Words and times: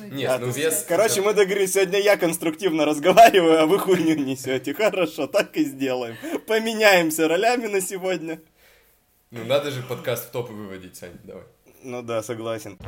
Нет, 0.00 0.40
ну 0.40 0.50
вес... 0.50 0.84
Короче, 0.88 1.20
мы 1.22 1.34
договорились, 1.34 1.72
сегодня 1.74 2.00
я 2.00 2.16
конструктивно 2.16 2.84
разговариваю, 2.84 3.62
а 3.62 3.66
вы 3.66 3.78
хуйню 3.78 4.14
несете. 4.14 4.74
Хорошо, 4.74 5.26
так 5.26 5.56
и 5.56 5.64
сделаем. 5.64 6.16
Поменяемся 6.46 7.28
ролями 7.28 7.66
на 7.66 7.80
сегодня. 7.80 8.40
Ну, 9.30 9.44
надо 9.44 9.70
же 9.70 9.82
подкаст 9.82 10.28
в 10.28 10.30
топы 10.30 10.52
выводить, 10.52 10.96
Сань, 10.96 11.18
давай. 11.24 11.44
Ну 11.82 12.02
да, 12.02 12.22
согласен. 12.22 12.78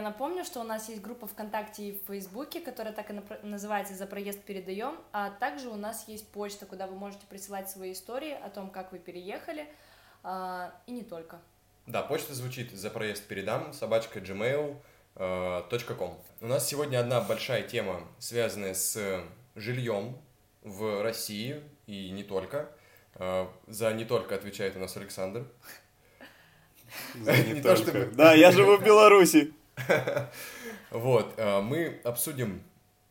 Я 0.00 0.04
напомню, 0.04 0.46
что 0.46 0.60
у 0.60 0.62
нас 0.62 0.88
есть 0.88 1.02
группа 1.02 1.26
ВКонтакте 1.26 1.90
и 1.90 1.92
в 1.92 2.06
Фейсбуке, 2.06 2.62
которая 2.62 2.94
так 2.94 3.10
и 3.10 3.46
называется 3.46 3.92
«За 3.94 4.06
проезд 4.06 4.40
передаем», 4.40 4.96
а 5.12 5.28
также 5.28 5.68
у 5.68 5.76
нас 5.76 6.08
есть 6.08 6.26
почта, 6.28 6.64
куда 6.64 6.86
вы 6.86 6.96
можете 6.96 7.26
присылать 7.26 7.68
свои 7.68 7.92
истории 7.92 8.32
о 8.32 8.48
том, 8.48 8.70
как 8.70 8.92
вы 8.92 8.98
переехали, 8.98 9.68
а, 10.22 10.72
и 10.86 10.92
не 10.92 11.02
только. 11.02 11.38
Да, 11.86 12.00
почта 12.00 12.32
звучит 12.32 12.72
«За 12.72 12.88
проезд 12.88 13.26
передам», 13.26 13.74
собачка 13.74 14.20
gmail, 14.20 14.74
э, 15.16 15.62
.com. 15.98 16.18
У 16.40 16.46
нас 16.46 16.66
сегодня 16.66 16.98
одна 16.98 17.20
большая 17.20 17.62
тема, 17.62 18.08
связанная 18.18 18.72
с 18.72 19.22
жильем 19.54 20.16
в 20.62 21.02
России 21.02 21.62
и 21.86 22.08
не 22.10 22.22
только. 22.24 22.70
Э, 23.16 23.48
За 23.66 23.92
не 23.92 24.06
только 24.06 24.34
отвечает 24.34 24.76
у 24.76 24.78
нас 24.78 24.96
Александр. 24.96 25.44
Не 27.16 27.52
Не 27.52 27.60
то 27.60 27.76
только. 27.76 27.90
чтобы- 27.90 28.06
Да, 28.14 28.32
я 28.32 28.50
живу 28.50 28.78
в 28.78 28.82
Беларуси. 28.82 29.52
Вот, 30.90 31.34
э, 31.36 31.60
мы 31.60 32.00
обсудим 32.02 32.62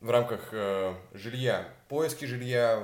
в 0.02 0.10
рамках 0.10 0.50
э, 0.52 0.94
жилья, 1.14 1.68
поиски 1.88 2.26
жилья, 2.26 2.84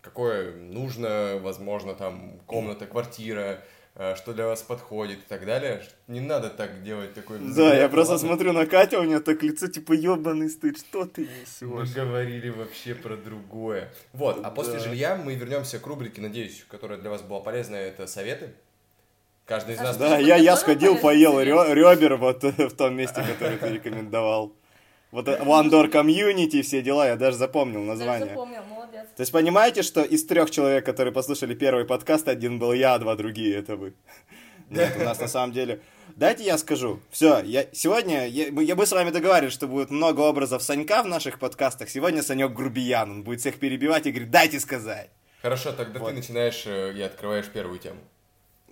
какое 0.00 0.52
нужно, 0.54 1.38
возможно, 1.42 1.94
там 1.94 2.38
комната, 2.46 2.86
квартира, 2.86 3.62
э, 3.96 4.14
что 4.14 4.32
для 4.32 4.46
вас 4.46 4.62
подходит 4.62 5.18
и 5.18 5.28
так 5.28 5.44
далее. 5.44 5.82
Не 6.06 6.20
надо 6.20 6.50
так 6.50 6.84
делать 6.84 7.14
такой... 7.14 7.38
Да, 7.40 7.74
я 7.74 7.88
просто 7.88 8.14
Ладно. 8.14 8.28
смотрю 8.28 8.52
на 8.52 8.64
Катю, 8.66 9.00
у 9.00 9.04
нее 9.04 9.18
так 9.18 9.42
лицо 9.42 9.66
типа 9.66 9.92
ебаный 9.92 10.48
стыд, 10.50 10.78
что 10.78 11.04
ты 11.04 11.28
Мы 11.60 11.82
несешь? 11.82 11.94
говорили 11.94 12.50
вообще 12.50 12.94
про 12.94 13.16
другое. 13.16 13.92
Вот, 14.12 14.40
а 14.44 14.50
после 14.50 14.78
жилья 14.78 15.16
мы 15.16 15.34
вернемся 15.34 15.80
к 15.80 15.86
рубрике, 15.86 16.20
надеюсь, 16.20 16.64
которая 16.68 16.98
для 16.98 17.10
вас 17.10 17.22
была 17.22 17.40
полезная, 17.40 17.88
это 17.88 18.06
советы. 18.06 18.52
Каждый 19.48 19.74
из 19.76 19.80
А 19.80 19.84
нас... 19.84 19.96
Да, 19.96 20.18
я, 20.18 20.36
я 20.36 20.56
сходил, 20.56 20.98
поел 20.98 21.40
рё- 21.40 21.72
ребер 21.72 22.16
вот 22.16 22.44
э, 22.44 22.50
в 22.68 22.76
том 22.76 22.94
месте, 22.94 23.22
который 23.26 23.56
ты 23.56 23.68
рекомендовал. 23.70 24.52
Вот 25.10 25.26
э, 25.26 25.38
One 25.38 25.70
Door 25.70 25.90
Community, 25.90 26.60
все 26.60 26.82
дела, 26.82 27.06
я 27.08 27.16
даже 27.16 27.38
запомнил 27.38 27.80
Даже 27.80 27.88
название. 28.00 28.28
запомнил, 28.28 28.62
молодец. 28.64 29.06
То 29.16 29.22
есть 29.22 29.32
понимаете, 29.32 29.82
что 29.82 30.02
из 30.02 30.26
трех 30.26 30.50
человек, 30.50 30.84
которые 30.84 31.14
послушали 31.14 31.54
первый 31.54 31.86
подкаст, 31.86 32.28
один 32.28 32.58
был 32.58 32.74
я, 32.74 32.92
а 32.94 32.98
два 32.98 33.14
другие 33.16 33.56
это 33.56 33.76
вы. 33.76 33.94
Нет, 34.68 34.94
у 35.00 35.02
нас 35.04 35.18
на 35.18 35.28
самом 35.28 35.52
деле... 35.54 35.80
Дайте 36.16 36.44
я 36.44 36.58
скажу. 36.58 37.00
Все, 37.10 37.40
я... 37.42 37.64
сегодня 37.72 38.26
я... 38.26 38.52
мы 38.52 38.64
я- 38.64 38.74
мы 38.76 38.84
с 38.84 38.92
вами 38.92 39.10
договаривались, 39.10 39.54
что 39.54 39.66
будет 39.66 39.90
много 39.90 40.20
образов 40.20 40.62
Санька 40.62 41.02
в 41.02 41.06
наших 41.06 41.38
подкастах. 41.38 41.88
Сегодня 41.88 42.22
Санек 42.22 42.52
грубиян, 42.52 43.10
он 43.10 43.24
будет 43.24 43.40
всех 43.40 43.58
перебивать 43.58 44.06
и 44.06 44.10
говорит, 44.10 44.30
дайте 44.30 44.60
сказать. 44.60 45.08
Хорошо, 45.40 45.72
тогда 45.72 46.00
Вот. 46.00 46.10
ты 46.10 46.16
начинаешь 46.16 46.64
э, 46.66 46.92
и 46.94 47.00
открываешь 47.00 47.46
первую 47.46 47.78
тему. 47.78 48.00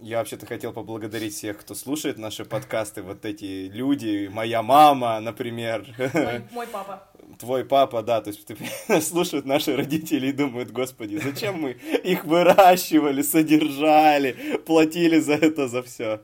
Я 0.01 0.19
вообще-то 0.19 0.45
хотел 0.45 0.73
поблагодарить 0.73 1.35
всех, 1.35 1.59
кто 1.59 1.75
слушает 1.75 2.19
наши 2.19 2.45
подкасты, 2.45 3.03
вот 3.03 3.25
эти 3.25 3.69
люди, 3.73 4.29
моя 4.31 4.63
мама, 4.63 5.21
например, 5.21 5.87
Мой, 6.13 6.43
мой 6.53 6.67
папа. 6.67 7.03
твой 7.39 7.65
папа, 7.65 8.03
да, 8.03 8.21
то 8.21 8.29
есть 8.29 8.45
ты 8.47 8.57
слушают 9.01 9.47
наши 9.47 9.75
родители 9.75 10.27
и 10.29 10.33
думают, 10.33 10.71
господи, 10.71 11.17
зачем 11.17 11.61
мы 11.63 11.71
их 12.05 12.25
выращивали, 12.27 13.23
содержали, 13.23 14.59
платили 14.67 15.19
за 15.19 15.35
это, 15.35 15.67
за 15.67 15.83
все. 15.83 16.21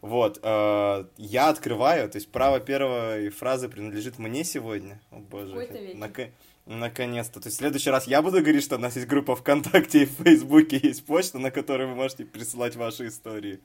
Вот, 0.00 0.38
э, 0.42 1.04
я 1.18 1.48
открываю, 1.48 2.08
то 2.10 2.16
есть 2.16 2.30
право 2.30 2.58
первой 2.60 3.28
фразы 3.30 3.68
принадлежит 3.68 4.18
мне 4.18 4.44
сегодня. 4.44 5.00
О 5.10 5.16
боже, 5.18 5.54
нака- 5.94 6.30
наконец-то. 6.66 7.40
То 7.40 7.48
есть 7.48 7.56
в 7.56 7.60
следующий 7.60 7.90
раз 7.90 8.06
я 8.06 8.22
буду 8.22 8.40
говорить, 8.40 8.64
что 8.64 8.76
у 8.76 8.78
нас 8.78 8.96
есть 8.96 9.08
группа 9.08 9.36
ВКонтакте 9.36 10.02
и 10.02 10.06
в 10.06 10.22
Фейсбуке, 10.22 10.80
есть 10.82 11.04
почта, 11.04 11.38
на 11.38 11.50
которой 11.50 11.86
вы 11.86 11.94
можете 11.94 12.24
присылать 12.24 12.76
ваши 12.76 13.08
истории. 13.08 13.60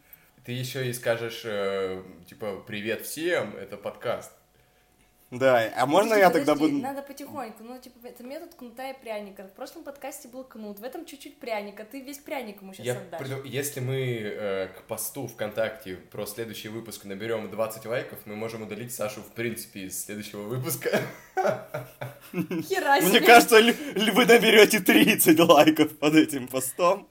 Ты 0.46 0.54
еще 0.54 0.90
и 0.90 0.94
скажешь, 0.94 1.42
э, 1.44 2.02
типа, 2.28 2.64
привет 2.66 3.06
всем, 3.06 3.56
это 3.56 3.78
подкаст. 3.78 4.32
Да, 5.31 5.72
а 5.78 5.85
можно 5.85 6.16
Подожди, 6.16 6.22
я 6.22 6.29
тогда 6.31 6.53
подожди, 6.53 6.73
буду... 6.73 6.84
Надо 6.84 7.01
потихоньку. 7.03 7.63
Ну, 7.63 7.78
типа, 7.79 8.07
это 8.07 8.23
метод 8.23 8.56
кнута 8.56 8.90
и 8.90 9.00
пряника. 9.00 9.44
В 9.44 9.51
прошлом 9.53 9.84
подкасте 9.84 10.28
был 10.28 10.44
кнут, 10.44 10.79
в 10.79 10.84
этом 10.84 11.06
чуть-чуть 11.06 11.38
пряника. 11.40 11.85
Ты 11.85 12.01
весь 12.01 12.17
пряник 12.17 12.62
ему 12.63 12.73
сейчас 12.73 12.85
Я 12.88 12.94
отдашь. 12.94 13.22
преду- 13.22 13.44
Если 13.44 13.79
мы 13.79 13.95
э, 13.95 14.67
к 14.69 14.81
посту 14.88 15.28
ВКонтакте 15.28 15.97
про 15.97 16.25
следующий 16.25 16.69
выпуск 16.69 17.06
наберем 17.06 17.51
20 17.51 17.85
лайков, 17.85 18.17
мы 18.25 18.35
можем 18.35 18.63
удалить 18.63 18.91
Сашу, 18.91 19.22
в 19.22 19.31
принципе, 19.34 19.81
из 19.81 20.03
следующего 20.03 20.41
выпуска. 20.41 21.00
Хера 22.34 23.00
Мне 23.01 23.19
кажется, 23.22 23.59
ли- 23.59 23.75
ли 23.96 24.09
вы 24.11 24.25
наберете 24.25 24.79
30 24.79 25.40
лайков 25.40 25.96
под 26.00 26.16
этим 26.16 26.47
постом. 26.47 27.07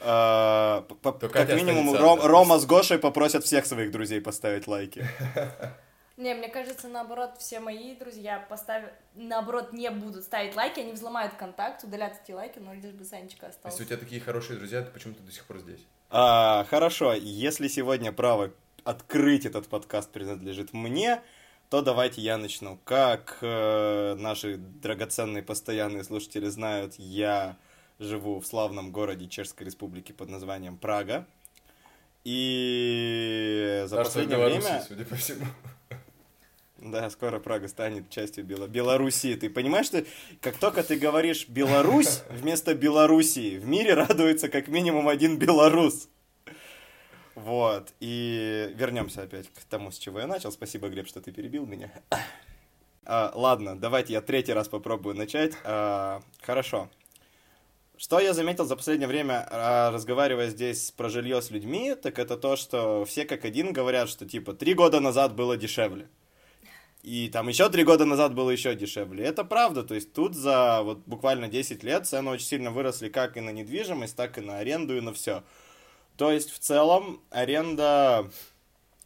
А, 0.00 0.84
Как 1.32 1.54
минимум. 1.54 1.94
Рома 1.94 2.58
с 2.58 2.66
Гошей 2.66 2.98
попросят 2.98 3.44
всех 3.44 3.66
своих 3.66 3.92
друзей 3.92 4.20
поставить 4.20 4.66
лайки. 4.66 5.06
Не, 6.20 6.34
мне 6.34 6.48
кажется, 6.48 6.86
наоборот, 6.86 7.36
все 7.38 7.60
мои 7.60 7.94
друзья 7.94 8.44
поставят, 8.46 8.92
наоборот, 9.14 9.72
не 9.72 9.90
будут 9.90 10.22
ставить 10.24 10.54
лайки, 10.54 10.78
они 10.78 10.92
взломают 10.92 11.32
контакт, 11.32 11.82
удалят 11.82 12.20
эти 12.22 12.32
лайки, 12.32 12.58
но 12.58 12.74
лишь 12.74 12.92
бы 12.92 13.06
Санечка 13.06 13.46
Если 13.46 13.56
остался. 13.56 13.82
у 13.82 13.86
тебя 13.86 13.96
такие 13.96 14.20
хорошие 14.20 14.58
друзья, 14.58 14.82
то 14.82 14.90
почему 14.90 15.14
ты 15.14 15.22
до 15.22 15.32
сих 15.32 15.46
пор 15.46 15.60
здесь? 15.60 15.80
А, 16.10 16.66
Хорошо, 16.68 17.14
если 17.14 17.68
сегодня 17.68 18.12
право 18.12 18.52
открыть 18.84 19.46
этот 19.46 19.68
подкаст 19.68 20.10
принадлежит 20.10 20.74
мне, 20.74 21.22
то 21.70 21.80
давайте 21.80 22.20
я 22.20 22.36
начну. 22.36 22.78
Как 22.84 23.38
э, 23.40 24.14
наши 24.18 24.58
драгоценные 24.58 25.42
постоянные 25.42 26.04
слушатели 26.04 26.48
знают, 26.48 26.96
я 26.98 27.56
живу 27.98 28.40
в 28.40 28.46
славном 28.46 28.92
городе 28.92 29.26
Чешской 29.26 29.64
Республики 29.64 30.12
под 30.12 30.28
названием 30.28 30.76
Прага. 30.76 31.26
И 32.24 33.84
за 33.86 33.96
Царство 33.96 34.20
последнее 34.20 34.46
время... 34.46 34.84
судя 34.86 35.04
по 35.06 35.16
всему. 35.16 35.46
Да, 36.80 37.10
скоро 37.10 37.38
Прага 37.40 37.68
станет 37.68 38.08
частью 38.08 38.42
Бело... 38.44 38.66
Белоруссии. 38.66 39.34
Ты 39.34 39.50
понимаешь, 39.50 39.86
что 39.86 40.04
как 40.40 40.56
только 40.56 40.82
ты 40.82 40.96
говоришь 40.96 41.46
Беларусь 41.46 42.22
вместо 42.30 42.74
Белоруссии, 42.74 43.58
в 43.58 43.66
мире 43.66 43.94
радуется 43.94 44.48
как 44.48 44.68
минимум 44.68 45.08
один 45.08 45.38
белорус. 45.38 46.08
Вот. 47.34 47.92
И 48.00 48.72
вернемся 48.74 49.22
опять 49.22 49.48
к 49.48 49.64
тому, 49.68 49.90
с 49.90 49.98
чего 49.98 50.20
я 50.20 50.26
начал. 50.26 50.50
Спасибо, 50.52 50.88
Глеб, 50.88 51.06
что 51.06 51.20
ты 51.20 51.32
перебил 51.32 51.66
меня. 51.66 51.92
А, 53.04 53.30
ладно, 53.34 53.78
давайте 53.78 54.14
я 54.14 54.22
третий 54.22 54.54
раз 54.54 54.68
попробую 54.68 55.14
начать. 55.14 55.52
А, 55.64 56.22
хорошо. 56.40 56.88
Что 57.98 58.20
я 58.20 58.32
заметил 58.32 58.64
за 58.64 58.76
последнее 58.76 59.08
время, 59.08 59.46
а, 59.50 59.90
разговаривая 59.90 60.48
здесь 60.48 60.90
про 60.92 61.10
жилье 61.10 61.42
с 61.42 61.50
людьми, 61.50 61.94
так 61.94 62.18
это 62.18 62.38
то, 62.38 62.56
что 62.56 63.04
все 63.04 63.26
как 63.26 63.44
один 63.44 63.74
говорят, 63.74 64.08
что 64.08 64.26
типа 64.26 64.54
три 64.54 64.72
года 64.72 65.00
назад 65.00 65.34
было 65.34 65.58
дешевле. 65.58 66.08
И 67.02 67.28
там 67.28 67.48
еще 67.48 67.68
три 67.70 67.82
года 67.84 68.04
назад 68.04 68.34
было 68.34 68.50
еще 68.50 68.74
дешевле. 68.74 69.24
Это 69.24 69.42
правда, 69.42 69.82
то 69.82 69.94
есть 69.94 70.12
тут 70.12 70.34
за 70.34 70.82
вот 70.82 70.98
буквально 71.06 71.48
10 71.48 71.82
лет 71.82 72.06
цены 72.06 72.30
очень 72.30 72.46
сильно 72.46 72.70
выросли 72.70 73.08
как 73.08 73.36
и 73.36 73.40
на 73.40 73.50
недвижимость, 73.50 74.16
так 74.16 74.36
и 74.36 74.42
на 74.42 74.58
аренду 74.58 74.96
и 74.96 75.00
на 75.00 75.14
все. 75.14 75.42
То 76.16 76.30
есть 76.30 76.50
в 76.50 76.58
целом 76.58 77.22
аренда 77.30 78.30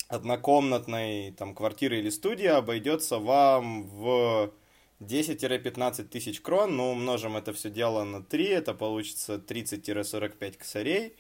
однокомнатной 0.08 1.32
там 1.32 1.54
квартиры 1.54 1.98
или 1.98 2.10
студии 2.10 2.46
обойдется 2.46 3.18
вам 3.18 3.84
в 3.84 4.52
10-15 5.00 6.04
тысяч 6.04 6.40
крон, 6.40 6.76
ну 6.76 6.90
умножим 6.92 7.36
это 7.36 7.52
все 7.52 7.70
дело 7.70 8.02
на 8.04 8.22
3, 8.22 8.44
это 8.46 8.74
получится 8.74 9.36
30-45 9.36 10.58
косарей. 10.58 11.14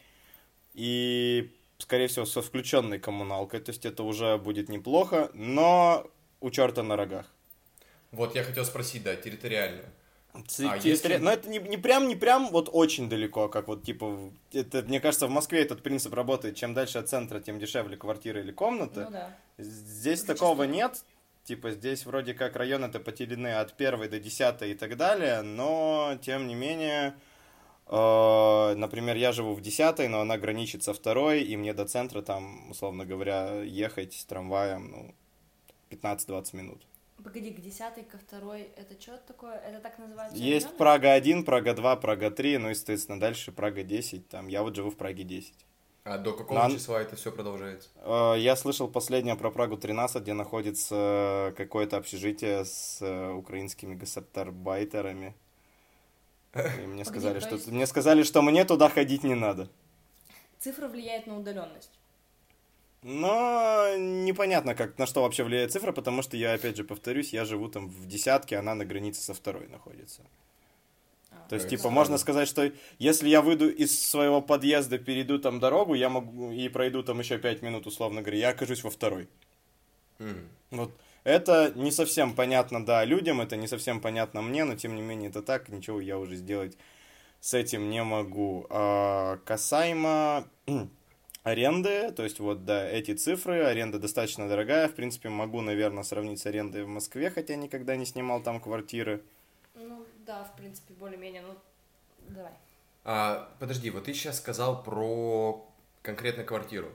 И, 0.74 1.52
скорее 1.78 2.08
всего, 2.08 2.24
со 2.24 2.42
включенной 2.42 2.98
коммуналкой, 2.98 3.60
то 3.60 3.70
есть 3.70 3.86
это 3.86 4.02
уже 4.02 4.38
будет 4.38 4.68
неплохо, 4.68 5.30
но 5.34 6.10
у 6.44 6.50
черта 6.50 6.82
на 6.82 6.96
рогах. 6.96 7.26
Вот 8.12 8.34
я 8.34 8.44
хотел 8.44 8.64
спросить, 8.64 9.02
да, 9.02 9.16
территориально. 9.16 9.82
Ц- 10.46 10.66
А 10.68 10.76
территори- 10.78 10.88
если- 10.88 11.16
Но 11.16 11.30
это 11.30 11.48
не, 11.48 11.58
не 11.58 11.76
прям, 11.76 12.08
не 12.08 12.16
прям 12.16 12.48
вот 12.50 12.68
очень 12.72 13.08
далеко, 13.08 13.48
как 13.48 13.68
вот 13.68 13.82
типа, 13.84 14.18
это, 14.52 14.82
мне 14.82 15.00
кажется, 15.00 15.26
в 15.26 15.30
Москве 15.30 15.62
этот 15.62 15.82
принцип 15.82 16.12
работает, 16.14 16.56
чем 16.56 16.74
дальше 16.74 16.98
от 16.98 17.08
центра, 17.08 17.40
тем 17.40 17.58
дешевле 17.58 17.96
квартира 17.96 18.40
или 18.40 18.52
комната. 18.52 19.04
Ну 19.04 19.10
да. 19.10 19.36
Здесь 19.58 20.20
Зачастую. 20.20 20.36
такого 20.36 20.62
нет, 20.64 21.04
типа 21.44 21.70
здесь 21.70 22.04
вроде 22.06 22.34
как 22.34 22.56
районы-то 22.56 22.98
поделены 23.00 23.54
от 23.54 23.74
первой 23.76 24.08
до 24.08 24.18
десятой 24.18 24.72
и 24.72 24.74
так 24.74 24.96
далее, 24.96 25.42
но 25.42 26.18
тем 26.20 26.48
не 26.48 26.54
менее, 26.56 27.14
э, 27.86 28.74
например, 28.76 29.16
я 29.16 29.32
живу 29.32 29.54
в 29.54 29.60
десятой, 29.60 30.08
но 30.08 30.20
она 30.20 30.36
граничит 30.38 30.82
со 30.82 30.92
второй, 30.94 31.42
и 31.42 31.56
мне 31.56 31.72
до 31.74 31.84
центра 31.86 32.22
там, 32.22 32.70
условно 32.70 33.04
говоря, 33.04 33.62
ехать 33.62 34.14
с 34.14 34.24
трамваем, 34.24 34.90
ну, 34.90 35.14
15-20 35.90 36.56
минут. 36.56 36.82
Погоди, 37.22 37.50
к 37.52 37.60
десятой, 37.60 38.02
ко 38.04 38.18
второй, 38.18 38.68
это 38.76 39.00
что 39.00 39.16
такое? 39.18 39.54
Это 39.54 39.80
так 39.80 39.98
называется? 39.98 40.36
Есть 40.36 40.66
районы? 40.66 40.78
Прага 40.78 41.12
1, 41.12 41.44
Прага 41.44 41.74
2, 41.74 41.96
Прага 41.96 42.30
3, 42.30 42.58
ну 42.58 42.70
и, 42.70 42.74
соответственно, 42.74 43.20
дальше 43.20 43.52
Прага 43.52 43.82
10. 43.82 44.28
Там, 44.28 44.48
я 44.48 44.62
вот 44.62 44.74
живу 44.74 44.90
в 44.90 44.96
Праге 44.96 45.22
10. 45.24 45.54
А 46.04 46.18
до 46.18 46.34
какого 46.34 46.58
Нам- 46.58 46.72
числа 46.72 47.00
это 47.00 47.16
все 47.16 47.32
продолжается? 47.32 47.88
Э, 47.96 48.34
Я 48.36 48.56
слышал 48.56 48.88
последнее 48.88 49.36
про 49.36 49.50
Прагу 49.50 49.78
13, 49.78 50.22
где 50.22 50.34
находится 50.34 51.54
какое-то 51.56 51.96
общежитие 51.96 52.66
с 52.66 52.98
э, 53.00 53.30
украинскими 53.32 53.94
гастарбайтерами. 53.94 55.34
И 56.54 56.86
мне 56.86 57.04
сказали, 57.06 57.40
то 57.40 57.58
что 57.58 57.70
мне 57.70 57.86
сказали, 57.86 58.22
что 58.22 58.42
мне 58.42 58.64
туда 58.66 58.88
ходить 58.90 59.24
не 59.24 59.34
надо. 59.34 59.70
Цифра 60.58 60.88
влияет 60.88 61.26
на 61.26 61.38
удаленность. 61.38 61.90
Но 63.04 63.96
непонятно, 63.98 64.74
как, 64.74 64.98
на 64.98 65.04
что 65.06 65.20
вообще 65.22 65.44
влияет 65.44 65.70
цифра, 65.70 65.92
потому 65.92 66.22
что 66.22 66.38
я, 66.38 66.54
опять 66.54 66.74
же, 66.78 66.84
повторюсь, 66.84 67.34
я 67.34 67.44
живу 67.44 67.68
там 67.68 67.86
в 67.88 68.06
десятке, 68.06 68.56
она 68.56 68.74
на 68.74 68.86
границе 68.86 69.20
со 69.20 69.34
второй 69.34 69.68
находится. 69.68 70.22
А, 71.30 71.36
То 71.50 71.56
есть, 71.56 71.68
типа, 71.68 71.80
странно. 71.80 71.94
можно 71.94 72.16
сказать, 72.16 72.48
что 72.48 72.72
если 72.98 73.28
я 73.28 73.42
выйду 73.42 73.68
из 73.68 74.02
своего 74.02 74.40
подъезда, 74.40 74.96
перейду 74.96 75.38
там 75.38 75.60
дорогу, 75.60 75.92
я 75.92 76.08
могу 76.08 76.50
и 76.50 76.66
пройду 76.70 77.02
там 77.02 77.18
еще 77.18 77.36
пять 77.36 77.60
минут, 77.60 77.86
условно 77.86 78.22
говоря, 78.22 78.38
я 78.38 78.48
окажусь 78.48 78.82
во 78.82 78.88
второй. 78.88 79.28
М. 80.18 80.48
Вот 80.70 80.90
это 81.24 81.72
не 81.74 81.90
совсем 81.90 82.34
понятно, 82.34 82.82
да, 82.86 83.04
людям, 83.04 83.42
это 83.42 83.56
не 83.56 83.68
совсем 83.68 84.00
понятно 84.00 84.40
мне, 84.40 84.64
но 84.64 84.76
тем 84.76 84.96
не 84.96 85.02
менее 85.02 85.28
это 85.28 85.42
так, 85.42 85.68
ничего 85.68 86.00
я 86.00 86.18
уже 86.18 86.36
сделать 86.36 86.78
с 87.40 87.52
этим 87.52 87.90
не 87.90 88.02
могу. 88.02 88.66
А, 88.70 89.36
касаемо 89.44 90.48
аренды, 91.44 92.10
то 92.10 92.24
есть 92.24 92.40
вот, 92.40 92.64
да, 92.64 92.88
эти 92.88 93.14
цифры, 93.14 93.62
аренда 93.62 93.98
достаточно 94.00 94.48
дорогая, 94.48 94.88
в 94.88 94.94
принципе, 94.94 95.28
могу, 95.28 95.60
наверное, 95.60 96.02
сравнить 96.02 96.40
с 96.40 96.46
арендой 96.46 96.82
в 96.82 96.88
Москве, 96.88 97.30
хотя 97.30 97.54
никогда 97.54 97.94
не 97.94 98.06
снимал 98.06 98.42
там 98.42 98.60
квартиры. 98.60 99.22
Ну, 99.74 100.04
да, 100.26 100.44
в 100.44 100.56
принципе, 100.56 100.94
более-менее, 100.94 101.42
ну, 101.42 101.54
давай. 102.28 102.52
А, 103.04 103.50
подожди, 103.60 103.90
вот 103.90 104.04
ты 104.04 104.14
сейчас 104.14 104.38
сказал 104.38 104.82
про 104.82 105.64
конкретно 106.02 106.44
квартиру. 106.44 106.90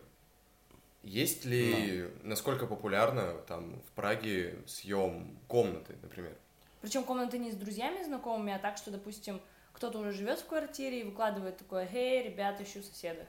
Есть 1.03 1.45
ли, 1.45 2.09
насколько 2.23 2.65
популярно 2.65 3.35
там 3.47 3.81
в 3.87 3.91
Праге 3.91 4.57
съем 4.65 5.37
комнаты, 5.47 5.95
например? 6.01 6.35
Причем 6.81 7.03
комнаты 7.03 7.37
не 7.37 7.51
с 7.51 7.55
друзьями 7.55 8.03
знакомыми, 8.03 8.53
а 8.53 8.59
так, 8.59 8.77
что, 8.77 8.89
допустим, 8.89 9.39
кто-то 9.73 9.99
уже 9.99 10.11
живет 10.11 10.39
в 10.39 10.47
квартире 10.47 11.01
и 11.01 11.03
выкладывает 11.03 11.57
такое, 11.57 11.87
«Эй, 11.93 12.23
ребята, 12.23 12.63
ищу 12.63 12.81
соседа». 12.81 13.25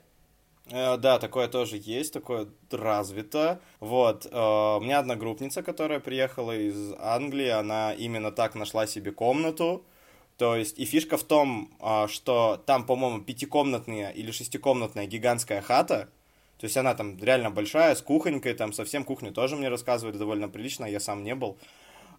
Э, 0.67 0.97
Да, 0.97 1.19
такое 1.19 1.49
тоже 1.49 1.81
есть, 1.83 2.13
такое 2.13 2.49
развито. 2.71 3.61
Вот, 3.81 4.27
э, 4.27 4.37
у 4.37 4.81
меня 4.81 4.99
одногруппница, 5.01 5.63
которая 5.63 6.01
приехала 6.01 6.53
из 6.57 6.95
Англии, 6.99 7.49
она 7.49 7.93
именно 7.95 8.31
так 8.33 8.55
нашла 8.55 8.87
себе 8.87 9.13
комнату. 9.13 9.85
То 10.37 10.57
есть, 10.57 10.79
и 10.79 10.87
фишка 10.87 11.19
в 11.19 11.25
том, 11.25 11.71
а, 11.81 12.09
что 12.09 12.63
там, 12.65 12.87
по-моему, 12.87 13.21
пятикомнатная 13.21 14.11
или 14.11 14.31
шестикомнатная 14.31 15.07
гигантская 15.07 15.61
хата. 15.61 16.09
То 16.59 16.65
есть 16.65 16.77
она 16.79 16.95
там 16.95 17.19
реально 17.23 17.51
большая, 17.51 17.95
с 17.95 18.01
кухонькой, 18.03 18.55
там 18.55 18.73
совсем 18.73 19.05
кухню 19.05 19.33
тоже 19.33 19.57
мне 19.57 19.69
рассказывают 19.69 20.17
довольно 20.19 20.49
прилично, 20.49 20.87
я 20.87 20.99
сам 21.01 21.25
не 21.25 21.35
был. 21.35 21.59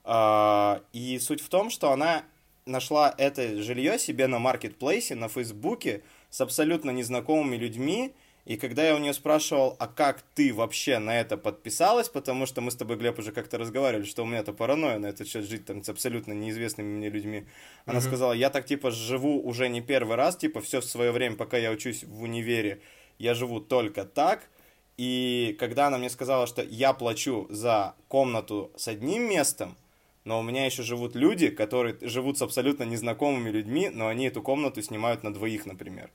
А, 0.03 0.81
И 0.93 1.17
суть 1.19 1.41
в 1.41 1.49
том, 1.49 1.69
что 1.71 1.91
она 1.91 2.23
нашла 2.65 3.13
это 3.17 3.61
жилье 3.61 3.97
себе 3.99 4.27
на 4.27 4.39
маркетплейсе, 4.39 5.15
на 5.15 5.27
Фейсбуке, 5.27 6.03
с 6.29 6.41
абсолютно 6.41 6.91
незнакомыми 6.91 7.55
людьми, 7.57 8.13
и 8.51 8.57
когда 8.57 8.83
я 8.83 8.95
у 8.95 8.97
нее 8.97 9.13
спрашивал, 9.13 9.77
а 9.79 9.87
как 9.87 10.21
ты 10.35 10.53
вообще 10.53 10.99
на 10.99 11.17
это 11.17 11.37
подписалась, 11.37 12.09
потому 12.09 12.45
что 12.45 12.59
мы 12.59 12.71
с 12.71 12.75
тобой, 12.75 12.97
Глеб, 12.97 13.17
уже 13.17 13.31
как-то 13.31 13.57
разговаривали, 13.57 14.03
что 14.03 14.23
у 14.23 14.25
меня-то 14.25 14.51
паранойя 14.51 14.99
на 14.99 15.05
этот 15.05 15.29
счет 15.29 15.45
жить 15.45 15.65
там 15.65 15.81
с 15.85 15.87
абсолютно 15.87 16.33
неизвестными 16.33 16.97
мне 16.97 17.09
людьми. 17.09 17.45
Она 17.85 17.99
Мгм. 17.99 18.07
сказала, 18.09 18.33
я 18.33 18.49
так 18.49 18.65
типа 18.65 18.91
живу 18.91 19.41
уже 19.41 19.69
не 19.69 19.79
первый 19.79 20.17
раз, 20.17 20.35
типа 20.35 20.59
все 20.59 20.81
в 20.81 20.83
свое 20.83 21.13
время, 21.13 21.37
пока 21.37 21.57
я 21.57 21.71
учусь 21.71 22.03
в 22.03 22.23
универе, 22.23 22.81
я 23.19 23.35
живу 23.35 23.61
только 23.61 24.03
так. 24.03 24.49
И 24.97 25.55
когда 25.57 25.87
она 25.87 25.97
мне 25.97 26.09
сказала, 26.09 26.45
что 26.45 26.61
я 26.61 26.91
плачу 26.91 27.47
за 27.49 27.95
комнату 28.09 28.73
с 28.75 28.89
одним 28.89 29.29
местом, 29.29 29.77
но 30.25 30.41
у 30.41 30.43
меня 30.43 30.65
еще 30.65 30.83
живут 30.83 31.15
люди, 31.15 31.47
которые 31.47 31.95
живут 32.01 32.37
с 32.37 32.41
абсолютно 32.41 32.83
незнакомыми 32.83 33.49
людьми, 33.49 33.89
но 33.89 34.09
они 34.09 34.25
эту 34.27 34.41
комнату 34.41 34.81
снимают 34.81 35.23
на 35.23 35.33
двоих, 35.33 35.65
например. 35.65 36.09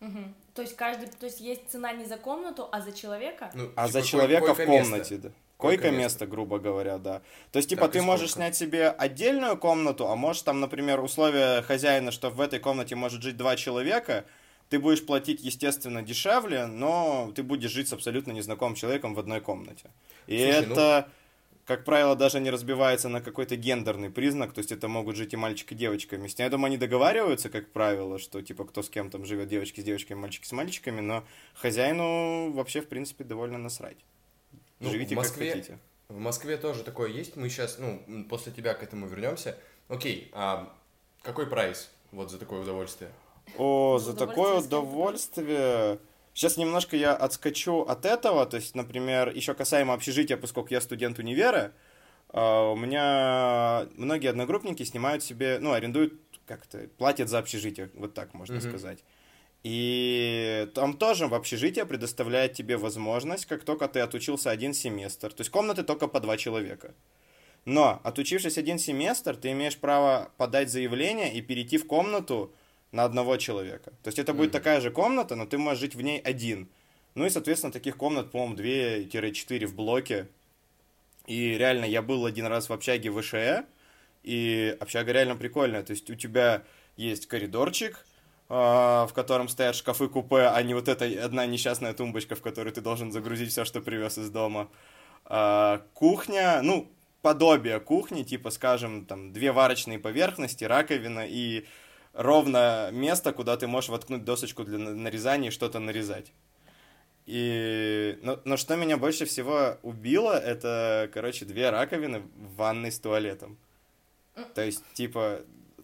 Мгм. 0.00 0.34
То 0.54 0.62
есть 0.62 0.76
каждый, 0.76 1.08
то 1.08 1.26
есть 1.26 1.40
есть 1.40 1.68
цена 1.68 1.92
не 1.92 2.04
за 2.04 2.16
комнату, 2.16 2.68
а 2.70 2.80
за 2.80 2.92
человека? 2.92 3.50
Ну, 3.54 3.70
А 3.74 3.88
типа, 3.88 4.00
за 4.00 4.02
человека 4.02 4.54
в 4.54 4.64
комнате, 4.64 5.16
да. 5.16 5.30
Койко-место. 5.56 6.26
Грубо 6.26 6.58
говоря, 6.58 6.98
да. 6.98 7.22
То 7.50 7.58
есть, 7.58 7.68
типа, 7.68 7.82
Так, 7.82 7.92
ты 7.92 8.02
можешь 8.02 8.32
снять 8.32 8.56
себе 8.56 8.88
отдельную 8.88 9.56
комнату, 9.56 10.08
а 10.08 10.16
можешь 10.16 10.42
там, 10.42 10.60
например, 10.60 11.00
условия 11.00 11.62
хозяина, 11.62 12.10
что 12.12 12.30
в 12.30 12.40
этой 12.40 12.58
комнате 12.58 12.94
может 12.94 13.22
жить 13.22 13.36
два 13.36 13.56
человека, 13.56 14.24
ты 14.68 14.78
будешь 14.78 15.04
платить, 15.04 15.40
естественно, 15.42 16.02
дешевле, 16.02 16.66
но 16.66 17.32
ты 17.34 17.42
будешь 17.42 17.70
жить 17.70 17.88
с 17.88 17.92
абсолютно 17.92 18.32
незнакомым 18.32 18.74
человеком 18.74 19.14
в 19.14 19.18
одной 19.18 19.40
комнате. 19.40 19.90
И 20.26 20.38
Слушай, 20.38 20.66
ну- 20.66 20.72
это, 20.72 21.08
как 21.64 21.84
правило, 21.84 22.14
даже 22.14 22.40
не 22.40 22.50
разбивается 22.50 23.08
на 23.08 23.20
какой-то 23.20 23.56
гендерный 23.56 24.10
признак, 24.10 24.52
то 24.52 24.58
есть 24.58 24.70
это 24.70 24.86
могут 24.88 25.16
жить 25.16 25.32
и 25.32 25.36
мальчик, 25.36 25.72
и 25.72 25.74
девочка 25.74 26.16
вместе. 26.16 26.42
Я 26.42 26.50
думаю, 26.50 26.66
они 26.66 26.76
договариваются, 26.76 27.48
как 27.48 27.72
правило, 27.72 28.18
что, 28.18 28.42
типа, 28.42 28.64
кто 28.64 28.82
с 28.82 28.90
кем 28.90 29.10
там 29.10 29.24
живет, 29.24 29.48
девочки 29.48 29.80
с 29.80 29.84
девочками, 29.84 30.18
мальчики 30.18 30.46
с 30.46 30.52
мальчиками, 30.52 31.00
но 31.00 31.24
хозяину 31.54 32.52
вообще, 32.52 32.82
в 32.82 32.88
принципе, 32.88 33.24
довольно 33.24 33.58
насрать. 33.58 33.96
Ну, 34.80 34.90
Живите 34.90 35.14
в 35.14 35.18
Москве, 35.18 35.46
как 35.46 35.54
хотите. 35.56 35.78
В 36.08 36.18
Москве 36.18 36.56
тоже 36.58 36.84
такое 36.84 37.08
есть. 37.08 37.36
Мы 37.36 37.48
сейчас, 37.48 37.78
ну, 37.78 38.24
после 38.28 38.52
тебя 38.52 38.74
к 38.74 38.82
этому 38.82 39.06
вернемся. 39.06 39.56
Окей, 39.88 40.30
а 40.32 40.74
какой 41.22 41.46
прайс 41.46 41.90
вот 42.12 42.30
за 42.30 42.38
такое 42.38 42.60
удовольствие? 42.60 43.10
О, 43.56 43.98
За 43.98 44.12
за 44.12 44.18
такое 44.18 44.60
удовольствие. 44.60 45.98
Сейчас 46.34 46.56
немножко 46.56 46.96
я 46.96 47.14
отскочу 47.14 47.82
от 47.82 48.04
этого. 48.04 48.44
То 48.44 48.56
есть, 48.56 48.74
например, 48.74 49.30
еще 49.34 49.54
касаемо 49.54 49.94
общежития, 49.94 50.36
поскольку 50.36 50.74
я 50.74 50.80
студент 50.80 51.18
универа, 51.18 51.72
а, 52.28 52.72
у 52.72 52.76
меня 52.76 53.86
многие 53.96 54.28
одногруппники 54.28 54.82
снимают 54.82 55.22
себе, 55.22 55.58
ну, 55.60 55.72
арендуют 55.72 56.14
как-то, 56.46 56.88
платят 56.98 57.28
за 57.28 57.38
общежитие, 57.38 57.90
вот 57.94 58.14
так 58.14 58.34
можно 58.34 58.56
Мгм. 58.56 58.68
сказать. 58.68 59.04
И 59.62 60.68
там 60.74 60.98
тоже 60.98 61.26
в 61.26 61.34
общежитие 61.34 61.86
предоставляет 61.86 62.52
тебе 62.52 62.76
возможность, 62.76 63.46
как 63.46 63.64
только 63.64 63.88
ты 63.88 64.00
отучился 64.00 64.50
один 64.50 64.74
семестр, 64.74 65.32
то 65.32 65.40
есть 65.40 65.50
комнаты 65.50 65.84
только 65.84 66.06
по 66.06 66.20
два 66.20 66.36
человека. 66.36 66.94
Но, 67.64 67.98
отучившись 68.04 68.58
один 68.58 68.78
семестр, 68.78 69.36
ты 69.36 69.52
имеешь 69.52 69.78
право 69.78 70.32
подать 70.36 70.70
заявление 70.70 71.32
и 71.32 71.40
перейти 71.40 71.78
в 71.78 71.86
комнату 71.86 72.52
на 72.94 73.04
одного 73.04 73.36
человека. 73.36 73.90
То 74.02 74.08
есть 74.08 74.18
это 74.18 74.32
будет 74.32 74.50
Мгм. 74.50 74.52
такая 74.52 74.80
же 74.80 74.90
комната, 74.90 75.34
но 75.36 75.46
ты 75.46 75.58
можешь 75.58 75.80
жить 75.80 75.94
в 75.96 76.00
ней 76.00 76.20
один. 76.20 76.68
Ну 77.16 77.26
и, 77.26 77.30
соответственно, 77.30 77.72
таких 77.72 77.96
комнат, 77.96 78.30
по-моему, 78.30 78.54
2-4 78.54 79.66
в 79.66 79.74
блоке. 79.74 80.28
И 81.26 81.58
реально, 81.58 81.86
я 81.86 82.02
был 82.02 82.24
один 82.24 82.46
раз 82.46 82.68
в 82.68 82.72
общаге 82.72 83.10
ВШЭ, 83.10 83.64
и 84.22 84.76
общага 84.80 85.12
реально 85.12 85.36
прикольная. 85.36 85.82
То 85.82 85.92
есть 85.92 86.08
у 86.10 86.14
тебя 86.14 86.62
есть 86.96 87.26
коридорчик, 87.26 88.06
а, 88.48 89.06
в 89.06 89.12
котором 89.12 89.48
стоят 89.48 89.74
шкафы-купе, 89.74 90.46
а 90.54 90.62
не 90.62 90.74
вот 90.74 90.88
эта 90.88 91.04
одна 91.24 91.46
несчастная 91.46 91.94
тумбочка, 91.94 92.36
в 92.36 92.42
которую 92.42 92.72
ты 92.72 92.80
должен 92.80 93.10
загрузить 93.10 93.50
все, 93.50 93.64
что 93.64 93.80
привез 93.80 94.18
из 94.18 94.30
дома. 94.30 94.68
А, 95.24 95.82
Кухня, 95.94 96.60
ну, 96.62 96.88
подобие 97.22 97.80
кухни, 97.80 98.22
типа, 98.22 98.50
скажем, 98.50 99.06
там, 99.06 99.32
две 99.32 99.50
варочные 99.50 99.98
поверхности, 99.98 100.64
раковина 100.64 101.26
и 101.26 101.64
ровно 102.14 102.90
место, 102.92 103.32
куда 103.32 103.56
ты 103.56 103.66
можешь 103.66 103.90
воткнуть 103.90 104.24
досочку 104.24 104.64
для 104.64 104.78
на- 104.78 104.94
нарезания 104.94 105.48
и 105.48 105.52
что-то 105.52 105.78
нарезать. 105.78 106.32
И... 107.26 108.18
Но, 108.22 108.40
но 108.44 108.56
что 108.56 108.76
меня 108.76 108.96
больше 108.96 109.24
всего 109.24 109.78
убило, 109.82 110.32
это, 110.32 111.10
короче, 111.12 111.44
две 111.44 111.70
раковины 111.70 112.20
в 112.20 112.56
ванной 112.56 112.92
с 112.92 112.98
туалетом. 112.98 113.58
То 114.54 114.62
есть, 114.64 114.82
типа, 114.94 115.40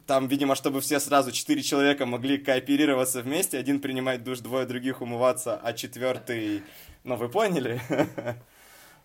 там, 0.07 0.29
видимо, 0.29 0.55
чтобы 0.55 0.81
все 0.81 1.01
сразу 1.01 1.33
четыре 1.33 1.63
человека 1.63 2.05
могли 2.05 2.39
кооперироваться 2.39 3.23
вместе, 3.23 3.59
один 3.59 3.81
принимать 3.81 4.25
душ, 4.25 4.41
двое 4.41 4.67
других 4.67 5.03
умываться, 5.03 5.57
а 5.57 5.73
четвертый, 5.73 6.63
ну, 7.05 7.17
вы 7.17 7.29
поняли? 7.29 7.81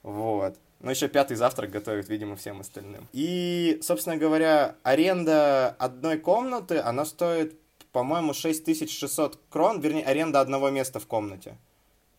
Вот. 0.03 0.55
Ну, 0.86 0.92
еще 0.92 1.08
пятый 1.08 1.36
завтрак 1.36 1.72
готовит, 1.72 2.10
видимо, 2.10 2.36
всем 2.36 2.62
остальным. 2.62 3.08
И, 3.12 3.80
собственно 3.82 4.18
говоря, 4.18 4.75
аренда 4.84 5.70
одной 5.80 6.20
комнаты, 6.20 6.77
она 6.77 7.06
стоит, 7.06 7.60
по-моему, 7.92 8.36
6600 8.36 9.39
крон, 9.50 9.82
вернее, 9.82 10.06
аренда 10.06 10.42
одного 10.42 10.70
места 10.70 11.00
в 11.00 11.08
комнате. 11.08 11.58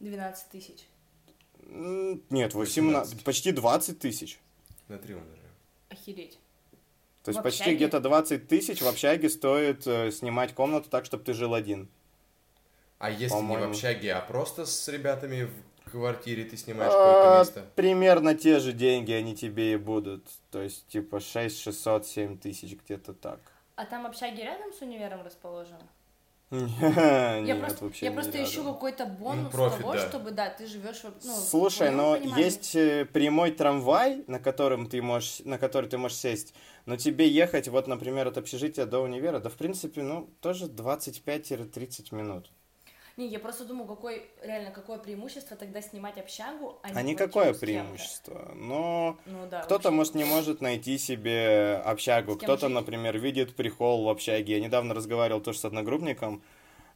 12 0.01 0.49
тысяч. 0.51 0.79
Нет, 1.69 2.55
18, 2.55 2.57
18. 2.57 3.25
почти 3.25 3.53
20 3.53 3.99
тысяч. 4.01 4.41
На 4.89 4.99
три 4.99 5.15
умножаю. 5.15 5.39
Охереть. 5.89 6.37
То 7.23 7.31
есть 7.31 7.39
В 7.39 7.43
почти 7.45 7.63
общаге? 7.63 7.77
где-то 7.77 8.01
20 8.01 8.49
тысяч 8.49 8.83
в 8.83 8.87
общаге 8.89 9.29
стоит 9.29 9.87
э, 9.87 10.11
снимать 10.11 10.55
комнату 10.55 10.89
так, 10.91 11.05
чтобы 11.05 11.23
ты 11.23 11.35
жил 11.35 11.55
один. 11.55 11.89
А 12.99 13.11
если 13.11 13.25
не 13.25 13.29
в 13.29 13.31
По-моему. 13.31 13.71
общаге, 13.71 14.15
а 14.15 14.21
просто 14.23 14.67
с 14.67 14.89
ребятами 14.89 15.45
в 15.45 15.53
квартире 15.90 16.45
ты 16.45 16.57
снимаешь 16.57 16.93
какое-то 16.93 17.38
место? 17.38 17.71
Примерно 17.75 18.35
те 18.35 18.59
же 18.59 18.73
деньги 18.73 19.12
они 19.12 19.35
тебе 19.35 19.73
и 19.73 19.76
будут. 19.76 20.26
То 20.50 20.62
есть, 20.62 20.87
типа, 20.88 21.21
6 21.21 21.61
600, 21.61 22.07
7 22.07 22.38
тысяч, 22.38 22.76
где-то 22.76 23.14
так. 23.14 23.40
А 23.76 23.85
там 23.85 24.07
общаги 24.07 24.40
рядом 24.40 24.73
с 24.73 24.81
универом 24.81 25.23
расположены? 25.25 25.83
Нет, 26.50 27.49
я 27.49 27.57
просто, 27.57 27.85
вообще 27.85 28.07
я 28.07 28.11
не 28.12 28.14
просто 28.14 28.45
ищу 28.45 28.62
какой-то 28.62 29.05
бонус 29.05 29.50
профит, 29.50 29.81
того, 29.81 29.95
да. 29.95 30.09
чтобы, 30.09 30.31
да, 30.31 30.49
ты 30.49 30.69
живешь 30.69 31.02
в, 31.02 31.12
ну, 31.25 31.35
Слушай, 31.35 31.90
но 31.90 32.14
понимании. 32.14 32.45
есть 32.45 32.76
э, 32.76 33.05
прямой 33.05 33.50
трамвай, 33.50 34.23
на 34.28 34.38
котором 34.38 34.87
ты 34.88 35.02
можешь, 35.02 35.40
на 35.45 35.59
который 35.59 35.90
ты 35.90 35.99
можешь 35.99 36.19
сесть, 36.19 36.55
но 36.85 36.97
тебе 36.97 37.28
ехать, 37.28 37.66
вот, 37.66 37.88
например, 37.88 38.28
от 38.28 38.38
общежития 38.38 38.87
до 38.87 39.00
универа, 39.00 39.40
да, 39.40 39.50
в 39.50 39.55
принципе, 39.55 40.02
ну, 40.02 40.31
тоже 40.40 40.66
25-30 40.66 42.14
минут. 42.14 42.49
Не, 43.17 43.29
я 43.29 43.39
просто 43.39 43.65
думаю, 43.65 43.89
какой, 43.89 44.27
реально, 44.43 44.71
какое 44.71 44.99
преимущество 44.99 45.57
тогда 45.57 45.81
снимать 45.81 46.19
общагу, 46.19 46.79
а 46.83 46.91
не 46.91 46.99
А 46.99 47.03
никакое 47.03 47.55
преимущество. 47.55 48.53
Но 48.55 49.17
Ну 49.25 49.47
да. 49.51 49.63
кто-то, 49.63 49.85
вообще. 49.85 49.97
может, 49.97 50.15
не 50.15 50.25
может 50.25 50.61
найти 50.61 50.99
себе 50.99 51.77
общагу, 51.77 52.37
кто-то, 52.37 52.69
например, 52.69 53.19
видит 53.19 53.57
прихол 53.57 54.05
в 54.05 54.11
общаге. 54.11 54.57
Я 54.57 54.61
недавно 54.61 54.93
разговаривал 54.93 55.41
тоже 55.41 55.59
с 55.59 55.65
одногруппником 55.65 56.43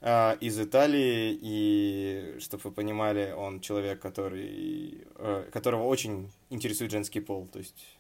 э, 0.03 0.37
из 0.41 0.61
Италии, 0.61 1.39
и, 1.41 2.37
чтобы 2.41 2.65
вы 2.65 2.73
понимали, 2.73 3.33
он 3.33 3.61
человек, 3.61 4.01
который, 4.01 5.07
э, 5.17 5.49
которого 5.51 5.85
очень 5.85 6.31
интересует 6.51 6.91
женский 6.91 7.21
пол, 7.21 7.47
то 7.51 7.61
есть 7.61 7.99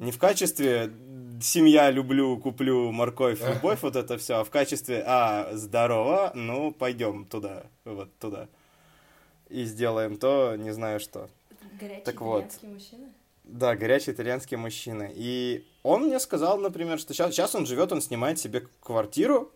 не 0.00 0.12
в 0.12 0.18
качестве 0.18 0.90
семья, 1.42 1.90
люблю, 1.90 2.38
куплю 2.38 2.90
морковь, 2.90 3.40
любовь, 3.46 3.82
вот 3.82 3.96
это 3.96 4.16
все, 4.18 4.36
а 4.40 4.44
в 4.44 4.50
качестве, 4.50 5.04
а, 5.06 5.50
здорово, 5.52 6.32
ну, 6.34 6.72
пойдем 6.72 7.26
туда, 7.26 7.64
вот 7.84 8.10
туда. 8.18 8.48
И 9.48 9.64
сделаем 9.64 10.16
то, 10.16 10.56
не 10.56 10.72
знаю 10.72 11.00
что. 11.00 11.28
Горячий 11.78 12.02
Так 12.02 12.20
вот. 12.20 12.44
итальянский 12.44 12.68
мужчина? 12.68 13.12
Да, 13.44 13.76
горячий 13.76 14.12
итальянский 14.12 14.56
мужчина. 14.56 15.10
И 15.12 15.66
он 15.82 16.04
мне 16.04 16.18
сказал, 16.18 16.58
например, 16.58 16.98
что 16.98 17.12
сейчас, 17.12 17.32
сейчас 17.34 17.54
он 17.54 17.66
живет, 17.66 17.92
он 17.92 18.00
снимает 18.00 18.38
себе 18.38 18.66
квартиру, 18.80 19.52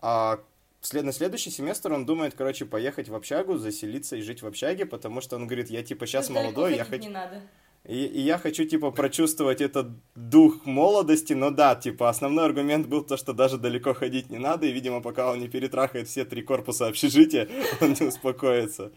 а 0.00 0.40
след, 0.80 1.04
на 1.04 1.12
следующий 1.12 1.50
семестр 1.50 1.92
он 1.92 2.04
думает, 2.04 2.34
короче, 2.34 2.66
поехать 2.66 3.08
в 3.08 3.14
общагу, 3.14 3.56
заселиться 3.56 4.16
и 4.16 4.22
жить 4.22 4.42
в 4.42 4.46
общаге, 4.46 4.86
потому 4.86 5.20
что 5.20 5.36
он 5.36 5.46
говорит, 5.46 5.70
я 5.70 5.82
типа 5.82 6.06
сейчас 6.06 6.26
То 6.26 6.32
есть 6.32 6.42
далеко 6.42 6.60
молодой, 6.60 6.76
я 6.76 6.84
хочу... 6.84 7.04
не 7.04 7.14
надо. 7.14 7.40
И, 7.88 8.04
и 8.04 8.20
я 8.20 8.36
хочу, 8.36 8.66
типа, 8.66 8.90
прочувствовать 8.90 9.62
этот 9.62 9.88
дух 10.14 10.66
молодости, 10.66 11.32
но 11.32 11.50
да, 11.50 11.74
типа, 11.74 12.10
основной 12.10 12.44
аргумент 12.44 12.86
был 12.86 13.02
то, 13.02 13.16
что 13.16 13.32
даже 13.32 13.56
далеко 13.56 13.94
ходить 13.94 14.28
не 14.28 14.36
надо, 14.36 14.66
и, 14.66 14.72
видимо, 14.72 15.00
пока 15.00 15.30
он 15.32 15.38
не 15.38 15.48
перетрахает 15.48 16.06
все 16.06 16.26
три 16.26 16.42
корпуса 16.42 16.86
общежития, 16.86 17.48
он 17.80 17.96
не 17.98 18.06
успокоится. 18.06 18.92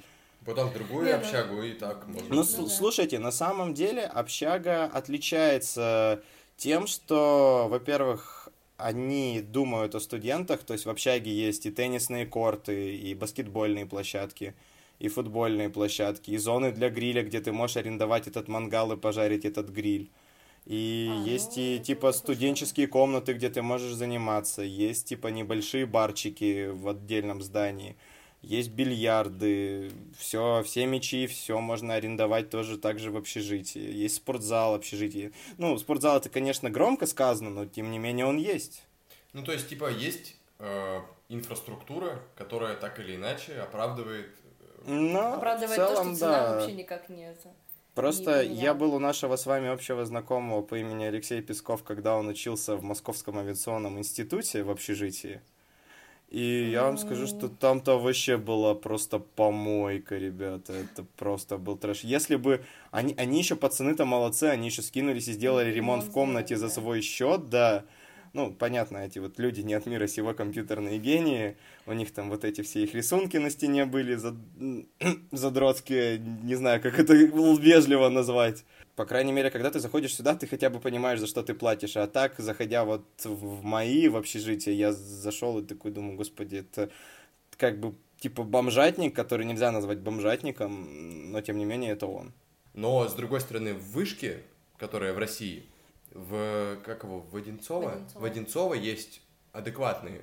Потом 0.45 0.71
в 0.71 0.74
другую 0.74 1.05
ну- 1.05 1.15
общагу 1.15 1.62
и 1.62 1.71
так 1.71 2.05
можно. 2.05 2.36
Ну, 2.36 2.43
да. 2.43 2.69
слушайте, 2.69 3.17
на 3.17 3.31
самом 3.31 3.74
деле 3.74 4.03
общага 4.03 4.86
отличается 4.86 6.21
тем, 6.57 6.86
что, 6.86 7.67
во-первых, 7.69 8.50
они 8.75 9.39
думают 9.41 9.95
о 9.95 10.01
студентах, 10.01 10.63
то 10.63 10.74
есть 10.74 10.86
в 10.86 10.89
общаге 10.89 11.31
есть 11.31 11.65
и 11.65 11.71
теннисные 11.71 12.25
корты, 12.25 12.98
и 12.98 13.13
баскетбольные 13.15 13.86
площадки, 13.86 14.53
и 15.01 15.08
футбольные 15.10 15.70
площадки, 15.70 16.31
и 16.31 16.38
зоны 16.38 16.72
для 16.72 16.89
гриля, 16.89 17.24
где 17.24 17.41
ты 17.41 17.51
можешь 17.51 17.77
арендовать 17.77 18.27
этот 18.27 18.48
мангал 18.48 18.91
и 18.91 18.98
пожарить 18.98 19.46
этот 19.46 19.70
гриль. 19.70 20.12
И 20.65 21.10
А, 21.12 21.27
есть 21.27 21.58
ну, 21.58 21.63
и 21.63 21.79
типа 21.79 22.12
студенческие 22.12 22.88
комнаты, 22.88 23.34
где 23.34 23.50
ты 23.50 23.63
можешь 23.63 23.93
заниматься, 23.93 24.62
есть 24.62 25.08
типа 25.08 25.27
небольшие 25.27 25.88
барчики 25.88 26.67
в 26.67 26.88
отдельном 26.88 27.41
здании, 27.41 27.96
есть 28.43 28.70
бильярды, 28.72 29.91
все, 30.17 30.62
все 30.63 30.86
мячи, 30.86 31.25
все 31.25 31.60
можно 31.60 31.96
арендовать 31.96 32.50
тоже 32.50 32.77
так 32.77 33.00
же 33.00 33.12
в 33.12 33.17
общежитии. 33.17 33.79
Есть 33.79 34.15
спортзал 34.15 34.75
общежитие. 34.75 35.31
Ну, 35.58 35.77
спортзал 35.77 36.17
это, 36.17 36.29
конечно, 36.29 36.70
громко 36.70 37.05
сказано, 37.05 37.51
но 37.51 37.65
тем 37.65 37.91
не 37.91 38.00
менее 38.00 38.25
он 38.25 38.38
есть. 38.38 38.84
Ну, 39.34 39.43
то 39.43 39.51
есть, 39.51 39.70
типа, 39.70 39.91
есть 39.91 40.38
э, 40.58 41.01
инфраструктура, 41.29 42.20
которая 42.36 42.75
так 42.75 43.00
или 43.00 43.15
иначе 43.15 43.60
оправдывает... 43.60 44.29
Но 44.86 45.36
Оправдывает 45.36 45.80
в 45.80 45.88
то, 45.88 45.94
целом, 45.94 46.08
что 46.10 46.20
цена 46.20 46.32
да. 46.32 46.56
вообще 46.56 46.74
никак 46.74 47.10
не. 47.10 47.36
Просто 47.94 48.48
не 48.48 48.56
я 48.56 48.74
был 48.74 48.94
у 48.96 49.00
нашего 49.00 49.36
с 49.36 49.46
вами 49.46 49.70
общего 49.70 50.06
знакомого 50.06 50.62
по 50.62 50.76
имени 50.76 51.04
Алексей 51.06 51.42
Песков, 51.42 51.84
когда 51.84 52.16
он 52.16 52.28
учился 52.28 52.76
в 52.76 52.84
Московском 52.84 53.38
авиационном 53.38 54.00
институте 54.00 54.64
в 54.64 54.70
общежитии. 54.70 55.42
И 56.32 56.70
я 56.72 56.84
вам 56.84 56.98
скажу, 56.98 57.28
что 57.28 57.50
там-то 57.50 58.00
вообще 58.00 58.38
была 58.38 58.74
просто 58.74 59.20
помойка, 59.20 60.18
ребята. 60.18 60.72
Это 60.72 61.04
просто 61.18 61.58
был 61.58 61.76
трэш. 61.76 62.06
Если 62.06 62.38
бы... 62.38 62.64
Они, 62.90 63.14
они 63.18 63.40
еще, 63.40 63.58
пацаны-то 63.58 64.06
молодцы, 64.06 64.46
они 64.46 64.68
еще 64.68 64.82
скинулись 64.82 65.28
и 65.28 65.34
сделали 65.34 65.70
Ремонт 65.70 66.06
в 66.06 66.12
комнате 66.12 66.56
за 66.56 66.70
свой 66.70 67.02
счет, 67.02 67.50
да. 67.50 67.84
Ну, 68.34 68.52
понятно, 68.52 69.00
эти 69.00 69.20
вот 69.20 69.40
люди 69.40 69.60
не 69.60 69.74
от 69.74 69.86
мира 69.86 70.08
сего 70.08 70.34
компьютерные 70.34 71.00
гении. 71.00 71.58
У 71.86 71.92
них 71.92 72.14
там 72.14 72.30
вот 72.30 72.46
эти 72.46 72.62
все 72.62 72.84
их 72.84 72.96
рисунки 72.96 73.36
на 73.38 73.50
стене 73.50 73.86
были 73.86 74.16
зад... 74.16 74.36
задротские, 75.32 76.20
не 76.20 76.56
знаю, 76.56 76.82
как 76.82 76.98
это 76.98 77.14
вежливо 77.14 78.08
назвать. 78.08 78.64
По 78.96 79.06
крайней 79.06 79.34
мере, 79.34 79.50
когда 79.50 79.70
ты 79.70 79.80
заходишь 79.80 80.16
сюда, 80.16 80.36
ты 80.36 80.48
хотя 80.48 80.70
бы 80.70 80.80
понимаешь, 80.80 81.20
за 81.20 81.28
что 81.28 81.44
ты 81.44 81.54
платишь. 81.54 81.98
А 81.98 82.08
так, 82.08 82.36
заходя 82.38 82.86
вот 82.86 83.04
в 83.24 83.64
мои, 83.64 84.08
в 84.08 84.16
общежитие, 84.16 84.78
я 84.78 84.94
зашел 84.94 85.60
и 85.60 85.66
такой 85.66 85.92
думаю, 85.92 86.16
господи, 86.16 86.58
это 86.58 86.90
как 87.58 87.80
бы 87.80 87.96
типа 88.20 88.44
бомжатник, 88.44 89.14
который 89.14 89.46
нельзя 89.46 89.72
назвать 89.72 90.00
бомжатником, 90.00 91.32
но 91.32 91.42
тем 91.42 91.58
не 91.58 91.66
менее 91.66 91.92
это 91.92 92.08
он. 92.08 92.32
Но, 92.74 93.08
с 93.08 93.14
другой 93.14 93.42
стороны, 93.42 93.74
в 93.74 93.92
вышке, 93.92 94.44
которая 94.78 95.14
в 95.14 95.18
России, 95.18 95.64
в... 96.12 96.77
Как 96.86 97.03
его? 97.03 97.20
В 97.22 97.36
Одинцово? 97.36 97.91
Одинцово. 97.94 98.22
В 98.22 98.25
Одинцово 98.25 98.74
есть 98.74 99.22
адекватные, 99.51 100.22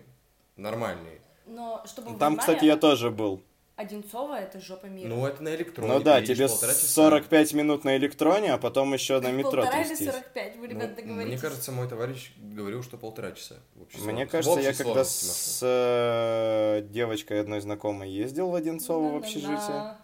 нормальные. 0.57 1.21
Но 1.47 1.83
чтобы 1.87 2.11
вы 2.12 2.18
Там, 2.18 2.37
понимали, 2.37 2.38
кстати, 2.40 2.64
я 2.66 2.76
тоже 2.76 3.11
был. 3.11 3.42
Одинцово 3.76 4.35
это 4.35 4.61
жопа 4.61 4.87
мира. 4.87 5.07
Ну, 5.09 5.25
это 5.25 5.40
на 5.40 5.54
электроне. 5.54 5.92
Ну 5.92 6.00
да, 6.00 6.21
тебе 6.21 6.49
полтора 6.49 6.73
часа. 6.73 6.87
45 6.88 7.54
минут 7.54 7.85
на 7.85 7.97
электроне, 7.97 8.52
а 8.52 8.59
потом 8.59 8.92
еще 8.92 9.21
на 9.21 9.30
метро 9.30 9.62
Полтора 9.62 9.83
или 9.83 9.87
трястись. 9.88 10.07
45, 10.07 10.57
вы, 10.57 10.66
Ну, 10.66 10.75
ребят, 10.75 10.95
договоритесь. 10.97 11.28
мне 11.28 11.38
кажется, 11.38 11.71
мой 11.71 11.88
товарищ 11.88 12.33
говорил, 12.38 12.83
что 12.83 12.97
полтора 12.97 13.30
часа. 13.33 13.54
в 13.76 14.04
Мне 14.04 14.26
кажется, 14.26 14.59
В 14.59 14.62
я 14.62 14.73
когда 14.73 14.95
маршрут. 14.95 15.07
с 15.07 15.61
э, 15.62 16.83
девочкой 16.90 17.40
одной 17.40 17.61
знакомой 17.61 18.11
ездил 18.11 18.50
в 18.50 18.57
Одинцово 18.57 19.12
в 19.12 19.16
общежитие, 19.18 19.97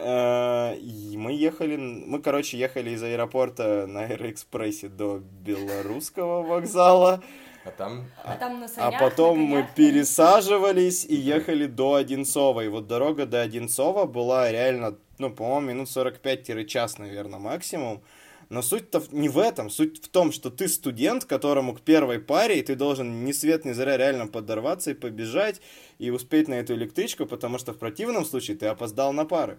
и 0.00 1.16
мы 1.16 1.32
ехали, 1.32 1.76
мы, 1.76 2.20
короче, 2.20 2.56
ехали 2.58 2.90
из 2.90 3.02
аэропорта 3.02 3.86
на 3.86 4.04
Аэроэкспрессе 4.04 4.88
до 4.88 5.18
Белорусского 5.18 6.42
вокзала, 6.42 7.22
А 7.64 7.70
там 7.70 8.06
А 8.24 8.36
там 8.36 8.60
на 8.60 8.66
а 8.66 8.68
санях, 8.68 9.00
потом 9.00 9.40
на 9.40 9.46
мы 9.46 9.68
пересаживались 9.74 11.04
и 11.04 11.14
ехали 11.14 11.66
до 11.66 11.94
Одинцова. 11.94 12.62
И 12.62 12.68
вот 12.68 12.86
дорога 12.86 13.26
до 13.26 13.42
Одинцова 13.42 14.06
была 14.06 14.50
реально, 14.50 14.96
ну, 15.18 15.30
по-моему, 15.30 15.68
минут 15.68 15.88
45-час, 15.88 16.98
наверное, 16.98 17.38
максимум. 17.38 18.02
Но 18.48 18.62
суть-то 18.62 19.02
не 19.10 19.28
в 19.28 19.38
этом. 19.38 19.68
Суть 19.70 20.02
в 20.02 20.08
том, 20.08 20.32
что 20.32 20.50
ты 20.50 20.68
студент, 20.68 21.24
которому 21.24 21.74
к 21.74 21.80
первой 21.80 22.18
паре, 22.18 22.58
и 22.58 22.62
ты 22.62 22.74
должен 22.76 23.24
ни 23.24 23.32
свет 23.32 23.64
ни 23.64 23.72
заря 23.72 23.96
реально 23.96 24.26
подорваться 24.26 24.90
и 24.90 24.94
побежать, 24.94 25.60
и 25.98 26.10
успеть 26.10 26.48
на 26.48 26.54
эту 26.54 26.74
электричку, 26.74 27.26
потому 27.26 27.58
что 27.58 27.72
в 27.72 27.78
противном 27.78 28.24
случае 28.24 28.56
ты 28.56 28.66
опоздал 28.66 29.12
на 29.12 29.24
пары. 29.24 29.58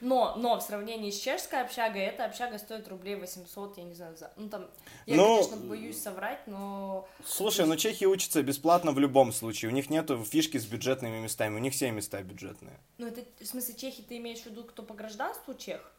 Но, 0.00 0.34
но 0.36 0.58
в 0.58 0.62
сравнении 0.62 1.10
с 1.10 1.18
чешской 1.18 1.62
общагой, 1.62 2.02
эта 2.02 2.24
общага 2.24 2.58
стоит 2.58 2.88
рублей 2.88 3.14
800, 3.16 3.78
я 3.78 3.84
не 3.84 3.94
знаю, 3.94 4.16
за... 4.16 4.32
Ну, 4.36 4.48
там, 4.48 4.66
я, 5.06 5.16
Ну, 5.16 5.36
конечно, 5.36 5.56
боюсь 5.56 6.00
соврать, 6.00 6.46
но... 6.46 7.08
Слушай, 7.24 7.66
ну 7.66 7.76
чехи 7.76 8.04
учатся 8.04 8.42
бесплатно 8.42 8.92
в 8.92 8.98
любом 8.98 9.32
случае. 9.32 9.70
У 9.70 9.74
них 9.74 9.88
нету 9.88 10.22
фишки 10.24 10.58
с 10.58 10.66
бюджетными 10.66 11.20
местами. 11.20 11.56
У 11.56 11.58
них 11.58 11.72
все 11.72 11.90
места 11.90 12.22
бюджетные. 12.22 12.78
Ну, 12.98 13.06
это, 13.06 13.22
в 13.40 13.46
смысле, 13.46 13.74
чехи 13.74 14.02
ты 14.02 14.18
имеешь 14.18 14.40
в 14.40 14.46
виду, 14.46 14.64
кто 14.64 14.82
по 14.82 14.94
гражданству 14.94 15.54
чех? 15.54 15.90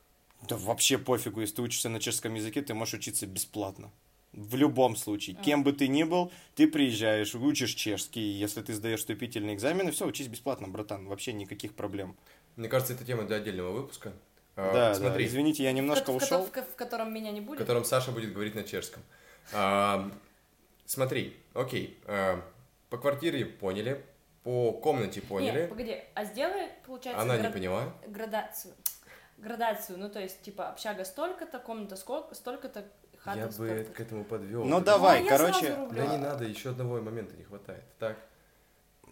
Да 0.44 0.58
вообще 0.58 0.98
пофигу, 0.98 1.42
если 1.42 1.56
ты 1.56 1.62
учишься 1.62 1.90
на 1.90 2.00
чешском 2.00 2.34
языке, 2.36 2.62
ты 2.62 2.74
можешь 2.74 2.96
учиться 2.96 3.26
бесплатно. 3.26 3.92
В 4.34 4.56
любом 4.56 4.96
случае. 4.98 5.36
Кем 5.38 5.64
бы 5.64 5.72
ты 5.72 5.88
ни 5.88 6.04
был, 6.04 6.32
ты 6.56 6.68
приезжаешь, 6.68 7.34
учишь 7.36 7.74
чешский. 7.74 8.20
и 8.20 8.34
Если 8.34 8.62
ты 8.62 8.74
сдаешь 8.74 9.00
вступительные 9.00 9.56
экзамены, 9.56 9.92
все, 9.92 10.06
учись 10.06 10.28
бесплатно, 10.28 10.68
братан. 10.68 11.08
Вообще 11.08 11.32
никаких 11.34 11.74
проблем. 11.74 12.16
Мне 12.58 12.68
кажется, 12.68 12.94
это 12.94 13.06
тема 13.06 13.24
для 13.24 13.38
отдельного 13.38 13.72
выпуска. 13.72 14.12
А, 14.58 14.74
да, 14.74 14.94
смотри, 14.96 15.24
да. 15.24 15.30
Извините, 15.30 15.64
я 15.64 15.72
немножко 15.72 16.12
в, 16.12 16.18
ушел. 16.18 16.46
в 16.46 16.52
ко- 16.52 16.64
в 16.64 16.76
котором 16.76 17.14
меня 17.14 17.32
не 17.32 17.42
в 17.42 17.46
будет? 17.46 17.60
котором 17.60 17.86
Саша 17.86 18.12
будет 18.12 18.34
говорить 18.34 18.56
на 18.56 18.64
чешском. 18.64 19.04
А, 19.54 20.12
смотри, 20.86 21.36
окей. 21.54 21.98
а, 22.06 22.42
по 22.90 22.98
квартире 22.98 23.46
поняли, 23.46 24.04
по 24.44 24.72
комнате 24.74 25.22
поняли. 25.22 25.62
Нет, 25.62 25.70
погоди, 25.70 25.98
а 26.14 26.26
сделай, 26.26 26.70
получается, 26.86 27.22
Она 27.22 27.36
не 27.36 27.42
град- 27.42 27.54
поняла. 27.54 27.94
градацию. 28.08 28.74
Градацию, 29.38 30.00
ну, 30.00 30.10
то 30.10 30.20
есть, 30.20 30.42
типа, 30.42 30.70
общага 30.70 31.04
столько-то, 31.04 31.60
комната 31.60 31.96
сколько, 31.98 32.34
столько-то, 32.36 32.86
хата 33.18 33.40
Я 33.40 33.48
бы 33.48 33.84
к 33.84 34.00
этому 34.00 34.24
подвел. 34.24 34.64
Ну, 34.64 34.80
давай, 34.82 35.22
Ну, 35.24 35.30
короче. 35.30 35.78
Да 35.92 36.06
не 36.08 36.18
надо, 36.18 36.46
еще 36.46 36.70
одного 36.70 37.02
момента 37.02 37.36
не 37.36 37.44
хватает. 37.44 37.84
Так, 38.00 38.18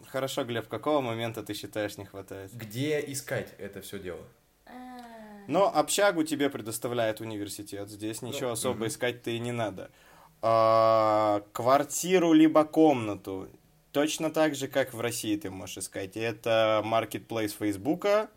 Хорошо, 0.08 0.44
Глеб, 0.44 0.68
какого 0.68 1.02
момента 1.02 1.44
ты 1.44 1.54
считаешь 1.54 1.98
не 1.98 2.06
хватает? 2.06 2.54
Где 2.54 3.00
искать 3.12 3.54
это 3.58 3.82
все 3.82 4.00
дело? 4.00 4.22
А, 4.66 5.02
Но 5.48 5.76
общагу 5.76 6.24
тебе 6.24 6.50
предоставляет 6.50 7.22
университет. 7.22 7.90
Здесь 7.90 8.22
ничего 8.22 8.48
Ну, 8.48 8.54
особо 8.54 8.76
мгм. 8.76 8.88
искать-то 8.88 9.32
и 9.32 9.40
не 9.40 9.52
надо. 9.52 9.92
А, 10.42 11.44
квартиру 11.54 12.34
либо 12.34 12.66
комнату. 12.66 13.50
Точно 13.92 14.32
так 14.32 14.56
же, 14.56 14.68
как 14.68 14.94
в 14.94 15.00
России 15.00 15.38
ты 15.38 15.50
можешь 15.50 15.78
искать. 15.78 16.18
Это 16.18 16.82
маркетплейс 16.84 17.54
Фейсбука. 17.54 18.30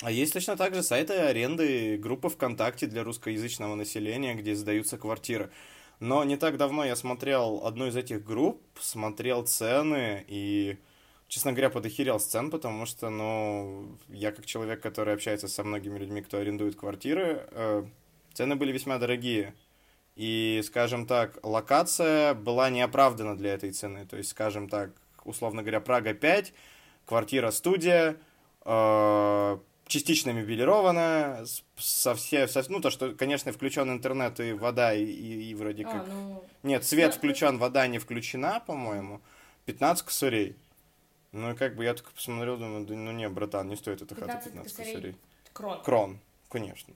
А 0.00 0.12
есть 0.12 0.32
точно 0.32 0.56
так 0.56 0.74
же 0.74 0.84
сайты 0.84 1.14
аренды 1.14 1.96
группы 1.98 2.28
ВКонтакте 2.28 2.86
для 2.86 3.02
русскоязычного 3.02 3.74
населения, 3.74 4.34
где 4.34 4.54
сдаются 4.54 4.96
квартиры. 4.96 5.50
Но 5.98 6.22
не 6.22 6.36
так 6.36 6.56
давно 6.56 6.84
я 6.84 6.94
смотрел 6.94 7.62
одну 7.64 7.88
из 7.88 7.96
этих 7.96 8.24
групп, 8.24 8.62
смотрел 8.78 9.44
цены 9.44 10.24
и, 10.28 10.78
честно 11.26 11.50
говоря, 11.50 11.70
подохерел 11.70 12.20
с 12.20 12.26
цен, 12.26 12.52
потому 12.52 12.86
что, 12.86 13.10
ну, 13.10 13.98
я 14.08 14.30
как 14.30 14.46
человек, 14.46 14.80
который 14.80 15.14
общается 15.14 15.48
со 15.48 15.64
многими 15.64 15.98
людьми, 15.98 16.22
кто 16.22 16.38
арендует 16.38 16.76
квартиры, 16.76 17.48
э, 17.50 17.84
цены 18.34 18.54
были 18.54 18.70
весьма 18.70 18.98
дорогие. 18.98 19.52
И, 20.14 20.62
скажем 20.64 21.06
так, 21.06 21.40
локация 21.42 22.34
была 22.34 22.70
неоправдана 22.70 23.36
для 23.36 23.54
этой 23.54 23.72
цены. 23.72 24.06
То 24.06 24.16
есть, 24.16 24.30
скажем 24.30 24.68
так, 24.68 24.92
условно 25.24 25.62
говоря, 25.62 25.80
Прага 25.80 26.14
5, 26.14 26.54
квартира-студия, 27.04 28.16
э, 28.64 29.58
частично 29.88 30.30
мебелирована, 30.30 31.44
с- 31.44 31.62
со 31.76 32.14
все, 32.14 32.46
со- 32.46 32.64
ну, 32.70 32.80
то, 32.80 32.90
что, 32.90 33.12
конечно, 33.14 33.52
включен 33.52 33.90
интернет 33.90 34.38
и 34.40 34.52
вода, 34.52 34.94
и, 34.94 35.04
и- 35.04 35.50
и 35.50 35.54
вроде 35.54 35.84
а, 35.84 35.90
как... 35.90 36.06
ну, 36.08 36.44
Нет, 36.62 36.84
свет 36.84 37.12
Ну, 37.12 37.18
включен, 37.18 37.58
вода 37.58 37.86
не 37.86 37.98
включена, 37.98 38.60
по-моему. 38.60 39.20
15 39.66 40.04
косарей. 40.06 40.56
Ну 41.32 41.52
и 41.52 41.54
как 41.54 41.74
бы 41.76 41.84
я 41.84 41.94
только 41.94 42.10
посмотрел, 42.12 42.56
думаю, 42.56 42.86
да, 42.86 42.94
ну 42.94 43.12
не, 43.12 43.28
братан, 43.28 43.68
не 43.68 43.76
стоит 43.76 44.00
эта 44.00 44.14
хата 44.14 44.26
15 44.26 44.52
15 44.52 44.72
косарей. 44.76 44.92
косарей. 44.94 45.16
крон. 45.52 45.82
Крон, 45.82 46.18
конечно. 46.48 46.94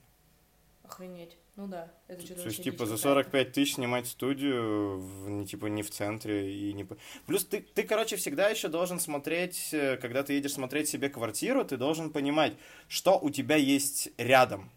Охренеть. 0.83 1.37
Ну 1.55 1.67
да, 1.67 1.91
это 2.07 2.25
что-то 2.25 2.41
То 2.41 2.47
есть, 2.47 2.63
типа, 2.63 2.85
за 2.87 2.95
какая-то. 2.95 3.29
45 3.29 3.51
тысяч 3.51 3.75
снимать 3.75 4.07
студию, 4.07 4.97
в, 4.97 5.29
не, 5.29 5.45
типа, 5.45 5.67
не 5.67 5.83
в 5.83 5.91
центре 5.91 6.51
и 6.51 6.73
не... 6.73 6.87
Плюс 7.27 7.45
ты, 7.45 7.61
ты, 7.61 7.83
короче, 7.83 8.15
всегда 8.15 8.49
еще 8.49 8.69
должен 8.69 8.99
смотреть, 8.99 9.69
э, 9.71 9.97
когда 9.97 10.23
ты 10.23 10.33
едешь 10.33 10.53
смотреть 10.53 10.89
себе 10.89 11.09
квартиру, 11.09 11.63
ты 11.63 11.77
должен 11.77 12.09
понимать, 12.09 12.53
что 12.87 13.19
у 13.19 13.29
тебя 13.29 13.55
есть 13.55 14.09
рядом. 14.17 14.71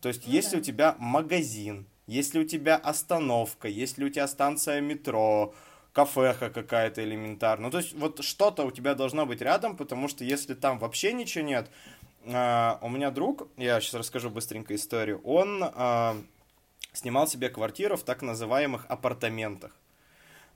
То 0.00 0.08
есть, 0.08 0.24
Ну 0.26 0.32
если 0.32 0.56
да. 0.56 0.58
у 0.58 0.60
тебя 0.62 0.96
магазин, 1.00 1.86
если 2.06 2.38
у 2.38 2.44
тебя 2.44 2.76
остановка, 2.76 3.66
если 3.66 4.04
у 4.04 4.08
тебя 4.08 4.28
станция 4.28 4.80
метро, 4.80 5.52
кафеха 5.92 6.50
какая-то 6.50 7.02
элементарная. 7.02 7.66
Ну, 7.66 7.70
то 7.70 7.78
есть, 7.78 7.92
вот 7.94 8.22
что-то 8.22 8.64
у 8.64 8.70
тебя 8.70 8.94
должно 8.94 9.26
быть 9.26 9.40
рядом, 9.40 9.76
потому 9.76 10.08
что 10.08 10.24
если 10.24 10.54
там 10.54 10.78
вообще 10.78 11.12
ничего 11.12 11.44
нет... 11.44 11.70
а, 12.26 12.78
у 12.82 12.88
меня 12.88 13.10
друг, 13.10 13.48
я 13.56 13.80
сейчас 13.80 13.94
расскажу 13.94 14.30
быстренько 14.30 14.74
историю, 14.74 15.20
он 15.24 15.62
а, 15.62 16.16
снимал 16.92 17.26
себе 17.26 17.48
квартиру 17.48 17.96
в 17.96 18.02
так 18.02 18.22
называемых 18.22 18.86
апартаментах. 18.88 19.72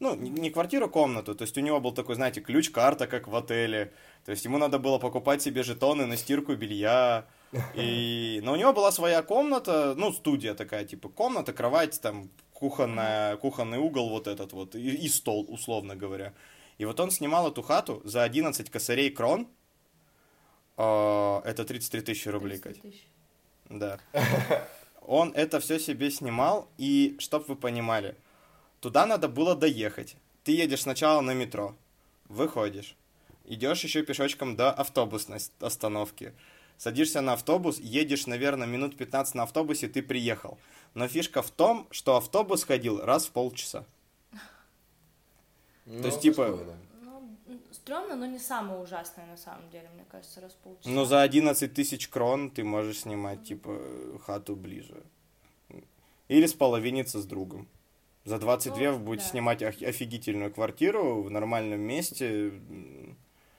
Ну, 0.00 0.14
не 0.14 0.50
квартиру, 0.50 0.88
комнату. 0.88 1.34
То 1.34 1.42
есть 1.42 1.58
у 1.58 1.60
него 1.60 1.80
был 1.80 1.90
такой, 1.90 2.14
знаете, 2.14 2.40
ключ-карта, 2.40 3.08
как 3.08 3.26
в 3.26 3.34
отеле. 3.34 3.92
То 4.24 4.30
есть 4.30 4.44
ему 4.44 4.56
надо 4.56 4.78
было 4.78 4.98
покупать 4.98 5.42
себе 5.42 5.64
жетоны 5.64 6.06
на 6.06 6.16
стирку 6.16 6.54
белья. 6.54 7.26
И... 7.74 8.40
Но 8.44 8.52
у 8.52 8.56
него 8.56 8.72
была 8.72 8.92
своя 8.92 9.22
комната, 9.22 9.94
ну, 9.96 10.12
студия 10.12 10.54
такая, 10.54 10.84
типа, 10.84 11.08
комната, 11.08 11.52
кровать, 11.52 12.00
там, 12.00 12.30
кухонная, 12.52 13.36
кухонный 13.38 13.78
угол 13.78 14.10
вот 14.10 14.28
этот 14.28 14.52
вот, 14.52 14.74
и, 14.74 14.94
и 14.94 15.08
стол, 15.08 15.46
условно 15.48 15.96
говоря. 15.96 16.32
И 16.78 16.84
вот 16.84 17.00
он 17.00 17.10
снимал 17.10 17.48
эту 17.50 17.62
хату 17.62 18.00
за 18.04 18.22
11 18.22 18.70
косарей 18.70 19.10
крон. 19.10 19.48
А, 20.78 21.42
Это 21.44 21.64
33 21.64 22.00
тысячи 22.02 22.28
рублей, 22.28 22.58
30 22.58 22.62
Кать. 22.62 22.90
тысяч. 22.92 23.06
Да. 23.68 23.98
Он 25.02 25.32
это 25.34 25.58
все 25.58 25.78
себе 25.78 26.10
снимал, 26.10 26.68
и 26.78 27.16
чтоб 27.18 27.48
вы 27.48 27.56
понимали, 27.56 28.14
туда 28.80 29.04
надо 29.06 29.28
было 29.28 29.56
доехать. 29.56 30.16
Ты 30.44 30.52
едешь 30.52 30.82
сначала 30.82 31.20
на 31.20 31.34
метро, 31.34 31.74
выходишь, 32.28 32.94
идешь 33.44 33.82
еще 33.84 34.02
пешочком 34.02 34.54
до 34.54 34.70
автобусной 34.70 35.38
остановки, 35.60 36.32
садишься 36.76 37.20
на 37.22 37.32
автобус, 37.32 37.78
едешь, 37.78 38.26
наверное, 38.26 38.66
минут 38.68 38.96
15 38.96 39.34
на 39.34 39.42
автобусе, 39.42 39.88
ты 39.88 40.02
приехал. 40.02 40.58
Но 40.94 41.08
фишка 41.08 41.42
в 41.42 41.50
том, 41.50 41.88
что 41.90 42.16
автобус 42.16 42.62
ходил 42.64 43.00
раз 43.04 43.26
в 43.26 43.32
полчаса. 43.32 43.84
Ну, 45.86 46.04
есть, 46.06 46.20
типа, 46.20 46.44
такое, 46.46 46.64
да. 46.66 46.72
Ну, 46.72 46.72
м, 46.72 46.87
стрёмно, 47.72 48.16
но 48.16 48.26
не 48.26 48.38
самое 48.38 48.80
ужасное 48.80 49.26
на 49.26 49.36
самом 49.36 49.68
деле, 49.70 49.88
мне 49.94 50.04
кажется, 50.10 50.40
раз 50.40 50.52
полчаса. 50.54 50.90
Но 50.90 51.04
за 51.04 51.22
11 51.22 51.72
тысяч 51.72 52.08
крон 52.08 52.50
ты 52.50 52.64
можешь 52.64 53.00
снимать, 53.00 53.44
типа, 53.44 53.78
хату 54.24 54.56
ближе. 54.56 55.02
Или 56.28 56.46
споловиниться 56.46 57.20
с 57.20 57.26
другом. 57.26 57.68
За 58.24 58.38
22 58.38 58.78
Ну, 58.78 58.92
вы 58.92 58.98
будете 58.98 59.24
да. 59.24 59.30
снимать 59.30 59.62
офигительную 59.62 60.52
квартиру 60.52 61.22
в 61.22 61.30
нормальном 61.30 61.80
месте, 61.80 62.52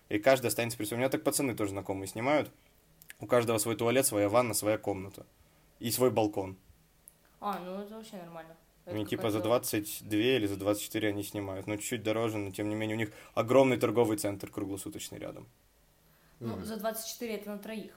и 0.10 0.20
каждый 0.20 0.48
останется 0.48 0.78
при 0.78 0.86
своем. 0.86 1.00
У 1.00 1.02
меня 1.02 1.10
так 1.10 1.24
пацаны 1.24 1.56
тоже 1.56 1.72
знакомые 1.72 2.08
снимают. 2.08 2.52
У 3.20 3.26
каждого 3.26 3.58
свой 3.58 3.76
туалет, 3.76 4.06
своя 4.06 4.30
ванна, 4.30 4.54
своя 4.54 4.78
комната. 4.78 5.26
И 5.80 5.90
свой 5.92 6.12
балкон. 6.12 6.58
А, 7.40 7.60
ну 7.60 7.82
это 7.82 7.96
вообще 7.96 8.18
нормально. 8.18 8.56
Они 8.96 9.06
типа 9.06 9.30
за 9.32 9.40
какая-то- 9.40 9.48
22 9.70 10.18
или 10.38 10.46
за 10.48 10.56
24 10.58 11.10
они 11.10 11.24
снимают. 11.24 11.68
Ну, 11.68 11.78
чуть-чуть 11.78 12.04
дороже, 12.04 12.38
но 12.38 12.52
тем 12.52 12.70
не 12.70 12.76
менее 12.76 12.96
у 12.96 13.00
них 13.00 13.12
огромный 13.34 13.78
торговый 13.78 14.18
центр 14.18 14.50
круглосуточный 14.50 15.20
рядом. 15.20 15.48
Ну, 16.40 16.56
Мгм. 16.56 16.66
за 16.66 16.78
24 16.78 17.36
это 17.36 17.50
на 17.52 17.58
троих. 17.60 17.92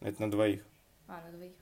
Это 0.00 0.20
на 0.22 0.30
двоих. 0.30 0.64
А, 1.08 1.20
на 1.26 1.32
двоих. 1.36 1.52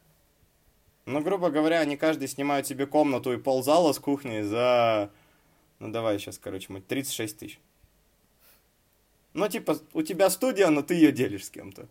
Ну, 1.07 1.21
грубо 1.23 1.51
говоря, 1.51 1.81
они 1.81 1.97
каждый 1.97 2.29
снимают 2.29 2.67
себе 2.67 2.87
комнату 2.87 3.33
и 3.33 3.37
ползала 3.39 3.93
с 3.93 3.99
кухней 3.99 4.43
за... 4.43 5.11
Ну, 5.79 5.91
давай 5.91 6.19
сейчас, 6.19 6.39
короче, 6.39 6.73
мы 6.73 6.81
36 6.81 7.39
тысяч. 7.39 7.61
Ну, 9.35 9.49
типа, 9.49 9.77
у 9.93 10.03
тебя 10.03 10.31
студия, 10.31 10.69
но 10.71 10.83
ты 10.83 10.95
ее 10.95 11.13
делишь 11.13 11.47
с 11.47 11.51
кем-то. 11.51 11.89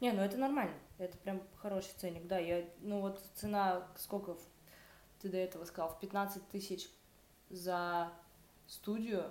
Не, 0.00 0.12
ну 0.12 0.22
это 0.22 0.36
нормально. 0.36 0.72
Это 0.98 1.16
прям 1.18 1.42
хороший 1.60 1.90
ценник, 2.00 2.26
да. 2.26 2.38
Я, 2.38 2.64
ну 2.82 3.00
вот 3.00 3.20
цена, 3.34 3.86
сколько 3.96 4.34
в- 4.34 4.38
ты 5.20 5.28
до 5.28 5.36
этого 5.36 5.64
сказал, 5.64 5.90
в 5.90 6.00
15 6.00 6.48
тысяч 6.48 6.88
за 7.50 8.10
студию, 8.66 9.24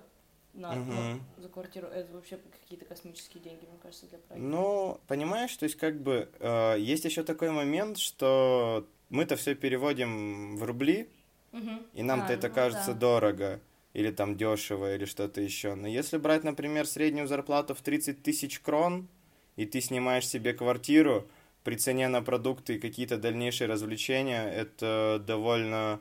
на, 0.53 0.75
ну, 0.75 0.85
Мгм. 0.85 1.21
за 1.37 1.49
квартиру, 1.49 1.87
это 1.87 2.13
вообще 2.13 2.37
какие-то 2.37 2.85
космические 2.85 3.43
деньги, 3.43 3.65
мне 3.65 3.77
кажется, 3.81 4.07
для 4.07 4.17
проекта. 4.17 4.49
Ну, 4.49 4.99
понимаешь, 5.07 5.55
то 5.55 5.63
есть 5.63 5.77
как 5.77 6.01
бы 6.01 6.29
э, 6.39 6.75
есть 6.79 7.05
еще 7.05 7.23
такой 7.23 7.51
момент, 7.51 7.97
что 7.97 8.87
мы-то 9.09 9.35
все 9.35 9.55
переводим 9.55 10.57
в 10.57 10.63
рубли, 10.63 11.09
Мгм. 11.51 11.85
и 11.93 12.03
нам-то 12.03 12.33
А, 12.33 12.35
это 12.35 12.49
ну 12.49 12.55
кажется 12.55 12.93
да. 12.93 12.99
дорого, 12.99 13.61
или 13.93 14.11
там 14.11 14.35
дешево, 14.35 14.95
или 14.95 15.05
что-то 15.05 15.41
еще. 15.41 15.75
Но 15.75 15.87
если 15.87 16.17
брать, 16.17 16.43
например, 16.43 16.85
среднюю 16.87 17.27
зарплату 17.27 17.73
в 17.73 17.81
30 17.81 18.21
тысяч 18.23 18.59
крон, 18.59 19.07
и 19.55 19.65
ты 19.65 19.81
снимаешь 19.81 20.27
себе 20.27 20.53
квартиру, 20.53 21.27
при 21.67 21.75
цене 21.75 22.07
на 22.07 22.21
продукты 22.21 22.75
и 22.75 22.79
какие-то 22.79 23.17
дальнейшие 23.17 23.67
развлечения, 23.67 24.49
это 24.49 25.21
довольно... 25.27 25.99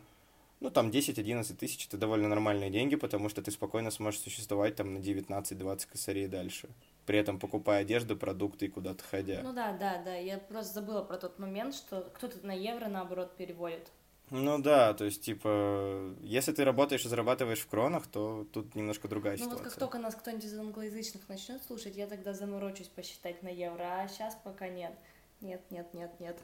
Ну, 0.61 0.71
там 0.71 0.91
10-11 0.91 1.57
тысяч, 1.57 1.89
это 1.89 1.99
довольно 1.99 2.29
нормальные 2.29 2.71
деньги, 2.71 2.95
потому 2.95 3.29
что 3.29 3.43
ты 3.43 3.51
спокойно 3.51 3.91
сможешь 3.91 4.21
существовать 4.21 4.77
там 4.77 4.95
на 4.95 4.99
19-20 4.99 5.89
косарей 5.91 6.29
дальше. 6.29 6.69
При 7.05 7.19
этом 7.19 7.41
покупая 7.41 7.81
одежду, 7.81 8.17
продукты 8.17 8.67
и 8.67 8.69
куда-то 8.69 9.03
ходя. 9.03 9.41
Ну 9.43 9.53
да, 9.53 9.73
да, 9.73 10.01
да. 10.05 10.15
Я 10.15 10.39
просто 10.39 10.75
забыла 10.75 11.03
про 11.03 11.17
тот 11.17 11.41
момент, 11.41 11.75
что 11.75 12.13
кто-то 12.15 12.47
на 12.47 12.53
евро, 12.53 12.87
наоборот, 12.87 13.37
переводит. 13.37 13.91
Ну 14.31 14.61
да, 14.61 14.95
то 14.95 15.05
есть, 15.05 15.23
типа, 15.23 16.15
если 16.23 16.53
ты 16.53 16.65
работаешь 16.65 17.05
и 17.05 17.09
зарабатываешь 17.09 17.59
в 17.59 17.67
кронах, 17.67 18.07
то 18.07 18.47
тут 18.53 18.77
немножко 18.77 19.09
другая 19.09 19.37
Ну 19.37 19.39
ситуация. 19.39 19.65
вот 19.65 19.69
как 19.69 19.81
только 19.81 19.99
нас 19.99 20.15
кто-нибудь 20.15 20.45
из 20.45 20.57
англоязычных 20.57 21.29
начнет 21.29 21.61
слушать, 21.65 21.97
я 21.97 22.07
тогда 22.07 22.35
заморочусь 22.35 22.87
посчитать 22.87 23.43
на 23.43 23.49
евро, 23.49 23.83
а 23.83 24.07
сейчас 24.07 24.37
пока 24.45 24.69
нет. 24.69 24.93
Нет, 25.41 25.63
нет, 25.71 25.93
нет, 25.95 26.11
нет. 26.21 26.39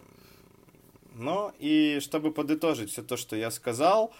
Ну 1.15 1.53
и 1.59 1.99
чтобы 2.01 2.33
подытожить 2.33 2.91
все 2.91 3.03
то, 3.03 3.17
что 3.17 3.37
я 3.37 3.51
сказал, 3.51 4.13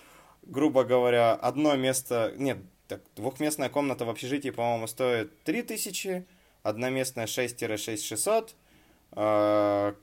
грубо 0.43 0.85
говоря, 0.85 1.35
одно 1.35 1.75
место, 1.77 2.35
нет, 2.37 2.59
так, 2.89 3.03
двухместная 3.17 3.69
комната 3.69 4.05
в 4.05 4.11
общежитии, 4.11 4.51
по-моему, 4.51 4.87
стоит 4.87 5.43
3000, 5.45 6.27
одноместная 6.63 7.27
6-6600, 7.27 8.55
э, 9.13 9.95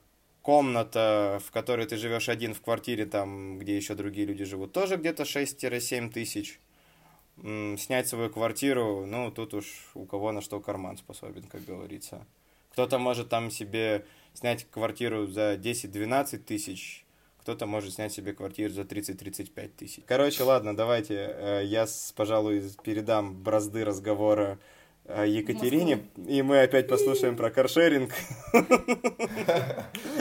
комната, 0.42 1.40
в 1.44 1.50
которой 1.50 1.86
ты 1.86 1.96
живешь 1.96 2.28
один 2.28 2.54
в 2.54 2.60
квартире, 2.60 3.06
там, 3.06 3.58
где 3.58 3.76
еще 3.76 3.94
другие 3.94 4.26
люди 4.26 4.44
живут, 4.44 4.72
тоже 4.72 4.96
где-то 4.96 5.24
6-7 5.24 6.10
тысяч. 6.10 6.60
Снять 7.36 8.06
свою 8.06 8.28
квартиру, 8.28 9.06
ну, 9.06 9.30
тут 9.30 9.54
уж 9.54 9.92
у 9.94 10.04
кого 10.04 10.32
на 10.32 10.42
что 10.42 10.60
карман 10.60 10.98
способен, 10.98 11.44
как 11.44 11.64
говорится. 11.64 12.26
Кто-то 12.72 12.98
может 12.98 13.30
там 13.30 13.50
себе 13.50 14.04
снять 14.34 14.66
квартиру 14.70 15.26
за 15.26 15.54
10-12 15.54 16.38
тысяч, 16.38 17.04
кто-то 17.40 17.66
может 17.66 17.94
снять 17.94 18.12
себе 18.12 18.32
квартиру 18.32 18.72
за 18.72 18.82
30-35 18.82 19.68
тысяч. 19.76 20.02
Короче, 20.06 20.42
ладно, 20.42 20.76
давайте 20.76 21.14
э, 21.14 21.62
я, 21.64 21.86
с- 21.86 22.12
пожалуй, 22.12 22.62
передам 22.84 23.42
бразды 23.42 23.84
разговора 23.84 24.58
а, 25.06 25.24
Екатерине, 25.24 26.06
и 26.28 26.42
мы 26.42 26.60
опять 26.60 26.86
послушаем 26.86 27.36
про 27.36 27.50
каршеринг. 27.50 28.12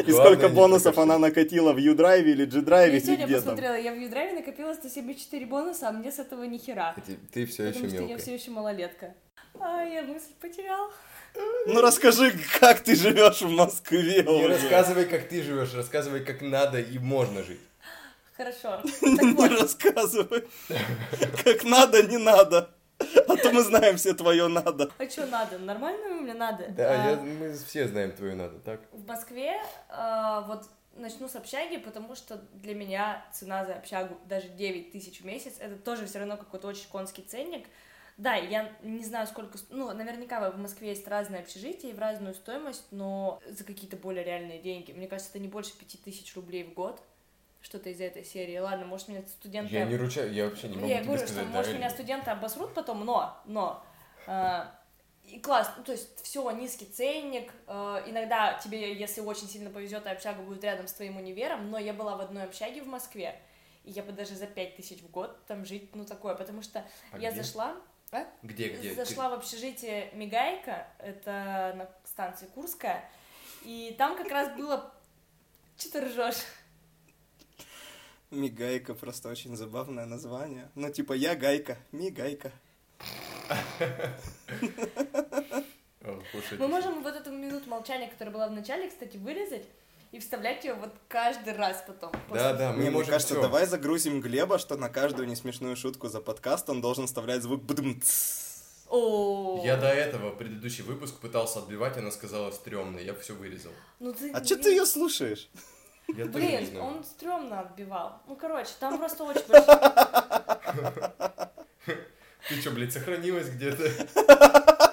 И 0.07 0.11
сколько 0.11 0.49
бонусов 0.49 0.97
она 0.97 1.19
накатила 1.19 1.73
в 1.73 1.77
Юдрайве 1.77 2.31
или 2.31 2.45
G-драйве. 2.45 2.95
Я 2.95 2.99
сегодня 2.99 3.27
посмотрела, 3.27 3.75
я 3.75 3.93
в 3.93 3.99
Юдрайве 3.99 4.39
накопила 4.39 4.73
174 4.73 5.45
бонуса, 5.45 5.89
а 5.89 5.91
мне 5.91 6.11
с 6.11 6.19
этого 6.19 6.43
ни 6.43 6.57
хера. 6.57 6.95
Ты 7.31 7.45
все 7.45 7.67
еще 7.67 7.81
мелкая. 7.81 8.07
я 8.07 8.17
все 8.17 8.33
еще 8.33 8.51
малолетка. 8.51 9.13
А, 9.59 9.83
я 9.83 10.03
мысль 10.03 10.31
потерял. 10.39 10.91
Ну 11.65 11.81
расскажи, 11.81 12.33
как 12.59 12.81
ты 12.81 12.95
живешь 12.95 13.41
в 13.41 13.49
Москве. 13.49 14.23
Не 14.23 14.47
рассказывай, 14.47 15.05
как 15.05 15.27
ты 15.27 15.43
живешь, 15.43 15.73
рассказывай, 15.73 16.23
как 16.23 16.41
надо 16.41 16.79
и 16.79 16.97
можно 16.97 17.43
жить. 17.43 17.59
Хорошо. 18.35 18.81
Не 19.01 19.59
рассказывай. 19.59 20.47
Как 21.43 21.63
надо, 21.65 22.01
не 22.03 22.17
надо. 22.17 22.69
А 23.27 23.35
то 23.35 23.51
мы 23.51 23.63
знаем 23.63 23.97
все 23.97 24.13
твое 24.13 24.47
надо. 24.47 24.89
А 24.97 25.09
что 25.09 25.25
надо? 25.25 25.59
Нормально 25.59 26.17
у 26.17 26.21
меня 26.21 26.33
надо? 26.35 26.67
Да, 26.69 26.89
а, 26.89 27.09
я, 27.11 27.15
мы 27.17 27.53
все 27.53 27.87
знаем 27.87 28.13
твое 28.13 28.35
надо, 28.35 28.59
так? 28.59 28.79
В 28.93 29.05
Москве 29.05 29.57
а, 29.89 30.41
вот 30.41 30.63
начну 30.95 31.27
с 31.27 31.35
общаги, 31.35 31.77
потому 31.77 32.15
что 32.15 32.37
для 32.53 32.75
меня 32.75 33.25
цена 33.33 33.65
за 33.65 33.75
общагу 33.75 34.17
даже 34.25 34.47
9 34.49 34.91
тысяч 34.91 35.21
в 35.21 35.25
месяц, 35.25 35.55
это 35.59 35.75
тоже 35.75 36.05
все 36.05 36.19
равно 36.19 36.37
какой-то 36.37 36.67
очень 36.67 36.87
конский 36.89 37.23
ценник. 37.23 37.67
Да, 38.19 38.36
я 38.36 38.69
не 38.84 39.05
знаю, 39.05 39.27
сколько... 39.27 39.58
Ну, 39.69 39.93
наверняка 39.93 40.51
в 40.51 40.58
Москве 40.58 40.89
есть 40.89 41.08
разные 41.08 41.39
общежития 41.39 41.91
и 41.91 41.93
в 41.93 41.99
разную 41.99 42.34
стоимость, 42.34 42.86
но 42.91 43.39
за 43.47 43.63
какие-то 43.63 43.95
более 43.95 44.25
реальные 44.25 44.60
деньги. 44.60 44.91
Мне 44.91 45.08
кажется, 45.08 45.32
это 45.32 45.39
не 45.39 45.47
больше 45.47 45.71
5000 45.79 46.36
рублей 46.36 46.65
в 46.65 46.73
год 46.73 47.01
что-то 47.62 47.89
из 47.89 48.01
этой 48.01 48.25
серии. 48.25 48.58
Ладно, 48.58 48.86
может, 48.86 49.08
меня 49.08 49.21
студенты... 49.25 49.73
Я 49.73 49.86
не 49.86 49.95
ручаю, 49.95 50.34
я 50.34 50.49
вообще 50.49 50.67
не 50.67 50.75
могу 50.75 50.88
Я 50.88 51.01
говорю, 51.01 51.25
сказать, 51.25 51.45
что, 51.45 51.55
может, 51.55 51.73
меня 51.73 51.89
студенты 51.89 52.29
обосрут 52.29 52.73
потом, 52.73 53.05
но, 53.05 53.38
но... 53.45 53.82
Э, 54.27 54.65
и 55.23 55.39
класс, 55.39 55.71
ну, 55.77 55.84
то 55.86 55.93
есть 55.93 56.21
все, 56.21 56.49
низкий 56.51 56.88
ценник, 56.88 57.53
э, 57.67 58.03
иногда 58.08 58.60
тебе, 58.62 58.93
если 58.95 59.21
очень 59.21 59.47
сильно 59.47 59.69
повезет, 59.69 60.05
и 60.05 60.10
общага 60.10 60.41
будет 60.41 60.63
рядом 60.65 60.88
с 60.88 60.93
твоим 60.93 61.15
универом, 61.15 61.71
но 61.71 61.77
я 61.77 61.93
была 61.93 62.17
в 62.17 62.21
одной 62.21 62.43
общаге 62.43 62.82
в 62.82 62.88
Москве, 62.88 63.39
и 63.86 63.91
я 63.91 64.03
бы 64.03 64.12
даже 64.12 64.36
за 64.36 64.45
пять 64.45 64.75
тысяч 64.75 64.99
в 64.99 65.10
год 65.10 65.38
там 65.47 65.63
жить, 65.63 65.95
ну, 65.95 66.03
такое, 66.03 66.36
потому 66.36 66.62
что 66.62 66.86
а 67.13 67.17
я 67.17 67.32
где? 67.32 67.43
зашла... 67.43 67.77
А? 68.11 68.25
Где, 68.41 68.69
где? 68.69 68.95
Зашла 68.95 69.29
Ты... 69.29 69.35
в 69.35 69.39
общежитие 69.39 70.09
Мигайка, 70.13 70.87
это 70.97 71.73
на 71.75 71.89
станции 72.05 72.47
Курская, 72.47 73.09
и 73.63 73.95
там 73.97 74.17
как 74.17 74.29
раз 74.29 74.55
было... 74.57 74.91
Что 75.77 75.91
ты 75.93 76.05
ржешь? 76.05 76.43
Мигайка 78.31 78.93
просто 78.93 79.29
очень 79.29 79.55
забавное 79.55 80.05
название. 80.05 80.69
Ну, 80.75 80.91
типа, 80.91 81.13
я 81.13 81.35
гайка, 81.35 81.77
мигайка. 81.91 82.51
Мы 86.57 86.67
можем 86.67 87.01
вот 87.01 87.15
эту 87.15 87.31
минуту 87.31 87.69
молчания, 87.69 88.07
которая 88.07 88.33
была 88.33 88.47
в 88.47 88.51
начале, 88.51 88.89
кстати, 88.89 89.17
вырезать 89.17 89.65
и 90.11 90.19
вставлять 90.19 90.63
ее 90.63 90.73
вот 90.73 90.91
каждый 91.07 91.53
раз 91.53 91.83
потом. 91.85 92.11
Да, 92.29 92.53
да, 92.53 92.71
мы 92.71 92.79
Мне 92.79 92.89
можем 92.89 93.11
кажется, 93.11 93.35
все. 93.35 93.41
давай 93.41 93.65
загрузим 93.65 94.21
Глеба, 94.21 94.57
что 94.57 94.75
на 94.75 94.89
каждую 94.89 95.27
несмешную 95.27 95.75
шутку 95.75 96.07
за 96.07 96.19
подкаст 96.19 96.69
он 96.69 96.81
должен 96.81 97.07
вставлять 97.07 97.43
звук 97.43 97.63
О. 98.89 99.61
Я 99.63 99.77
до 99.77 99.87
этого 99.87 100.31
предыдущий 100.31 100.83
выпуск 100.83 101.19
пытался 101.19 101.59
отбивать, 101.59 101.97
она 101.97 102.11
сказала 102.11 102.51
стрёмно, 102.51 102.99
я 102.99 103.13
все 103.13 103.33
вырезал. 103.33 103.71
Ну 103.99 104.13
ты. 104.13 104.31
А 104.31 104.43
что 104.43 104.57
ты 104.57 104.71
ее 104.71 104.85
слушаешь? 104.85 105.49
Я 106.15 106.25
Блин, 106.25 106.75
он 106.77 107.03
стрёмно 107.03 107.59
отбивал. 107.59 108.23
Ну, 108.27 108.35
короче, 108.35 108.71
там 108.79 108.97
просто 108.97 109.25
очень 109.25 109.45
большой... 109.47 109.75
Ты 112.47 112.61
что, 112.61 112.71
блядь, 112.71 112.93
сохранилась 112.93 113.49
где-то? 113.49 113.91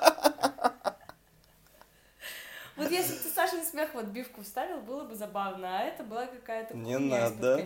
Вот 2.77 2.91
если 2.91 3.15
ты 3.15 3.29
Сашин 3.31 3.65
смех 3.65 3.95
в 3.95 3.99
отбивку 3.99 4.43
вставил, 4.43 4.81
было 4.81 5.05
бы 5.05 5.15
забавно, 5.15 5.79
а 5.79 5.83
это 5.85 6.03
была 6.03 6.27
какая-то 6.27 6.77
Не 6.77 6.99
надо. 6.99 7.65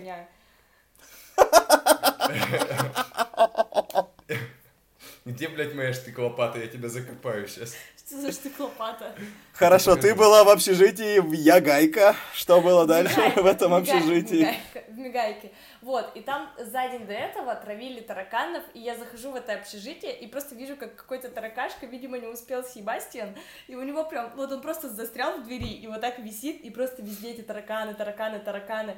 Где, 5.24 5.48
блядь, 5.48 5.74
моя 5.74 5.92
штык-лопата? 5.92 6.58
Я 6.58 6.66
тебя 6.66 6.88
закопаю 6.88 7.46
сейчас. 7.46 7.74
Что 7.96 8.20
за 8.20 8.32
штык-лопата? 8.32 9.14
Хорошо, 9.52 9.96
ты 9.96 10.14
была 10.14 10.44
в 10.44 10.48
общежитии, 10.48 11.22
я 11.36 11.60
гайка. 11.60 12.16
Что 12.34 12.60
было 12.60 12.86
дальше 12.86 13.20
в 13.36 13.46
этом 13.46 13.74
общежитии? 13.74 14.56
В 15.00 15.02
Мигайке. 15.02 15.50
Вот, 15.80 16.14
и 16.14 16.20
там 16.20 16.50
за 16.58 16.88
день 16.88 17.06
до 17.06 17.14
этого 17.14 17.54
травили 17.54 18.00
тараканов, 18.00 18.62
и 18.74 18.80
я 18.80 18.96
захожу 18.96 19.30
в 19.30 19.36
это 19.36 19.54
общежитие 19.54 20.14
и 20.18 20.26
просто 20.26 20.54
вижу, 20.54 20.76
как 20.76 20.94
какой-то 20.94 21.30
таракашка, 21.30 21.86
видимо, 21.86 22.18
не 22.18 22.26
успел 22.26 22.62
Себастьян, 22.62 23.34
и 23.66 23.74
у 23.74 23.82
него 23.82 24.04
прям, 24.04 24.30
вот 24.36 24.52
он 24.52 24.60
просто 24.60 24.90
застрял 24.90 25.38
в 25.38 25.44
двери, 25.44 25.72
и 25.72 25.86
вот 25.86 26.02
так 26.02 26.18
висит, 26.18 26.60
и 26.60 26.70
просто 26.70 27.00
везде 27.00 27.30
эти 27.30 27.40
тараканы, 27.40 27.94
тараканы, 27.94 28.40
тараканы. 28.40 28.96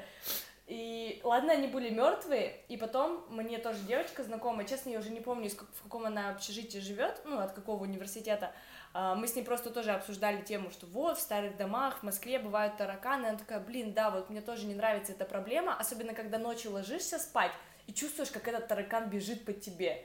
И 0.67 1.21
ладно, 1.23 1.53
они 1.53 1.67
были 1.67 1.91
мертвые, 1.91 2.65
и 2.69 2.77
потом 2.77 3.27
мне 3.29 3.59
тоже 3.59 3.79
девочка 3.87 4.23
знакомая, 4.25 4.67
честно, 4.67 4.91
я 4.91 4.99
уже 4.99 5.11
не 5.11 5.21
помню, 5.21 5.51
в 5.51 5.83
каком 5.83 6.07
она 6.07 6.31
общежитии 6.31 6.79
живет, 6.79 7.21
ну, 7.25 7.39
от 7.39 7.53
какого 7.53 7.83
университета, 7.83 8.53
мы 8.95 9.27
с 9.27 9.35
ней 9.35 9.43
просто 9.43 9.71
тоже 9.71 9.93
обсуждали 9.93 10.43
тему, 10.43 10.71
что 10.71 10.87
вот, 10.87 11.17
в 11.17 11.21
старых 11.21 11.57
домах 11.57 12.01
в 12.01 12.03
Москве 12.03 12.39
бывают 12.39 12.77
тараканы, 12.77 13.27
она 13.27 13.39
такая, 13.39 13.61
блин, 13.61 13.95
да, 13.95 14.11
вот 14.11 14.29
мне 14.29 14.43
тоже 14.43 14.67
не 14.67 14.75
нравится 14.75 15.13
эта 15.13 15.25
проблема, 15.25 15.75
особенно 15.75 16.13
когда 16.13 16.39
ночью 16.39 16.73
ложишься 16.73 17.19
спать 17.19 17.53
и 17.87 17.95
чувствуешь, 17.95 18.31
как 18.31 18.47
этот 18.49 18.69
таракан 18.69 19.09
бежит 19.09 19.45
по 19.45 19.53
тебе. 19.53 20.05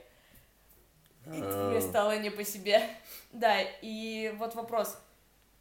И 1.26 1.30
мне 1.30 1.80
стало 1.80 2.18
не 2.18 2.30
по 2.30 2.44
себе. 2.44 2.82
Да, 3.32 3.56
и 3.82 4.34
вот 4.38 4.54
вопрос, 4.54 4.98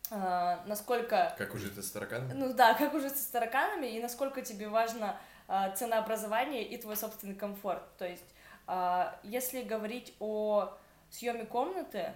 а, 0.10 0.63
насколько... 0.66 1.36
Как 1.38 1.54
ужиться 1.54 1.84
с 1.84 1.92
тараканами? 1.92 2.32
Ну 2.34 2.54
да, 2.54 2.74
как 2.76 2.94
ужиться 2.94 3.22
с 3.22 3.28
тараканами, 3.28 3.88
и 3.88 4.02
насколько 4.02 4.42
тебе 4.42 4.70
важно 4.70 5.20
а, 5.48 5.72
ценообразование 5.72 6.63
и 6.63 6.78
твой 6.78 6.96
собственный 6.96 7.36
комфорт. 7.36 7.84
То 7.98 8.08
есть, 8.08 8.24
а, 8.68 9.20
если 9.24 9.63
говорить 9.63 10.13
о 10.20 10.74
съеме 11.10 11.46
комнаты, 11.46 12.13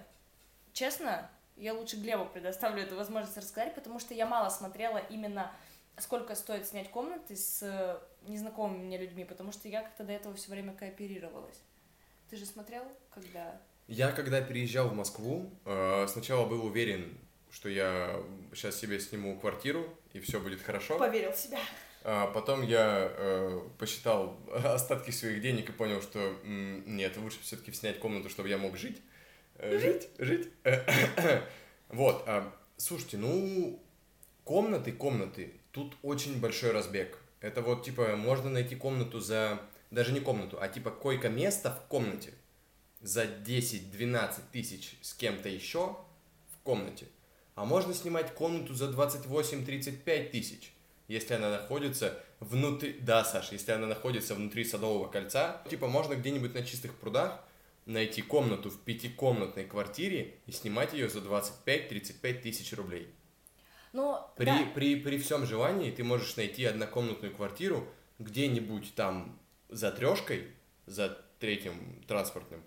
честно, 0.72 1.30
я 1.56 1.74
лучше 1.74 1.96
Глебу 1.96 2.26
предоставлю 2.26 2.82
эту 2.82 2.96
возможность 2.96 3.36
рассказать, 3.36 3.74
потому 3.74 3.98
что 3.98 4.14
я 4.14 4.26
мало 4.26 4.48
смотрела 4.48 4.98
именно 4.98 5.52
сколько 5.98 6.34
стоит 6.34 6.66
снять 6.66 6.90
комнаты 6.90 7.36
с 7.36 8.00
незнакомыми 8.22 8.84
мне 8.84 8.98
людьми, 8.98 9.24
потому 9.24 9.52
что 9.52 9.68
я 9.68 9.82
как-то 9.82 10.04
до 10.04 10.12
этого 10.12 10.34
все 10.34 10.50
время 10.50 10.74
кооперировалась. 10.74 11.60
Ты 12.30 12.36
же 12.36 12.46
смотрел, 12.46 12.82
когда... 13.10 13.60
Я, 13.88 14.10
когда 14.12 14.40
переезжал 14.40 14.88
в 14.88 14.94
Москву, 14.94 15.50
э, 15.66 16.06
сначала 16.08 16.46
был 16.46 16.64
уверен, 16.64 17.18
что 17.50 17.68
я 17.68 18.22
сейчас 18.54 18.78
себе 18.78 18.98
сниму 19.00 19.38
квартиру, 19.38 19.86
и 20.14 20.20
все 20.20 20.40
будет 20.40 20.62
хорошо. 20.62 20.98
Поверил 20.98 21.32
в 21.32 21.36
себя. 21.36 21.58
А 22.04 22.28
потом 22.28 22.62
я 22.62 23.12
э, 23.12 23.60
посчитал 23.78 24.38
остатки 24.52 25.10
своих 25.10 25.42
денег 25.42 25.68
и 25.68 25.72
понял, 25.72 26.00
что 26.00 26.36
нет, 26.44 27.16
лучше 27.18 27.40
все-таки 27.42 27.72
снять 27.72 27.98
комнату, 27.98 28.30
чтобы 28.30 28.48
я 28.48 28.56
мог 28.56 28.76
жить. 28.76 29.02
Э, 29.56 29.78
жить, 29.78 30.08
жить. 30.18 30.48
вот. 31.88 32.24
Э, 32.26 32.44
слушайте, 32.76 33.18
ну, 33.18 33.80
комнаты, 34.44 34.92
комнаты. 34.92 35.52
Тут 35.72 35.96
очень 36.02 36.40
большой 36.40 36.72
разбег. 36.72 37.18
Это 37.40 37.62
вот, 37.62 37.84
типа, 37.84 38.16
можно 38.16 38.50
найти 38.50 38.76
комнату 38.76 39.20
за... 39.20 39.60
Даже 39.90 40.12
не 40.12 40.20
комнату, 40.20 40.58
а 40.60 40.68
типа 40.68 40.90
койко-место 40.90 41.70
в 41.70 41.88
комнате 41.88 42.32
за 43.02 43.24
10-12 43.24 44.40
тысяч 44.50 44.96
с 45.02 45.12
кем-то 45.12 45.50
еще 45.50 45.98
в 46.50 46.62
комнате. 46.62 47.08
А 47.54 47.66
можно 47.66 47.92
снимать 47.92 48.32
комнату 48.32 48.72
за 48.74 48.86
28-35 48.86 50.30
тысяч, 50.30 50.72
если 51.08 51.34
она 51.34 51.50
находится 51.50 52.18
внутри... 52.40 52.94
Да, 53.00 53.24
Саша, 53.24 53.52
если 53.52 53.72
она 53.72 53.86
находится 53.86 54.34
внутри 54.34 54.64
Садового 54.64 55.08
кольца. 55.08 55.62
Типа 55.68 55.88
можно 55.88 56.14
где-нибудь 56.14 56.54
на 56.54 56.62
чистых 56.62 56.94
прудах 56.94 57.44
найти 57.86 58.22
комнату 58.22 58.70
в 58.70 58.78
пятикомнатной 58.80 59.64
квартире 59.64 60.34
и 60.46 60.52
снимать 60.52 60.92
ее 60.92 61.08
за 61.08 61.20
25-35 61.20 62.42
тысяч 62.42 62.72
рублей. 62.74 63.08
Но, 63.92 64.32
при, 64.36 64.46
да. 64.46 64.66
при, 64.74 64.96
при 64.96 65.18
всем 65.18 65.44
желании 65.46 65.90
ты 65.90 66.02
можешь 66.04 66.36
найти 66.36 66.64
однокомнатную 66.64 67.34
квартиру 67.34 67.86
где-нибудь 68.18 68.94
там 68.94 69.38
за 69.68 69.90
трешкой, 69.90 70.48
за 70.86 71.18
третьим 71.38 72.02
транспортным, 72.06 72.62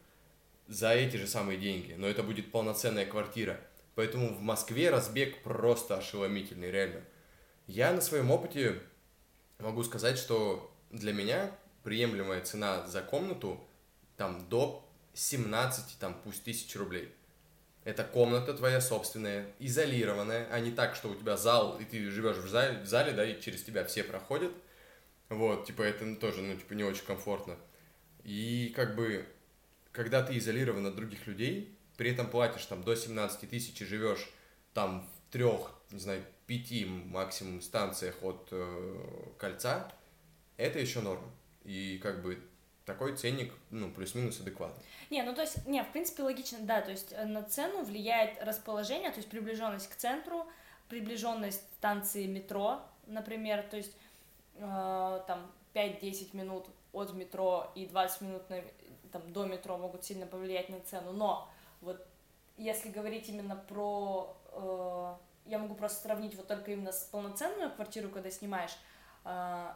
за 0.67 0.93
эти 0.93 1.17
же 1.17 1.27
самые 1.27 1.57
деньги, 1.57 1.93
но 1.93 2.07
это 2.07 2.23
будет 2.23 2.51
полноценная 2.51 3.05
квартира– 3.05 3.59
Поэтому 3.95 4.33
в 4.33 4.41
Москве 4.41 4.89
разбег 4.89 5.41
просто 5.41 5.97
ошеломительный, 5.97 6.69
реально. 6.69 7.01
Я 7.65 7.93
на 7.93 8.01
своем 8.01 8.29
опыте 8.29 8.81
могу 9.57 9.83
сказать, 9.83 10.17
что 10.17 10.71
для 10.91 11.13
меня 11.13 11.51
приемлемая 11.83 12.41
цена 12.41 12.85
за 12.85 13.01
комнату 13.01 13.65
там 14.17 14.47
до 14.49 14.84
17, 15.15 15.97
там 15.99 16.19
пусть 16.23 16.43
тысяч 16.43 16.75
рублей. 16.75 17.11
Это 17.83 18.03
комната 18.03 18.53
твоя 18.53 18.81
собственная, 18.81 19.47
изолированная, 19.59 20.47
а 20.51 20.59
не 20.59 20.71
так, 20.71 20.95
что 20.95 21.09
у 21.09 21.15
тебя 21.15 21.37
зал, 21.37 21.77
и 21.79 21.85
ты 21.85 22.09
живешь 22.09 22.37
в 22.37 22.47
зале, 22.47 22.79
в 22.81 22.85
зале, 22.85 23.13
да, 23.13 23.25
и 23.25 23.39
через 23.39 23.63
тебя 23.63 23.85
все 23.85 24.03
проходят. 24.03 24.51
Вот, 25.29 25.65
типа, 25.65 25.83
это 25.83 26.15
тоже, 26.15 26.41
ну, 26.41 26.55
типа, 26.55 26.73
не 26.73 26.83
очень 26.83 27.05
комфортно. 27.05 27.57
И 28.23 28.73
как 28.75 28.95
бы, 28.95 29.25
когда 29.91 30.21
ты 30.23 30.37
изолирован 30.37 30.85
от 30.87 30.95
других 30.95 31.27
людей, 31.27 31.77
при 31.95 32.11
этом 32.11 32.27
платишь 32.29 32.65
там 32.65 32.83
до 32.83 32.95
17 32.95 33.49
тысяч 33.49 33.81
и 33.81 33.85
живешь 33.85 34.29
там 34.73 35.07
в 35.07 35.31
трех, 35.31 35.71
не 35.91 35.99
знаю, 35.99 36.25
пяти 36.47 36.85
максимум 36.85 37.61
станциях 37.61 38.15
от 38.21 38.49
э, 38.51 39.29
кольца, 39.37 39.91
это 40.57 40.79
еще 40.79 41.01
норм. 41.01 41.31
И 41.63 41.99
как 42.01 42.21
бы 42.21 42.39
такой 42.85 43.15
ценник, 43.15 43.53
ну, 43.71 43.91
плюс-минус 43.91 44.39
адекватный. 44.39 44.83
Не, 45.09 45.23
ну 45.23 45.33
то 45.33 45.41
есть, 45.41 45.65
не, 45.65 45.83
в 45.83 45.91
принципе, 45.91 46.23
логично, 46.23 46.59
да, 46.61 46.81
то 46.81 46.91
есть 46.91 47.13
э, 47.13 47.25
на 47.25 47.43
цену 47.43 47.83
влияет 47.83 48.41
расположение, 48.43 49.09
то 49.09 49.17
есть 49.17 49.29
приближенность 49.29 49.89
к 49.89 49.95
центру, 49.95 50.45
приближенность 50.87 51.61
станции 51.77 52.25
метро, 52.27 52.81
например, 53.07 53.63
то 53.63 53.77
есть 53.77 53.95
э, 54.55 55.21
там 55.27 55.51
5-10 55.73 56.35
минут 56.35 56.67
от 56.93 57.13
метро 57.13 57.71
и 57.75 57.85
20 57.87 58.21
минут 58.21 58.49
на, 58.49 58.61
там, 59.11 59.33
до 59.33 59.45
метро 59.45 59.77
могут 59.77 60.05
сильно 60.05 60.25
повлиять 60.25 60.69
на 60.69 60.79
цену, 60.81 61.11
но 61.11 61.49
вот 61.81 62.05
если 62.57 62.89
говорить 62.89 63.29
именно 63.29 63.55
про... 63.55 64.37
Э, 64.51 65.15
я 65.45 65.59
могу 65.59 65.75
просто 65.75 66.01
сравнить 66.01 66.35
вот 66.35 66.47
только 66.47 66.71
именно 66.71 66.91
с 66.91 67.03
полноценную 67.03 67.71
квартиру, 67.71 68.09
когда 68.09 68.31
снимаешь, 68.31 68.75
э, 69.23 69.73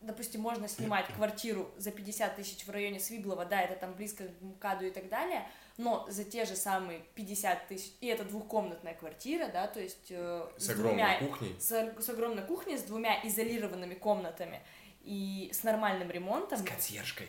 допустим, 0.00 0.40
можно 0.40 0.68
снимать 0.68 1.06
квартиру 1.16 1.70
за 1.76 1.90
50 1.90 2.36
тысяч 2.36 2.66
в 2.66 2.70
районе 2.70 3.00
Свиблова, 3.00 3.44
да, 3.44 3.60
это 3.60 3.74
там 3.74 3.94
близко 3.94 4.24
к 4.24 4.42
МКАДу 4.42 4.86
и 4.86 4.90
так 4.90 5.08
далее, 5.08 5.46
но 5.76 6.06
за 6.08 6.24
те 6.24 6.44
же 6.44 6.56
самые 6.56 7.00
50 7.14 7.68
тысяч, 7.68 7.92
и 8.00 8.06
это 8.06 8.24
двухкомнатная 8.24 8.94
квартира, 8.94 9.48
да, 9.48 9.66
то 9.66 9.80
есть 9.80 10.10
э, 10.10 10.48
с, 10.56 10.66
с 10.66 10.70
огромной 10.70 10.92
двумя, 10.92 11.18
кухней, 11.18 11.56
с, 11.58 11.94
с 12.00 12.08
огромной 12.08 12.42
кухней, 12.42 12.78
с 12.78 12.82
двумя 12.82 13.20
изолированными 13.26 13.94
комнатами 13.94 14.60
и 15.02 15.50
с 15.52 15.62
нормальным 15.64 16.10
ремонтом. 16.10 16.58
С 16.58 16.62
консьержкой. 16.62 17.28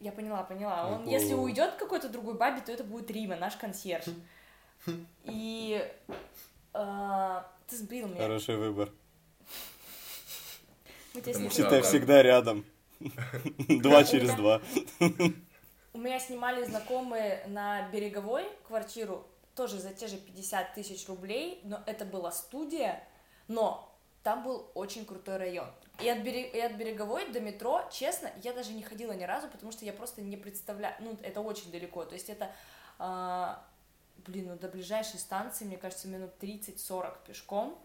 Я 0.00 0.12
поняла, 0.12 0.42
поняла. 0.42 0.88
Он, 0.88 1.02
Ого. 1.02 1.10
если 1.10 1.34
уйдет 1.34 1.74
какой-то 1.74 2.08
другой 2.08 2.34
бабе, 2.34 2.62
то 2.62 2.72
это 2.72 2.84
будет 2.84 3.10
Рима, 3.10 3.36
наш 3.36 3.56
консьерж. 3.56 4.06
И 5.24 5.86
э, 6.72 7.42
ты 7.66 7.76
сбил 7.76 8.08
меня. 8.08 8.22
Хороший 8.22 8.56
выбор. 8.56 8.90
Это 11.26 11.82
всегда 11.82 12.22
рядом. 12.22 12.64
Два 13.68 14.04
через 14.04 14.34
два. 14.34 14.60
У 15.92 15.98
меня 15.98 16.20
снимали 16.20 16.64
знакомые 16.64 17.44
на 17.46 17.88
Береговой 17.90 18.44
квартиру, 18.66 19.26
тоже 19.54 19.78
за 19.78 19.92
те 19.92 20.06
же 20.06 20.16
50 20.18 20.74
тысяч 20.74 21.08
рублей, 21.08 21.60
но 21.64 21.80
это 21.86 22.04
была 22.04 22.30
студия, 22.30 23.02
но 23.48 23.90
там 24.22 24.44
был 24.44 24.70
очень 24.74 25.04
крутой 25.04 25.38
район. 25.38 25.68
И 26.00 26.08
от, 26.08 26.18
берег, 26.20 26.54
и 26.54 26.60
от 26.60 26.72
Береговой 26.74 27.30
до 27.30 27.40
метро, 27.40 27.82
честно, 27.90 28.30
я 28.42 28.52
даже 28.52 28.72
не 28.72 28.82
ходила 28.82 29.12
ни 29.12 29.24
разу, 29.24 29.48
потому 29.48 29.72
что 29.72 29.84
я 29.84 29.92
просто 29.92 30.22
не 30.22 30.36
представляю, 30.36 30.94
ну, 31.00 31.18
это 31.22 31.40
очень 31.40 31.70
далеко, 31.70 32.04
то 32.04 32.14
есть 32.14 32.30
это, 32.30 32.50
э, 32.98 33.54
блин, 34.26 34.48
ну, 34.48 34.56
до 34.56 34.68
ближайшей 34.68 35.18
станции, 35.18 35.64
мне 35.64 35.76
кажется, 35.76 36.08
минут 36.08 36.30
30-40 36.40 37.26
пешком, 37.26 37.78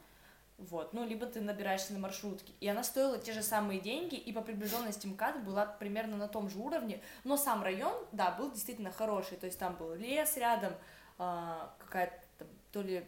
вот, 0.58 0.94
ну, 0.94 1.06
либо 1.06 1.26
ты 1.26 1.41
набираешься 1.41 1.94
на 1.94 2.00
маршрутке. 2.00 2.54
И 2.60 2.68
она 2.68 2.84
стоила 2.84 3.18
те 3.18 3.34
же 3.34 3.44
самые 3.44 3.80
деньги, 3.80 4.15
и 4.15 4.32
по 4.32 4.41
приближенности 4.41 5.08
МКАД 5.08 5.44
была 5.44 5.65
примерно 5.65 6.18
на 6.18 6.28
том 6.28 6.50
же 6.50 6.58
уровне, 6.60 7.02
но 7.24 7.38
сам 7.38 7.63
район, 7.63 7.94
да, 8.12 8.32
был 8.32 8.52
действительно 8.52 8.91
хороший, 8.91 9.38
то 9.38 9.46
есть 9.46 9.60
там 9.60 9.76
был 9.76 9.94
лес 9.96 10.38
рядом, 10.38 10.74
э, 11.20 11.68
какая-то 11.80 12.48
то 12.72 12.82
ли 12.82 13.06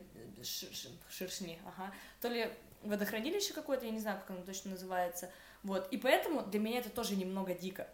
шершни, 1.10 1.60
ага, 1.66 1.94
то 2.22 2.28
ли 2.28 2.50
водохранилище 2.84 3.54
какое-то, 3.54 3.86
я 3.86 3.92
не 3.92 4.00
знаю, 4.00 4.20
как 4.20 4.32
оно 4.32 4.46
точно 4.46 4.72
называется, 4.72 5.32
вот, 5.64 5.88
и 5.92 5.98
поэтому 5.98 6.44
для 6.44 6.60
меня 6.60 6.80
это 6.80 6.90
тоже 6.90 7.16
немного 7.16 7.54
дико, 7.54 7.88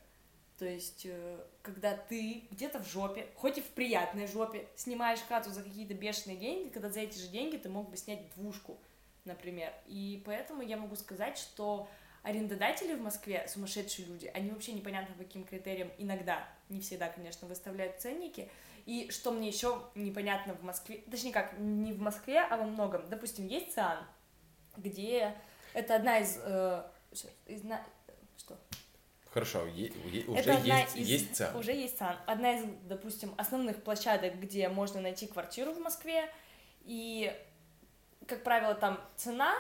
то 0.58 0.66
есть, 0.66 1.06
э, 1.06 1.40
когда 1.62 1.96
ты 1.96 2.44
где-то 2.52 2.80
в 2.80 2.88
жопе, 2.88 3.28
хоть 3.36 3.58
и 3.58 3.62
в 3.62 3.70
приятной 3.70 4.28
жопе, 4.28 4.68
снимаешь 4.76 5.20
хату 5.28 5.50
за 5.50 5.64
какие-то 5.64 5.94
бешеные 5.94 6.38
деньги, 6.38 6.70
когда 6.70 6.90
за 6.90 7.02
эти 7.02 7.18
же 7.18 7.28
деньги 7.28 7.58
ты 7.58 7.70
мог 7.70 7.90
бы 7.90 7.98
снять 7.98 8.34
двушку, 8.36 8.78
например. 9.26 9.74
И 9.86 10.22
поэтому 10.26 10.62
я 10.62 10.78
могу 10.78 10.96
сказать, 10.96 11.38
что 11.38 11.88
арендодатели 12.24 12.94
в 12.94 13.02
Москве, 13.02 13.46
сумасшедшие 13.48 14.08
люди, 14.08 14.32
они 14.34 14.50
вообще 14.50 14.74
непонятно 14.74 15.14
по 15.16 15.24
каким 15.24 15.44
критериям 15.44 15.92
иногда, 15.98 16.48
не 16.70 16.80
всегда, 16.80 17.10
конечно, 17.10 17.48
выставляют 17.48 18.00
ценники. 18.00 18.50
И 18.86 19.10
что 19.12 19.32
мне 19.32 19.48
еще 19.48 19.82
непонятно 19.96 20.54
в 20.56 20.64
Москве, 20.64 21.04
точнее 21.10 21.32
как, 21.32 21.58
не 21.58 21.94
в 21.94 22.02
Москве, 22.02 22.40
а 22.40 22.58
во 22.58 22.66
многом. 22.66 23.08
Допустим, 23.10 23.48
есть 23.48 23.74
ЦИАН, 23.74 24.00
где 24.78 25.36
это 25.74 25.96
одна 25.96 26.20
из... 26.20 26.38
Э, 26.42 26.84
из 27.46 27.62
что? 28.38 28.58
Хорошо, 29.32 29.66
е- 29.68 29.92
е- 30.12 30.26
уже 30.26 30.40
это 30.40 30.54
есть, 30.54 30.96
из, 30.98 31.08
есть 31.08 31.36
ЦИАН. 31.36 31.56
Уже 31.56 31.72
есть 31.72 31.98
ЦИАН. 31.98 32.18
Одна 32.26 32.54
из, 32.54 32.66
допустим, 32.84 33.34
основных 33.38 33.84
площадок, 33.84 34.40
где 34.40 34.68
можно 34.70 35.00
найти 35.02 35.28
квартиру 35.28 35.74
в 35.74 35.80
Москве, 35.80 36.30
и 36.82 37.34
как 38.28 38.44
правило, 38.44 38.76
там 38.76 39.00
цена, 39.16 39.54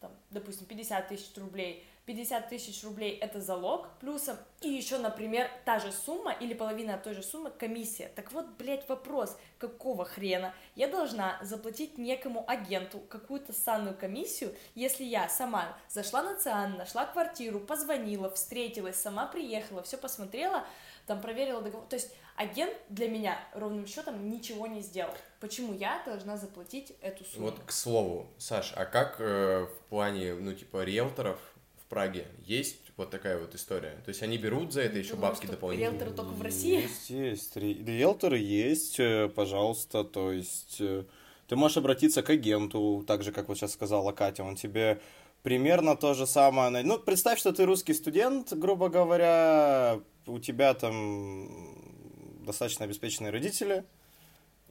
там, 0.00 0.12
допустим, 0.30 0.66
50 0.66 1.08
тысяч 1.08 1.36
рублей, 1.36 1.86
50 2.06 2.48
тысяч 2.48 2.82
рублей 2.82 3.16
это 3.18 3.40
залог 3.40 3.88
плюсом, 4.00 4.36
и 4.60 4.68
еще, 4.68 4.98
например, 4.98 5.48
та 5.64 5.78
же 5.78 5.92
сумма 5.92 6.32
или 6.32 6.54
половина 6.54 6.98
той 6.98 7.14
же 7.14 7.22
суммы 7.22 7.50
комиссия. 7.50 8.10
Так 8.16 8.32
вот, 8.32 8.46
блядь, 8.58 8.88
вопрос, 8.88 9.38
какого 9.58 10.04
хрена 10.04 10.52
я 10.74 10.88
должна 10.88 11.38
заплатить 11.42 11.98
некому 11.98 12.44
агенту 12.48 12.98
какую-то 12.98 13.52
санную 13.52 13.96
комиссию, 13.96 14.56
если 14.74 15.04
я 15.04 15.28
сама 15.28 15.76
зашла 15.88 16.22
на 16.22 16.34
ЦИАН, 16.34 16.78
нашла 16.78 17.06
квартиру, 17.06 17.60
позвонила, 17.60 18.28
встретилась, 18.30 18.96
сама 18.96 19.26
приехала, 19.26 19.82
все 19.82 19.96
посмотрела, 19.96 20.64
там 21.06 21.20
проверила 21.20 21.60
договор. 21.60 21.86
То 21.86 21.94
есть 21.94 22.12
агент 22.40 22.72
для 22.88 23.06
меня 23.08 23.38
ровным 23.54 23.86
счетом 23.86 24.30
ничего 24.30 24.66
не 24.66 24.80
сделал. 24.80 25.12
Почему 25.40 25.74
я 25.74 26.02
должна 26.06 26.38
заплатить 26.38 26.94
эту 27.02 27.24
сумму? 27.24 27.46
Вот 27.46 27.58
к 27.66 27.70
слову, 27.70 28.28
Саш, 28.38 28.72
а 28.76 28.86
как 28.86 29.16
э, 29.18 29.66
в 29.66 29.88
плане, 29.90 30.34
ну, 30.34 30.54
типа, 30.54 30.82
риэлторов 30.84 31.38
в 31.82 31.84
Праге 31.90 32.26
есть 32.46 32.80
вот 32.96 33.10
такая 33.10 33.38
вот 33.38 33.54
история? 33.54 33.94
То 34.04 34.08
есть 34.08 34.22
они 34.22 34.38
берут 34.38 34.72
за 34.72 34.80
это 34.82 34.98
еще 34.98 35.16
Думаю, 35.16 35.32
бабки 35.32 35.46
дополнительные? 35.46 35.90
Риэлторы 35.90 36.16
только 36.16 36.30
в 36.30 36.42
России? 36.42 36.80
Есть, 36.80 37.10
есть. 37.10 37.56
Риэлторы 37.56 38.38
есть, 38.38 38.98
э, 38.98 39.28
пожалуйста, 39.28 40.02
то 40.02 40.32
есть 40.32 40.80
э, 40.80 41.04
ты 41.46 41.56
можешь 41.56 41.76
обратиться 41.76 42.22
к 42.22 42.30
агенту, 42.30 43.04
так 43.06 43.22
же, 43.22 43.32
как 43.32 43.48
вот 43.48 43.58
сейчас 43.58 43.72
сказала 43.72 44.12
Катя, 44.12 44.44
он 44.44 44.56
тебе 44.56 45.02
примерно 45.42 45.94
то 45.94 46.14
же 46.14 46.26
самое. 46.26 46.82
Ну, 46.84 46.98
представь, 46.98 47.38
что 47.38 47.52
ты 47.52 47.66
русский 47.66 47.92
студент, 47.92 48.54
грубо 48.54 48.88
говоря, 48.88 50.00
у 50.26 50.38
тебя 50.38 50.72
там 50.72 51.89
достаточно 52.44 52.84
обеспеченные 52.84 53.30
родители, 53.30 53.84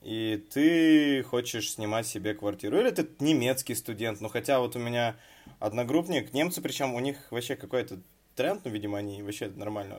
и 0.01 0.43
ты 0.51 1.23
хочешь 1.23 1.71
снимать 1.71 2.07
себе 2.07 2.33
квартиру. 2.33 2.79
Или 2.79 2.91
ты 2.91 3.07
немецкий 3.19 3.75
студент, 3.75 4.21
ну 4.21 4.29
хотя 4.29 4.59
вот 4.59 4.75
у 4.75 4.79
меня 4.79 5.15
одногруппник, 5.59 6.33
немцы, 6.33 6.61
причем 6.61 6.93
у 6.93 6.99
них 6.99 7.17
вообще 7.31 7.55
какой-то 7.55 7.99
тренд, 8.35 8.63
ну, 8.63 8.71
видимо, 8.71 8.97
они 8.97 9.21
вообще 9.21 9.49
нормально 9.49 9.97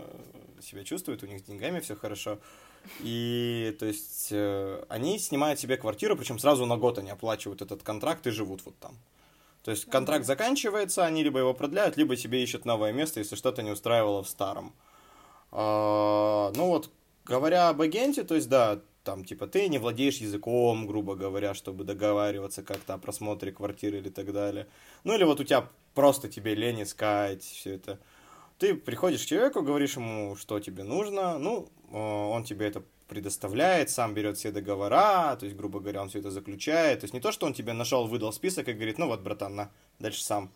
себя 0.63 0.83
чувствуют, 0.85 1.23
у 1.23 1.27
них 1.27 1.41
с 1.41 1.43
деньгами 1.43 1.81
все 1.81 1.95
хорошо. 1.95 2.39
И, 3.01 3.77
то 3.79 3.85
есть, 3.85 4.29
э, 4.31 4.83
они 4.89 5.19
снимают 5.19 5.61
себе 5.61 5.77
квартиру, 5.77 6.17
причем 6.17 6.39
сразу 6.39 6.65
на 6.65 6.79
год 6.79 6.99
они 6.99 7.11
оплачивают 7.11 7.61
этот 7.61 7.83
контракт 7.83 8.27
и 8.27 8.31
живут 8.31 8.65
вот 8.65 8.79
там. 8.79 8.97
То 9.63 9.71
есть, 9.71 9.85
контракт 9.85 10.25
заканчивается, 10.25 11.05
они 11.05 11.23
либо 11.23 11.39
его 11.39 11.53
продляют, 11.53 11.99
либо 11.99 12.17
себе 12.17 12.43
ищут 12.43 12.65
новое 12.65 12.93
место, 12.93 13.21
если 13.21 13.37
что-то 13.37 13.63
не 13.63 13.71
устраивало 13.71 14.23
в 14.23 14.29
старом. 14.29 14.73
А, 15.53 16.51
ну 16.55 16.67
вот, 16.69 16.91
говоря 17.25 17.69
об 17.69 17.81
агенте, 17.81 18.25
то 18.25 18.35
есть, 18.35 18.49
да, 18.49 18.81
там, 19.05 19.25
типа, 19.25 19.47
ты 19.47 19.69
не 19.69 19.79
владеешь 19.79 20.19
языком, 20.19 20.87
грубо 20.87 21.15
говоря, 21.17 21.55
чтобы 21.55 21.85
договариваться 21.85 22.63
как-то 22.63 22.95
о 22.95 22.99
просмотре 22.99 23.53
квартиры 23.53 23.99
или 23.99 24.11
так 24.11 24.33
далее. 24.33 24.67
Ну, 25.05 25.15
или 25.15 25.25
вот 25.25 25.41
у 25.41 25.45
тебя 25.45 25.69
просто 25.95 26.29
тебе 26.29 26.55
лень 26.55 26.83
искать 26.83 27.43
все 27.43 27.75
это. 27.75 27.99
Ты 28.59 28.75
приходишь 28.75 29.23
к 29.23 29.27
человеку, 29.27 29.63
говоришь 29.63 29.97
ему, 29.97 30.37
что 30.37 30.61
тебе 30.61 30.85
нужно, 30.85 31.39
ну, 31.39 31.69
э, 31.91 31.97
он 31.97 32.45
тебе 32.45 32.67
это 32.67 32.83
предоставляет, 33.09 33.91
сам 33.91 34.15
берет 34.15 34.37
все 34.37 34.53
договора, 34.53 35.35
то 35.37 35.45
есть, 35.45 35.57
грубо 35.57 35.81
говоря, 35.81 36.03
он 36.03 36.11
все 36.11 36.21
это 36.21 36.31
заключает. 36.31 37.01
То 37.01 37.05
есть 37.05 37.15
не 37.15 37.21
то, 37.21 37.33
что 37.33 37.47
он 37.47 37.55
тебе 37.55 37.73
нашел, 37.73 38.07
выдал 38.07 38.33
список 38.33 38.69
и 38.69 38.73
говорит, 38.73 38.99
ну 38.99 39.09
вот, 39.09 39.21
братан, 39.21 39.57
на, 39.57 39.71
дальше 39.99 40.23
сам. 40.23 40.53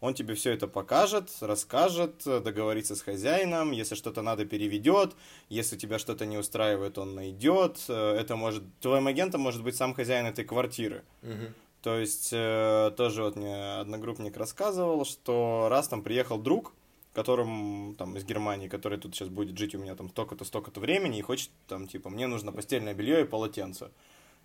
Он 0.00 0.14
тебе 0.14 0.34
все 0.34 0.52
это 0.52 0.68
покажет, 0.68 1.30
расскажет, 1.40 2.22
договорится 2.24 2.94
с 2.96 3.02
хозяином, 3.02 3.72
если 3.72 3.94
что-то 3.94 4.22
надо, 4.22 4.44
переведет, 4.44 5.14
если 5.48 5.76
тебя 5.76 5.98
что-то 5.98 6.26
не 6.26 6.36
устраивает, 6.36 6.98
он 6.98 7.14
найдет. 7.14 7.84
Это 7.88 8.36
может, 8.36 8.62
твоим 8.80 9.06
агентом 9.06 9.40
может 9.40 9.62
быть 9.62 9.76
сам 9.76 9.94
хозяин 9.94 10.26
этой 10.26 10.44
квартиры. 10.44 11.04
Угу. 11.22 11.52
То 11.82 11.98
есть, 11.98 12.30
э, 12.32 12.92
тоже 12.96 13.22
вот 13.22 13.36
мне 13.36 13.78
одногруппник 13.78 14.36
рассказывал, 14.36 15.04
что 15.04 15.68
раз 15.70 15.86
там 15.86 16.02
приехал 16.02 16.36
друг, 16.36 16.72
которым 17.12 17.94
там 17.96 18.16
из 18.16 18.24
Германии, 18.24 18.68
который 18.68 18.98
тут 18.98 19.14
сейчас 19.14 19.28
будет 19.28 19.56
жить 19.56 19.74
у 19.74 19.78
меня 19.78 19.94
там 19.94 20.08
столько-то, 20.08 20.44
столько-то 20.44 20.80
времени 20.80 21.18
и 21.18 21.22
хочет 21.22 21.50
там 21.68 21.86
типа 21.86 22.10
мне 22.10 22.26
нужно 22.26 22.52
постельное 22.52 22.92
белье 22.92 23.22
и 23.22 23.24
полотенце. 23.24 23.90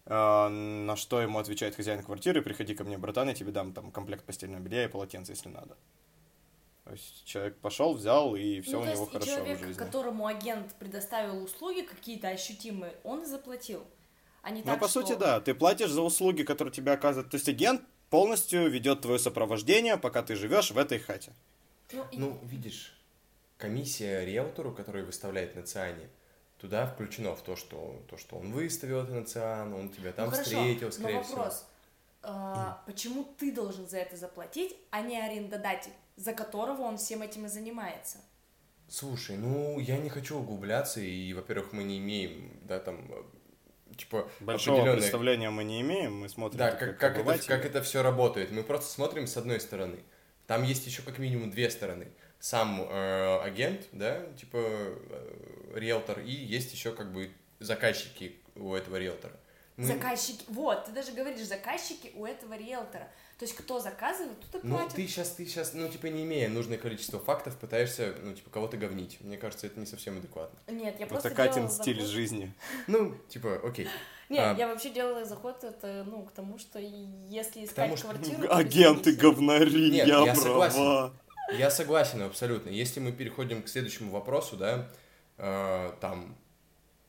А, 0.06 0.50
на 0.50 0.96
что 0.96 1.22
ему 1.22 1.40
отвечает 1.40 1.76
хозяин 1.76 2.04
квартиры, 2.04 2.42
приходи 2.42 2.74
ко 2.76 2.84
мне, 2.84 2.98
братан, 2.98 3.28
я 3.28 3.34
тебе 3.34 3.52
дам 3.52 3.74
там 3.74 3.92
комплект 3.92 4.26
постельного 4.26 4.62
белья 4.62 4.86
и 4.86 4.88
полотенца, 4.88 5.32
если 5.32 5.50
надо. 5.50 5.78
То 6.84 6.92
есть 6.92 7.24
человек 7.26 7.58
пошел, 7.58 7.94
взял, 7.94 8.36
и 8.36 8.60
все 8.62 8.78
ну, 8.78 8.80
у 8.82 8.86
него 8.86 9.02
есть 9.02 9.12
хорошо 9.12 9.32
человек, 9.36 9.58
в 9.60 9.62
жизни. 9.62 9.74
которому 9.80 10.26
агент 10.26 10.74
предоставил 10.76 11.44
услуги 11.44 11.82
какие-то 11.82 12.30
ощутимые, 12.30 12.94
он 13.04 13.22
и 13.24 13.26
заплатил. 13.26 13.86
А 14.42 14.50
не 14.50 14.62
Ну, 14.62 14.66
так, 14.66 14.80
по 14.80 14.88
что... 14.88 15.02
сути, 15.02 15.14
да. 15.18 15.40
Ты 15.40 15.54
платишь 15.54 15.92
за 15.92 16.02
услуги, 16.02 16.42
которые 16.42 16.74
тебе 16.74 16.92
оказывают. 16.92 17.30
То 17.30 17.36
есть 17.36 17.48
агент 17.48 17.84
полностью 18.10 18.70
ведет 18.70 19.02
твое 19.02 19.20
сопровождение, 19.20 19.98
пока 19.98 20.24
ты 20.24 20.36
живешь 20.36 20.72
в 20.72 20.78
этой 20.80 20.98
хате. 20.98 21.32
Ну, 21.94 22.06
и- 22.12 22.18
Ну, 22.18 22.40
видишь, 22.44 23.00
комиссия 23.58 24.26
риэлтору, 24.26 24.74
который 24.74 25.04
выставляет 25.04 25.56
на 25.56 25.62
циане, 25.62 26.10
туда 26.62 26.86
включено 26.86 27.36
в 27.36 27.42
то, 27.42 27.56
что, 27.56 28.04
то, 28.08 28.18
что 28.18 28.38
он 28.38 28.52
выставил 28.52 29.02
это 29.02 29.14
на 29.14 29.26
циан, 29.26 29.74
он 29.74 29.90
тебя 29.90 30.12
там 30.14 30.26
ну, 30.26 30.32
хорошо, 30.32 30.50
встретил, 30.50 30.92
скорее 30.92 31.16
но 31.16 31.24
всего. 31.24 31.38
вопрос. 31.38 31.66
а, 32.22 32.84
почему 32.86 33.24
ты 33.38 33.52
должен 33.52 33.90
за 33.90 33.98
это 33.98 34.16
заплатить, 34.16 34.76
а 34.92 35.02
не 35.02 35.20
арендодатель, 35.20 35.92
за 36.18 36.34
которого 36.34 36.84
он 36.84 36.98
всем 36.98 37.24
этим 37.24 37.48
и 37.48 37.50
занимается? 37.50 38.20
Слушай, 38.88 39.38
ну, 39.38 39.80
я 39.80 39.98
не 39.98 40.10
хочу 40.10 40.38
углубляться, 40.38 41.02
и, 41.02 41.34
во-первых, 41.34 41.74
мы 41.74 41.84
не 41.84 41.98
имеем, 41.98 42.52
да, 42.62 42.80
там, 42.80 43.10
типа, 43.98 44.30
Большого 44.40 44.78
определенной- 44.78 45.00
представления 45.00 45.50
мы 45.50 45.64
не 45.64 45.82
имеем, 45.82 46.20
мы 46.20 46.30
смотрим 46.30 46.60
Да, 46.60 46.72
как, 46.72 47.00
как, 47.00 47.18
это, 47.18 47.48
как 47.48 47.66
это 47.66 47.82
все 47.82 48.04
работает. 48.04 48.52
Мы 48.52 48.64
просто 48.64 48.92
смотрим 48.92 49.26
с 49.26 49.36
одной 49.36 49.60
стороны. 49.60 50.00
Там 50.46 50.64
есть 50.64 50.86
еще 50.86 51.02
как 51.02 51.18
минимум 51.18 51.50
две 51.50 51.72
стороны. 51.72 52.10
Сам 52.40 52.82
э, 52.82 53.40
агент, 53.42 53.88
да, 53.94 54.26
типа 54.34 54.58
э, 54.58 55.61
риэлтор, 55.76 56.20
и 56.20 56.32
есть 56.32 56.74
еще 56.74 56.92
как 56.92 57.12
бы 57.14 57.32
заказчики 57.60 58.36
у 58.56 58.74
этого 58.74 58.98
риэлтора. 58.98 59.34
Мы- 59.78 59.86
Заказчики, 59.88 60.44
вот, 60.50 60.86
ты 60.86 60.92
даже 60.92 61.12
говоришь, 61.14 61.46
заказчики 61.48 62.12
у 62.16 62.26
этого 62.26 62.56
риэлтора. 62.58 63.08
То 63.40 63.46
есть 63.46 63.56
кто 63.56 63.80
заказывает, 63.80 64.38
тот 64.52 64.64
и 64.64 64.68
Ну, 64.68 64.78
платит. 64.78 64.94
ты 64.96 65.08
сейчас, 65.08 65.30
ты 65.32 65.46
сейчас, 65.48 65.74
ну, 65.74 65.88
типа, 65.90 66.08
не 66.08 66.24
имея 66.24 66.48
нужное 66.50 66.78
количество 66.78 67.20
фактов, 67.20 67.58
пытаешься, 67.58 68.14
ну, 68.22 68.34
типа, 68.34 68.52
кого-то 68.52 68.78
говнить. 68.78 69.18
Мне 69.22 69.38
кажется, 69.38 69.66
это 69.66 69.80
не 69.80 69.88
совсем 69.88 70.18
адекватно. 70.20 70.60
Нет, 70.72 71.00
я 71.00 71.08
просто 71.08 71.30
Это 71.30 71.38
Катин 71.38 71.70
стиль 71.70 72.00
заход- 72.02 72.06
жизни. 72.12 72.54
Ну, 72.86 73.16
типа, 73.30 73.60
окей. 73.64 73.88
Нет, 74.30 74.44
А. 74.44 74.56
я 74.60 74.68
вообще 74.68 74.92
делала 74.92 75.26
заход, 75.26 75.64
это, 75.64 76.04
ну, 76.08 76.24
к 76.26 76.32
тому, 76.34 76.60
что 76.60 76.78
если 76.78 77.64
искать 77.66 77.76
тому, 77.76 77.98
что- 77.98 78.10
квартиру... 78.10 78.48
Агенты 78.52 79.14
говнари, 79.14 79.90
Нет, 79.92 80.08
я, 80.08 80.24
я 80.24 80.36
согласен. 80.36 81.14
Я 81.58 81.72
согласен 81.72 82.22
абсолютно. 82.22 82.70
Если 82.70 83.00
мы 83.00 83.12
переходим 83.12 83.64
к 83.64 83.68
следующему 83.70 84.12
вопросу, 84.12 84.56
да, 84.58 84.88
э, 85.42 85.94
там, 86.00 86.38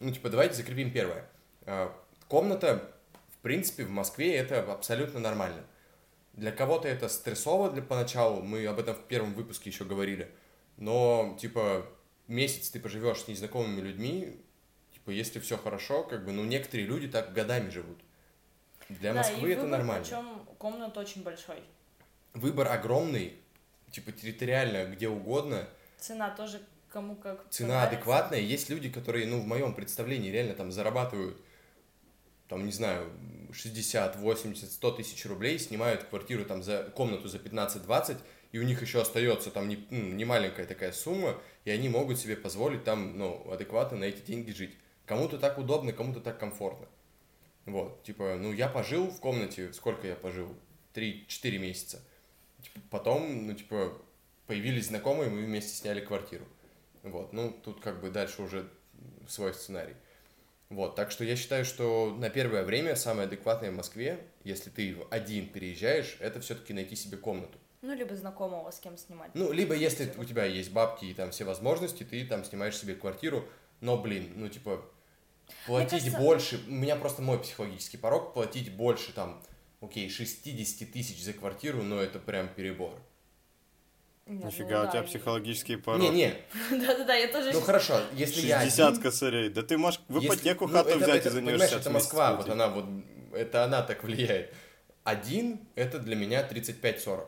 ну, 0.01 0.11
типа, 0.11 0.31
давайте 0.31 0.55
закрепим 0.55 0.91
первое. 0.91 1.29
Э, 1.67 1.91
комната, 2.29 2.91
в 3.29 3.37
принципе, 3.39 3.85
в 3.85 3.91
Москве 3.91 4.35
это 4.35 4.61
абсолютно 4.73 5.21
нормально. 5.21 5.63
Для 6.33 6.51
кого-то 6.51 6.89
это 6.89 7.09
стрессово 7.09 7.71
для 7.71 7.83
поначалу, 7.83 8.43
мы 8.43 8.67
об 8.67 8.79
этом 8.79 8.95
в 8.95 9.03
первом 9.03 9.35
выпуске 9.35 9.69
еще 9.69 9.85
говорили, 9.85 10.33
но, 10.79 11.37
типа, 11.39 11.87
месяц 12.27 12.71
ты 12.71 12.81
поживешь 12.81 13.21
с 13.21 13.29
незнакомыми 13.29 13.83
людьми, 13.83 14.41
типа, 14.95 15.11
если 15.11 15.39
все 15.39 15.59
хорошо, 15.59 16.03
как 16.03 16.25
бы, 16.25 16.33
ну, 16.33 16.43
некоторые 16.45 16.87
люди 16.87 17.09
так 17.09 17.35
годами 17.35 17.69
живут. 17.69 17.99
Для 18.89 19.13
Да, 19.13 19.19
Москвы 19.19 19.51
и 19.51 19.53
это 19.53 19.63
выбор, 19.63 19.79
нормально. 19.79 20.05
Причем 20.05 20.47
комнат 20.57 20.97
очень 20.97 21.23
большой. 21.23 21.63
Выбор 22.33 22.73
огромный, 22.73 23.37
типа, 23.91 24.11
территориально, 24.11 24.87
где 24.87 25.09
угодно– 25.09 25.69
Цена 26.03 26.31
тоже 26.31 26.61
кому 26.93 27.17
как 27.17 27.49
цена 27.51 27.69
понравится. 27.69 27.97
адекватная. 27.97 28.41
Есть 28.41 28.71
люди, 28.71 28.91
которые, 28.91 29.27
ну, 29.27 29.41
в 29.41 29.47
моем 29.47 29.75
представлении, 29.75 30.31
реально 30.31 30.55
там 30.55 30.71
зарабатывают, 30.71 31.41
там, 32.49 32.67
не 32.67 32.73
знаю, 32.73 33.11
60, 33.53 34.17
80, 34.17 34.71
100 34.71 34.91
тысяч 34.93 35.27
рублей, 35.27 35.59
снимают 35.59 36.05
квартиру 36.05 36.45
там 36.45 36.63
за 36.63 36.85
комнату 36.95 37.29
за 37.29 37.39
15-20, 37.39 38.19
и 38.53 38.59
у 38.59 38.63
них 38.63 38.83
еще 38.83 39.01
остается 39.01 39.51
там 39.51 39.69
не, 39.69 39.87
ну, 39.91 40.13
не 40.13 40.25
маленькая 40.25 40.67
такая 40.67 40.93
сумма, 40.93 41.41
и 41.65 41.71
они 41.71 41.89
могут 41.89 42.19
себе 42.19 42.37
позволить 42.37 42.85
там, 42.85 43.19
ну, 43.19 43.51
адекватно 43.51 43.99
на 43.99 44.05
эти 44.05 44.21
деньги 44.21 44.51
жить. 44.51 44.77
Кому-то 45.07 45.39
так 45.39 45.59
удобно, 45.59 45.93
кому-то 45.93 46.21
так 46.21 46.39
комфортно. 46.39 46.87
Вот, 47.65 48.03
типа, 48.03 48.37
ну, 48.39 48.53
я 48.53 48.69
пожил 48.69 49.09
в 49.09 49.21
комнате, 49.21 49.73
сколько 49.73 50.07
я 50.07 50.17
пожил? 50.17 50.55
3-4 50.95 51.59
месяца. 51.59 52.03
Типа, 52.63 52.81
потом, 52.91 53.47
ну, 53.47 53.55
типа, 53.55 53.97
появились 54.47 54.89
знакомые, 54.89 55.31
мы 55.31 55.43
вместе 55.43 55.75
сняли 55.75 56.01
квартиру. 56.01 56.45
Вот, 57.03 57.33
ну, 57.33 57.51
тут 57.65 57.81
как 57.81 58.01
бы 58.01 58.11
дальше 58.11 58.43
уже 58.43 58.69
свой 59.29 59.55
сценарий. 59.55 59.95
Вот, 60.69 60.95
так 60.97 61.11
что 61.11 61.25
я 61.25 61.37
считаю, 61.37 61.65
что 61.65 62.15
на 62.19 62.31
первое 62.31 62.63
время 62.65 62.97
самое 62.97 63.27
адекватное 63.27 63.71
в 63.71 63.75
Москве, 63.75 64.25
если 64.45 64.71
ты 64.71 64.97
один 65.11 65.49
переезжаешь, 65.49 66.17
это 66.21 66.41
все-таки 66.41 66.73
найти 66.73 66.97
себе 66.97 67.19
комнату. 67.19 67.59
Ну, 67.83 67.95
либо 67.95 68.15
знакомого 68.15 68.71
с 68.71 68.79
кем 68.79 68.97
снимать. 68.97 69.33
Ну, 69.35 69.53
либо 69.53 69.75
если 69.75 70.13
у 70.17 70.25
тебя 70.25 70.45
есть 70.45 70.73
бабки 70.73 71.05
и 71.05 71.15
там 71.15 71.31
все 71.33 71.45
возможности, 71.45 72.05
ты 72.05 72.25
там 72.25 72.45
снимаешь 72.45 72.77
себе 72.79 72.95
квартиру, 72.95 73.45
но, 73.81 73.99
блин, 73.99 74.33
ну, 74.37 74.49
типа, 74.49 74.83
платить 75.67 76.05
кажется- 76.05 76.19
больше, 76.19 76.61
у 76.69 76.71
меня 76.71 76.97
просто 76.97 77.21
мой 77.21 77.41
психологический 77.41 77.99
порог, 77.99 78.33
платить 78.33 78.73
больше, 78.73 79.13
там, 79.13 79.43
окей, 79.81 80.09
60 80.09 80.87
тысяч 80.93 81.23
за 81.23 81.33
квартиру, 81.33 81.83
но 81.83 82.01
это 82.01 82.19
прям 82.21 82.49
перебор. 82.49 82.95
Нет, 84.27 84.45
Нифига, 84.45 84.83
ну 84.83 84.89
у 84.89 84.91
тебя 84.93 85.01
да, 85.03 85.07
психологический 85.07 85.77
порог. 85.85 86.01
Не-не, 86.01 86.35
Да-да-да, 86.71 87.15
я 87.15 87.29
тоже... 87.29 87.53
ну 87.53 87.61
хорошо, 87.61 88.01
если 88.13 88.47
я 88.47 88.61
60 88.61 88.89
один, 88.89 89.03
косарей. 89.03 89.49
Да 89.49 89.63
ты 89.63 89.77
можешь 89.77 90.01
в 90.09 90.25
ипотеку 90.25 90.67
ну, 90.67 90.73
хату 90.73 90.91
это- 90.91 90.99
взять 90.99 91.27
и 91.27 91.31
за 91.31 91.41
нее 91.41 91.53
понимаешь, 91.53 91.71
60 91.71 91.81
это 91.81 91.91
Москва, 91.91 92.35
вот 92.35 92.49
она 92.49 92.69
вот, 92.69 92.85
это 93.33 93.65
она 93.65 93.83
так 93.83 94.05
влияет. 94.05 94.55
Один, 95.05 95.61
это 95.75 95.99
для 95.99 96.15
меня 96.15 96.47
35-40. 96.49 97.27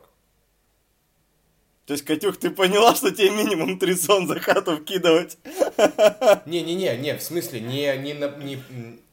То 1.86 1.92
есть, 1.92 2.04
Катюх, 2.04 2.38
ты 2.38 2.48
поняла, 2.50 2.94
что 2.94 3.10
тебе 3.10 3.28
минимум 3.30 3.78
три 3.78 3.94
сон 3.94 4.26
за 4.26 4.40
хату 4.40 4.78
вкидывать? 4.78 5.36
Не-не-не, 6.46 6.96
не, 6.96 7.14
в 7.14 7.22
смысле, 7.22 7.60
не, 7.60 7.94
не, 7.98 8.14
не, 8.14 8.58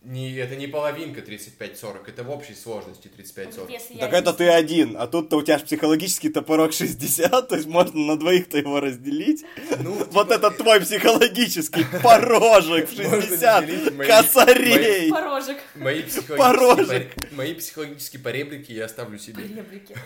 не, 0.03 0.33
это 0.37 0.55
не 0.55 0.67
половинка 0.67 1.19
35-40, 1.19 2.07
это 2.07 2.23
в 2.23 2.31
общей 2.31 2.53
сложности 2.55 3.09
35-40. 3.09 3.69
Если 3.69 3.95
я 3.95 3.99
Так 3.99 4.13
это 4.13 4.31
ты 4.31 4.47
один, 4.47 4.95
а 4.97 5.07
тут-то 5.07 5.35
у 5.35 5.41
тебя 5.41 5.59
ж 5.59 5.63
психологический-то 5.63 6.41
порог 6.43 6.71
60, 6.71 7.49
то 7.49 7.55
есть 7.55 7.67
можно 7.67 7.99
на 7.99 8.17
двоих-то 8.17 8.57
его 8.57 8.79
разделить. 8.79 9.43
Ну, 9.79 9.91
Вот 10.09 10.29
типа, 10.29 10.33
это 10.33 10.51
твой 10.51 10.79
психологический 10.79 11.85
порожек 12.01 12.89
в 12.89 12.97
Можно 13.03 13.21
60 13.21 13.61
разделить 13.63 13.93
мои- 13.93 14.07
косарей. 14.07 15.11
Порожек. 15.11 15.57
Мои 15.75 16.03
психологические, 16.03 16.37
Порожек. 16.37 17.13
пор- 17.15 17.27
мои 17.33 17.53
психологические 17.53 18.21
поребрики 18.21 18.71
я 18.71 18.85
оставлю 18.85 19.19
себе. 19.19 19.43
Ребрики. 19.43 19.93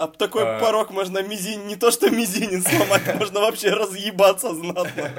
А 0.00 0.08
такой 0.08 0.44
А. 0.44 0.58
порог 0.60 0.90
можно 0.92 1.22
мизин, 1.22 1.66
не 1.66 1.76
то 1.76 1.90
что 1.90 2.08
мизинец 2.08 2.66
сломать, 2.66 3.02
можно 3.18 3.40
вообще 3.40 3.68
разъебаться 3.70 4.54
знатно. 4.54 5.12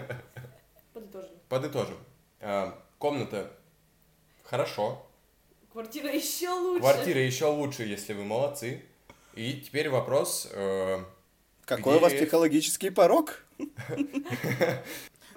Подытожим. 0.91 1.30
Подытожим. 1.50 1.98
А, 2.39 2.80
Комната 2.98 3.52
хорошо, 4.44 5.06
Квартира 5.72 6.12
еще 6.12 6.50
лучше. 6.50 6.82
квартира 6.82 7.20
еще 7.20 7.46
лучше, 7.46 7.84
если 7.84 8.13
вы 8.13 8.24
молодцы. 8.26 8.84
И 9.36 9.54
теперь 9.62 9.88
вопрос, 9.89 10.48
э, 10.52 10.98
Какой 11.65 11.98
у 11.98 12.00
вас 12.00 12.12
Где- 12.12 12.24
психологический 12.24 12.89
порог? 12.89 13.44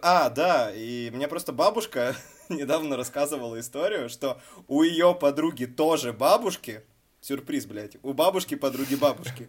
А, 0.06 0.28
да, 0.28 0.70
и 0.74 1.10
мне 1.10 1.28
просто 1.28 1.52
бабушка 1.52 2.14
недавно 2.48 2.96
рассказывала 2.96 3.58
историю, 3.60 4.08
что 4.08 4.40
у 4.68 4.82
ее 4.82 5.14
подруги 5.14 5.64
тоже 5.66 6.12
бабушки, 6.12 6.82
сюрприз, 7.24 7.64
блядь, 7.64 7.96
у 8.02 8.12
бабушки 8.12 8.54
подруги 8.54 8.96
бабушки, 8.96 9.48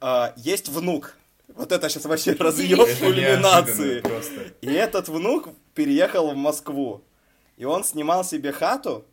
а, 0.00 0.32
есть 0.36 0.68
внук. 0.68 1.16
Вот 1.48 1.72
это 1.72 1.88
сейчас 1.88 2.04
вообще 2.04 2.32
разъеб 2.32 2.80
это 2.80 2.96
кульминации. 3.00 4.02
И 4.60 4.72
этот 4.72 5.08
внук 5.08 5.48
переехал 5.74 6.30
в 6.30 6.36
Москву. 6.36 7.02
И 7.56 7.64
он 7.64 7.84
снимал 7.84 8.24
себе 8.24 8.52
хату, 8.52 9.04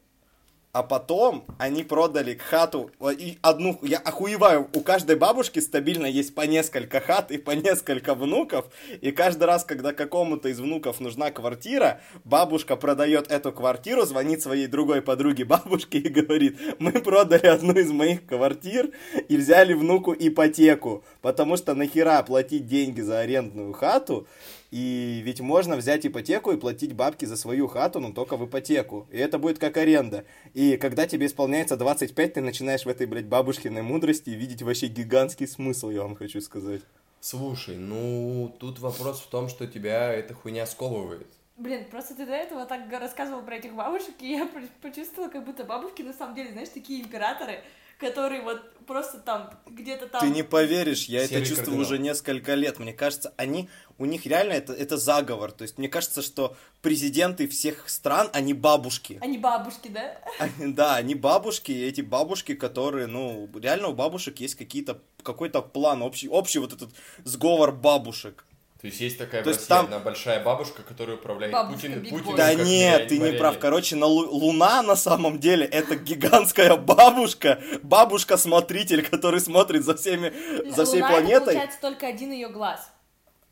а 0.74 0.84
потом 0.84 1.46
они 1.58 1.84
продали 1.84 2.36
хату, 2.36 2.92
и 3.18 3.38
одну, 3.42 3.78
я 3.82 3.98
охуеваю, 3.98 4.70
у 4.74 4.82
каждой 4.82 5.18
бабушки 5.18 5.60
стабильно 5.60 6.06
есть 6.06 6.34
по 6.34 6.42
несколько 6.42 7.02
хат 7.02 7.32
и 7.32 7.38
по 7.38 7.52
несколько 7.52 8.16
внуков, 8.16 8.66
и 9.02 9.12
каждый 9.12 9.44
раз, 9.44 9.66
когда 9.66 9.94
какому-то 9.94 10.50
из 10.50 10.60
внуков 10.60 11.00
нужна 11.00 11.32
квартира, 11.32 12.02
бабушка 12.24 12.76
продает 12.76 13.30
эту 13.32 13.52
квартиру, 13.52 14.06
звонит 14.06 14.42
своей 14.42 14.68
другой 14.68 15.02
подруге 15.02 15.44
бабушке 15.46 15.98
и 15.98 16.10
говорит, 16.10 16.58
мы 16.80 16.94
продали 16.94 17.48
одну 17.48 17.74
из 17.74 17.92
моих 17.92 18.26
квартир 18.26 18.92
и 19.28 19.36
взяли 19.36 19.74
внуку 19.74 20.16
ипотеку, 20.18 21.04
потому 21.22 21.58
что 21.58 21.74
нахера 21.76 22.24
платить 22.24 22.66
деньги 22.66 23.02
за 23.02 23.20
арендную 23.20 23.74
хату, 23.74 24.28
и 24.72 25.22
ведь 25.26 25.42
можно 25.42 25.76
взять 25.76 26.06
ипотеку 26.06 26.52
и 26.52 26.58
платить 26.58 26.94
бабки 26.94 27.26
за 27.26 27.36
свою 27.36 27.68
хату, 27.68 28.00
но 28.00 28.14
только 28.14 28.38
в 28.38 28.46
ипотеку. 28.46 29.06
И 29.12 29.18
это 29.18 29.38
будет 29.38 29.60
как 29.60 29.76
аренда. 29.76 30.24
И 30.54 30.78
когда 30.78 31.06
тебе 31.06 31.26
исполняется 31.26 31.76
25, 31.76 32.34
ты 32.34 32.42
начинаешь 32.42 32.86
в 32.86 32.88
этой, 32.88 33.06
блядь, 33.06 33.26
бабушкиной 33.26 33.82
мудрости 33.82 34.30
видеть 34.30 34.62
вообще 34.62 34.88
гигантский 34.88 35.48
смысл, 35.48 35.90
я 35.90 36.04
вам 36.04 36.16
хочу 36.16 36.40
сказать. 36.40 36.82
Слушай, 37.20 37.76
ну 37.76 38.56
тут 38.60 38.80
вопрос 38.80 39.20
в 39.20 39.28
том, 39.28 39.50
что 39.50 39.68
тебя 39.68 40.14
эта 40.14 40.34
хуйня 40.34 40.66
сковывает. 40.66 41.28
Блин, 41.58 41.86
просто 41.92 42.16
ты 42.16 42.26
до 42.26 42.34
этого 42.34 42.66
так 42.66 42.90
рассказывал 42.90 43.44
про 43.44 43.58
этих 43.58 43.76
бабушек, 43.76 44.16
и 44.22 44.32
я 44.32 44.50
почувствовала, 44.82 45.30
как 45.30 45.46
будто 45.46 45.66
бабушки 45.66 46.02
на 46.02 46.14
самом 46.14 46.34
деле, 46.34 46.52
знаешь, 46.54 46.70
такие 46.70 47.02
императоры, 47.04 47.62
который 48.02 48.42
вот 48.42 48.60
просто 48.86 49.20
там, 49.20 49.50
где-то 49.68 50.08
там... 50.08 50.22
Ты 50.22 50.30
не 50.30 50.44
поверишь, 50.44 51.06
я 51.06 51.26
Серый 51.26 51.44
это 51.44 51.50
чувствую 51.50 51.78
кардинал. 51.78 51.86
уже 51.86 51.98
несколько 52.00 52.56
лет. 52.56 52.80
Мне 52.80 52.94
кажется, 52.94 53.34
они, 53.38 53.70
у 53.98 54.06
них 54.06 54.26
реально 54.26 54.54
это, 54.54 54.74
это 54.74 54.98
заговор. 54.98 55.52
То 55.52 55.62
есть 55.62 55.78
мне 55.78 55.88
кажется, 55.88 56.22
что 56.22 56.58
президенты 56.82 57.48
всех 57.48 57.88
стран, 57.90 58.30
они 58.34 58.54
бабушки. 58.54 59.18
Они 59.22 59.38
бабушки, 59.38 59.88
да? 59.88 60.18
Они- 60.40 60.74
Да, 60.74 60.96
они 60.96 61.16
бабушки, 61.16 61.72
и 61.72 61.86
эти 61.86 62.02
бабушки, 62.02 62.56
которые, 62.56 63.08
ну, 63.08 63.50
реально 63.54 63.90
у 63.90 63.94
бабушек 63.94 64.40
есть 64.40 64.56
какие-то, 64.56 65.00
какой-то 65.24 65.62
план, 65.62 66.02
общий, 66.02 66.28
общий 66.28 66.60
вот 66.60 66.74
этот 66.74 66.90
сговор 67.24 67.72
бабушек. 67.72 68.46
То 68.82 68.88
есть 68.88 69.00
есть 69.00 69.18
такая 69.20 69.44
То 69.44 69.50
в 69.50 69.54
есть 69.54 69.60
России 69.60 69.70
там- 69.70 69.86
одна 69.86 70.00
большая 70.00 70.44
бабушка, 70.44 70.82
которая 70.82 71.16
управляет 71.18 71.54
Бабушка 71.54 71.88
Путин, 71.88 72.26
Boy. 72.26 72.36
Да 72.36 72.54
нет, 72.56 73.10
ты 73.10 73.20
не 73.20 73.34
прав. 73.34 73.60
Короче, 73.60 73.96
на 73.96 74.06
Лу- 74.06 74.28
Луна 74.28 74.82
на 74.82 74.96
самом 74.96 75.40
деле 75.40 75.66
это 75.68 75.96
гигантская 75.96 76.76
бабушка, 76.78 77.62
бабушка-смотритель, 77.84 79.08
который 79.08 79.40
смотрит 79.40 79.84
за 79.86 79.96
всеми, 79.96 80.34
за 80.72 80.86
всей 80.86 81.02
Луна, 81.04 81.12
это, 81.12 81.22
планетой. 81.22 81.46
получается 81.46 81.78
только 81.82 82.08
один 82.08 82.32
ее 82.32 82.50
глаз. 82.50 82.90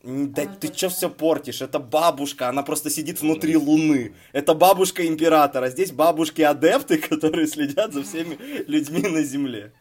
Да 0.02 0.42
Она 0.42 0.54
ты 0.54 0.68
точно. 0.68 0.76
что 0.76 0.88
все 0.88 1.10
портишь? 1.10 1.60
Это 1.62 1.78
бабушка, 1.78 2.48
она 2.48 2.62
просто 2.64 2.90
сидит 2.90 3.20
внутри 3.20 3.56
Луны. 3.56 4.16
Это 4.32 4.54
бабушка 4.54 5.06
императора. 5.06 5.68
Здесь 5.68 5.92
бабушки-адепты, 5.92 6.98
которые 7.08 7.46
следят 7.46 7.92
за 7.92 8.02
всеми 8.02 8.36
людьми 8.66 9.02
на 9.02 9.22
Земле. 9.22 9.72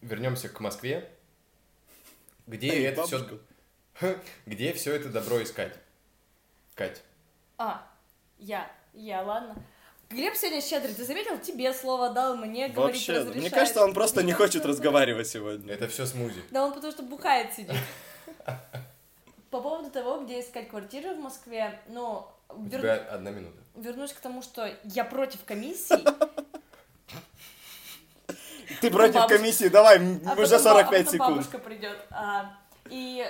Вернемся 0.00 0.48
к 0.48 0.58
Москве. 0.60 1.10
Где 2.46 2.70
Эй, 2.70 2.86
это 2.86 3.06
все... 3.06 3.20
Где 4.46 4.72
все 4.72 4.94
это 4.94 5.08
добро 5.08 5.42
искать? 5.42 5.74
Кать. 6.74 7.02
А, 7.58 7.86
я, 8.38 8.70
я, 8.92 9.22
ладно. 9.22 9.54
Глеб 10.10 10.34
сегодня 10.36 10.60
щедрый, 10.60 10.94
ты 10.94 11.04
заметил? 11.04 11.38
Тебе 11.38 11.72
слово 11.72 12.10
дал, 12.10 12.36
мне 12.36 12.68
говорить 12.68 12.96
Вообще, 12.96 13.12
разрешает. 13.12 13.36
мне 13.36 13.50
кажется, 13.50 13.82
он 13.84 13.94
просто 13.94 14.22
не 14.22 14.32
хочет 14.32 14.64
разговаривать 14.66 15.26
сегодня. 15.28 15.72
Это 15.72 15.88
все 15.88 16.06
смузи. 16.06 16.42
Да 16.50 16.64
он 16.66 16.72
потому 16.74 16.92
что 16.92 17.02
бухает 17.02 17.52
сидит. 17.54 17.74
По 19.50 19.60
поводу 19.60 19.90
того, 19.90 20.20
где 20.24 20.40
искать 20.40 20.68
квартиру 20.68 21.14
в 21.14 21.20
Москве, 21.20 21.80
ну, 21.88 22.26
У 22.48 22.64
вер- 22.64 22.80
тебя 22.80 22.94
одна 23.10 23.30
минута. 23.30 23.56
вернусь 23.76 24.12
к 24.12 24.20
тому, 24.20 24.42
что 24.42 24.68
я 24.84 25.04
против 25.04 25.44
комиссий, 25.44 26.04
Ты 28.80 28.90
против 28.90 29.26
комиссии, 29.26 29.68
давай, 29.68 29.98
а 30.26 30.32
уже 30.34 30.56
ба- 30.56 30.62
45 30.62 31.06
а 31.06 31.10
секунд. 31.10 31.30
бабушка 31.36 31.58
придет. 31.58 31.96
А, 32.10 32.56
и 32.90 33.24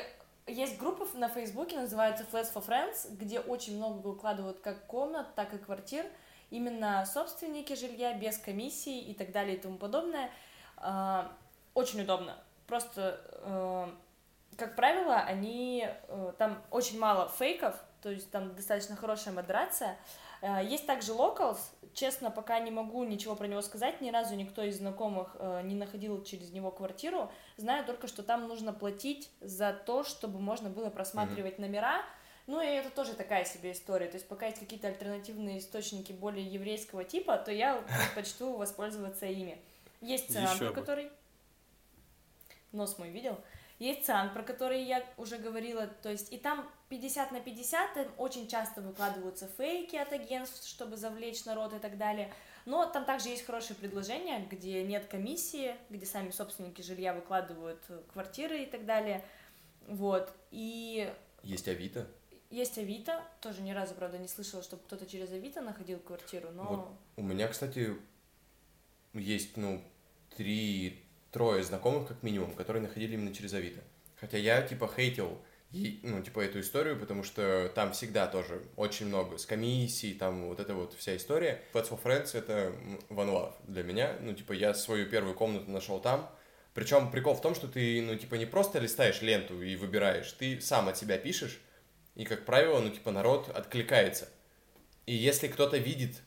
есть 0.46 0.78
группа 0.78 1.06
на 1.16 1.28
Фейсбуке, 1.28 1.76
называется 1.78 2.24
Flats 2.30 2.52
for 2.52 2.66
Friends, 2.66 3.14
где 3.16 3.40
очень 3.40 3.76
много 3.76 3.98
выкладывают 4.06 4.60
как 4.60 4.86
комнат, 4.86 5.34
так 5.34 5.54
и 5.54 5.58
квартир. 5.58 6.06
Именно 6.50 7.04
собственники 7.06 7.74
жилья, 7.74 8.12
без 8.14 8.38
комиссии 8.38 9.00
и 9.00 9.14
так 9.14 9.32
далее 9.32 9.56
и 9.56 9.60
тому 9.60 9.78
подобное. 9.78 10.30
А, 10.76 11.32
Очень 11.74 12.02
удобно. 12.02 12.36
Просто, 12.66 13.20
э, 13.42 13.88
как 14.56 14.76
правило, 14.76 15.16
они... 15.16 15.88
э, 16.08 16.32
Там 16.38 16.62
очень 16.70 16.98
мало 16.98 17.28
фейков, 17.28 17.74
то 18.02 18.10
есть 18.10 18.30
там 18.30 18.54
достаточно 18.54 18.94
хорошая 18.96 19.34
модерация. 19.34 19.96
Э, 20.44 20.62
Есть 20.62 20.86
также 20.86 21.12
locals. 21.12 21.58
Честно, 21.94 22.30
пока 22.30 22.58
не 22.58 22.70
могу 22.70 23.04
ничего 23.04 23.34
про 23.34 23.46
него 23.46 23.62
сказать. 23.62 24.00
Ни 24.00 24.10
разу 24.10 24.34
никто 24.34 24.62
из 24.62 24.76
знакомых 24.78 25.36
э, 25.38 25.62
не 25.64 25.74
находил 25.74 26.22
через 26.22 26.50
него 26.50 26.70
квартиру. 26.70 27.32
Знаю 27.56 27.84
только, 27.86 28.08
что 28.08 28.22
там 28.22 28.46
нужно 28.46 28.72
платить 28.72 29.30
за 29.40 29.72
то, 29.72 30.04
чтобы 30.04 30.40
можно 30.40 30.68
было 30.68 30.90
просматривать 30.90 31.58
номера. 31.58 32.02
Ну 32.46 32.60
и 32.60 32.66
это 32.66 32.90
тоже 32.90 33.14
такая 33.14 33.46
себе 33.46 33.72
история. 33.72 34.06
То 34.06 34.16
есть 34.16 34.28
пока 34.28 34.46
есть 34.46 34.58
какие-то 34.58 34.88
альтернативные 34.88 35.60
источники 35.60 36.12
более 36.12 36.44
еврейского 36.44 37.04
типа, 37.04 37.38
то 37.38 37.50
я 37.50 37.82
предпочту 38.14 38.54
воспользоваться 38.54 39.24
ими. 39.24 39.58
Есть 40.02 40.34
про 40.34 40.66
бы. 40.66 40.74
который... 40.74 41.10
Нос 42.72 42.98
мой 42.98 43.08
видел? 43.10 43.38
Есть 43.78 44.06
циан, 44.06 44.32
про 44.32 44.42
который 44.42 44.82
я 44.84 45.04
уже 45.16 45.36
говорила, 45.36 45.86
то 45.86 46.08
есть 46.08 46.32
и 46.32 46.38
там 46.38 46.70
50 46.90 47.32
на 47.32 47.40
50, 47.40 47.94
там 47.94 48.06
очень 48.18 48.46
часто 48.46 48.80
выкладываются 48.80 49.48
фейки 49.48 49.96
от 49.96 50.12
агентств, 50.12 50.66
чтобы 50.68 50.96
завлечь 50.96 51.44
народ 51.44 51.74
и 51.74 51.78
так 51.78 51.98
далее. 51.98 52.32
Но 52.66 52.86
там 52.86 53.04
также 53.04 53.30
есть 53.30 53.44
хорошие 53.44 53.76
предложения, 53.76 54.46
где 54.48 54.82
нет 54.84 55.06
комиссии, 55.06 55.74
где 55.90 56.06
сами 56.06 56.30
собственники 56.30 56.82
жилья 56.82 57.12
выкладывают 57.12 57.82
э, 57.88 58.00
квартиры 58.12 58.62
и 58.62 58.66
так 58.66 58.86
далее. 58.86 59.24
Вот. 59.88 60.32
И 60.50 61.12
Есть 61.42 61.68
Авито. 61.68 62.06
есть 62.50 62.78
Авито, 62.78 63.22
тоже 63.40 63.60
ни 63.60 63.72
разу, 63.72 63.94
правда, 63.94 64.16
не 64.18 64.28
слышала, 64.28 64.62
чтобы 64.62 64.82
кто-то 64.84 65.04
через 65.04 65.30
Авито 65.32 65.60
находил 65.60 65.98
квартиру, 65.98 66.50
но... 66.52 66.64
Вот. 66.64 66.88
У 67.16 67.22
меня, 67.22 67.48
кстати, 67.48 67.94
есть, 69.12 69.56
ну, 69.56 69.82
три, 70.36 71.03
трое 71.34 71.64
знакомых, 71.64 72.06
как 72.06 72.22
минимум, 72.22 72.54
которые 72.54 72.80
находили 72.80 73.14
именно 73.14 73.34
через 73.34 73.52
Авито. 73.54 73.80
Хотя 74.20 74.38
я, 74.38 74.62
типа, 74.62 74.88
хейтил, 74.88 75.36
ну, 75.72 76.22
типа, 76.22 76.40
эту 76.40 76.60
историю, 76.60 76.96
потому 76.96 77.24
что 77.24 77.70
там 77.74 77.90
всегда 77.90 78.28
тоже 78.28 78.62
очень 78.76 79.06
много 79.06 79.36
с 79.36 79.44
комиссией, 79.44 80.14
там 80.14 80.46
вот 80.46 80.60
эта 80.60 80.74
вот 80.74 80.94
вся 80.94 81.16
история. 81.16 81.60
Flats 81.72 81.90
for 81.90 82.00
Friends— 82.00 82.30
это 82.38 82.72
love 83.10 83.52
для 83.66 83.82
меня. 83.82 84.16
Ну, 84.20 84.32
типа, 84.32 84.52
я 84.52 84.74
свою 84.74 85.06
первую 85.06 85.34
комнату 85.34 85.68
нашел 85.68 85.98
там. 85.98 86.30
Причем 86.72 87.10
прикол 87.10 87.34
в 87.34 87.40
том, 87.40 87.56
что 87.56 87.66
ты, 87.66 88.00
ну, 88.00 88.14
типа, 88.14 88.36
не 88.36 88.46
просто 88.46 88.78
листаешь 88.78 89.20
ленту 89.20 89.60
и 89.60 89.74
выбираешь, 89.74 90.30
ты 90.32 90.60
сам 90.60 90.88
от 90.88 90.96
себя 90.96 91.18
пишешь, 91.18 91.60
и, 92.14 92.24
как 92.24 92.44
правило, 92.44 92.78
ну, 92.78 92.90
типа, 92.90 93.10
народ 93.10 93.48
откликается. 93.48 94.28
И 95.06 95.14
если 95.14 95.48
кто-то 95.48 95.78
видит 95.78 96.22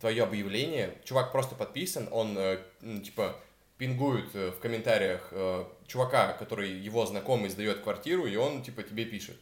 твое 0.00 0.22
объявление, 0.22 0.98
чувак 1.04 1.32
просто 1.32 1.54
подписан, 1.54 2.08
он, 2.10 2.36
э, 2.36 2.58
ну, 2.82 3.00
типа, 3.00 3.40
пингует 3.84 4.28
э, 4.34 4.50
в 4.50 4.60
комментариях 4.60 5.28
э, 5.30 5.64
чувака, 5.86 6.34
который 6.34 6.70
его 6.70 7.06
знакомый 7.06 7.48
сдает 7.48 7.80
квартиру, 7.80 8.26
и 8.26 8.36
он, 8.36 8.62
типа, 8.62 8.82
тебе 8.82 9.06
пишет. 9.06 9.36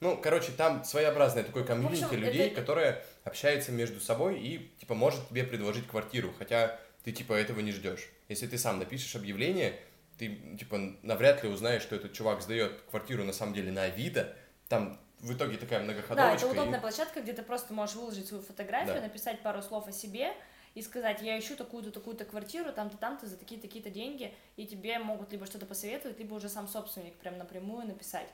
Ну, 0.00 0.16
короче, 0.20 0.50
там 0.50 0.82
своеобразное 0.84 1.44
такое 1.44 1.62
комьюнити 1.62 2.02
общем, 2.02 2.18
людей, 2.18 2.48
это- 2.48 2.56
которое 2.60 3.04
общается 3.22 3.70
между 3.70 4.00
собой 4.00 4.40
и, 4.40 4.68
типа, 4.80 4.94
может 4.94 5.28
тебе 5.28 5.44
предложить 5.44 5.86
квартиру, 5.86 6.34
хотя 6.36 6.76
ты, 7.04 7.12
типа, 7.12 7.34
этого 7.34 7.60
не 7.60 7.70
ждешь. 7.70 8.08
Если 8.28 8.48
ты 8.48 8.58
сам 8.58 8.80
напишешь 8.80 9.14
объявление, 9.14 9.78
ты, 10.18 10.34
типа, 10.58 10.76
навряд 11.02 11.44
ли 11.44 11.48
узнаешь, 11.48 11.82
что 11.82 11.94
этот 11.94 12.12
чувак 12.14 12.42
сдает 12.42 12.72
квартиру 12.90 13.22
на 13.22 13.32
самом 13.32 13.54
деле 13.54 13.70
на 13.70 13.84
Авито, 13.84 14.34
там 14.68 14.98
в 15.20 15.32
итоге 15.32 15.56
такая 15.56 15.78
Да, 15.78 15.84
многоходовочка. 15.84 16.36
это 16.46 16.46
и- 16.48 16.58
удобная 16.58 16.80
площадка, 16.80 17.20
где 17.20 17.32
ты 17.32 17.42
просто 17.44 17.72
можешь 17.72 17.94
выложить 17.94 18.26
свою 18.26 18.42
фотографию, 18.42 18.96
Да. 18.96 19.02
написать 19.02 19.40
пару 19.42 19.62
слов 19.62 19.86
о 19.86 19.92
себе 19.92 20.32
и 20.74 20.82
сказать, 20.82 21.22
я 21.22 21.38
ищу 21.38 21.56
такую-то, 21.56 21.90
такую-то 21.90 22.24
квартиру, 22.24 22.72
там-то, 22.72 22.96
там-то, 22.96 23.26
за 23.26 23.36
такие-то, 23.36 23.66
такие-то 23.66 23.90
деньги, 23.90 24.34
и 24.56 24.66
тебе 24.66 24.98
могут 24.98 25.30
либо 25.32 25.46
что-то 25.46 25.66
посоветовать, 25.66 26.18
либо 26.18 26.34
уже 26.34 26.48
сам 26.48 26.66
собственник 26.66 27.14
прям 27.14 27.38
напрямую 27.38 27.86
написать. 27.86 28.28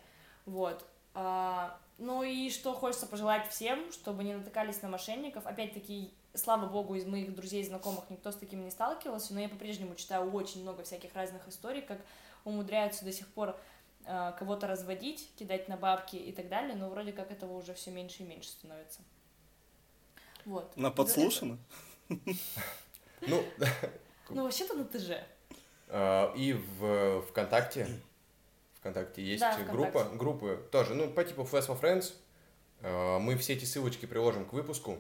Вот. 0.47 0.85
А, 1.13 1.79
ну 1.99 2.23
и 2.23 2.51
что 2.51 2.73
хочется 2.73 3.07
пожелать 3.07 3.49
всем, 3.49 3.93
чтобы 3.93 4.25
не 4.25 4.35
натыкались 4.35 4.81
на 4.81 4.89
мошенников. 4.89 5.47
Опять-таки, 5.47 6.15
слава 6.35 6.67
богу, 6.67 6.95
из 6.95 7.05
моих 7.05 7.35
друзей 7.35 7.63
и 7.63 7.67
знакомых 7.67 8.09
никто 8.09 8.33
с 8.33 8.37
таким 8.37 8.65
не 8.65 8.71
сталкивался, 8.71 9.35
но 9.35 9.41
я 9.41 9.49
по-прежнему 9.49 9.95
читаю 9.95 10.31
очень 10.33 10.63
много 10.63 10.83
всяких 10.83 11.15
разных 11.15 11.47
историй, 11.49 11.83
как 11.83 12.01
умудряются 12.45 13.05
до 13.05 13.13
сих 13.13 13.29
пор 13.29 13.55
э, 14.07 14.33
кого-то 14.39 14.67
разводить, 14.67 15.31
кидать 15.37 15.69
на 15.69 15.77
бабки 15.77 16.17
и 16.17 16.33
так 16.33 16.49
далее, 16.49 16.75
но 16.75 16.89
вроде 16.89 17.13
как 17.13 17.31
этого 17.31 17.53
уже 17.59 17.75
все 17.75 17.91
меньше 17.91 18.23
и 18.23 18.27
меньше 18.27 18.49
становится. 18.49 19.01
Вот. 20.47 20.75
На 20.77 20.91
подслушано? 20.91 21.59
Ну, 23.27 23.45
Ну, 24.31 24.45
вообще-то 24.45 24.75
на 24.75 24.85
ТЖ. 24.85 25.23
А, 25.89 26.33
И 26.37 26.53
в 26.53 27.23
ВКонтакте, 27.29 27.87
ВКонтакте 28.75 29.23
есть 29.23 29.41
Да, 29.41 29.53
ВКонтакте. 29.53 29.77
группа, 29.77 30.05
группы 30.17 30.69
тоже, 30.71 30.95
ну, 30.95 31.11
по 31.11 31.25
типу 31.25 31.43
Flash 31.43 31.67
for 31.69 31.81
Friends. 31.81 32.15
А, 32.83 33.19
Мы 33.19 33.37
все 33.37 33.55
эти 33.55 33.65
ссылочки 33.65 34.07
приложим 34.07 34.45
к 34.45 34.53
выпуску. 34.53 34.99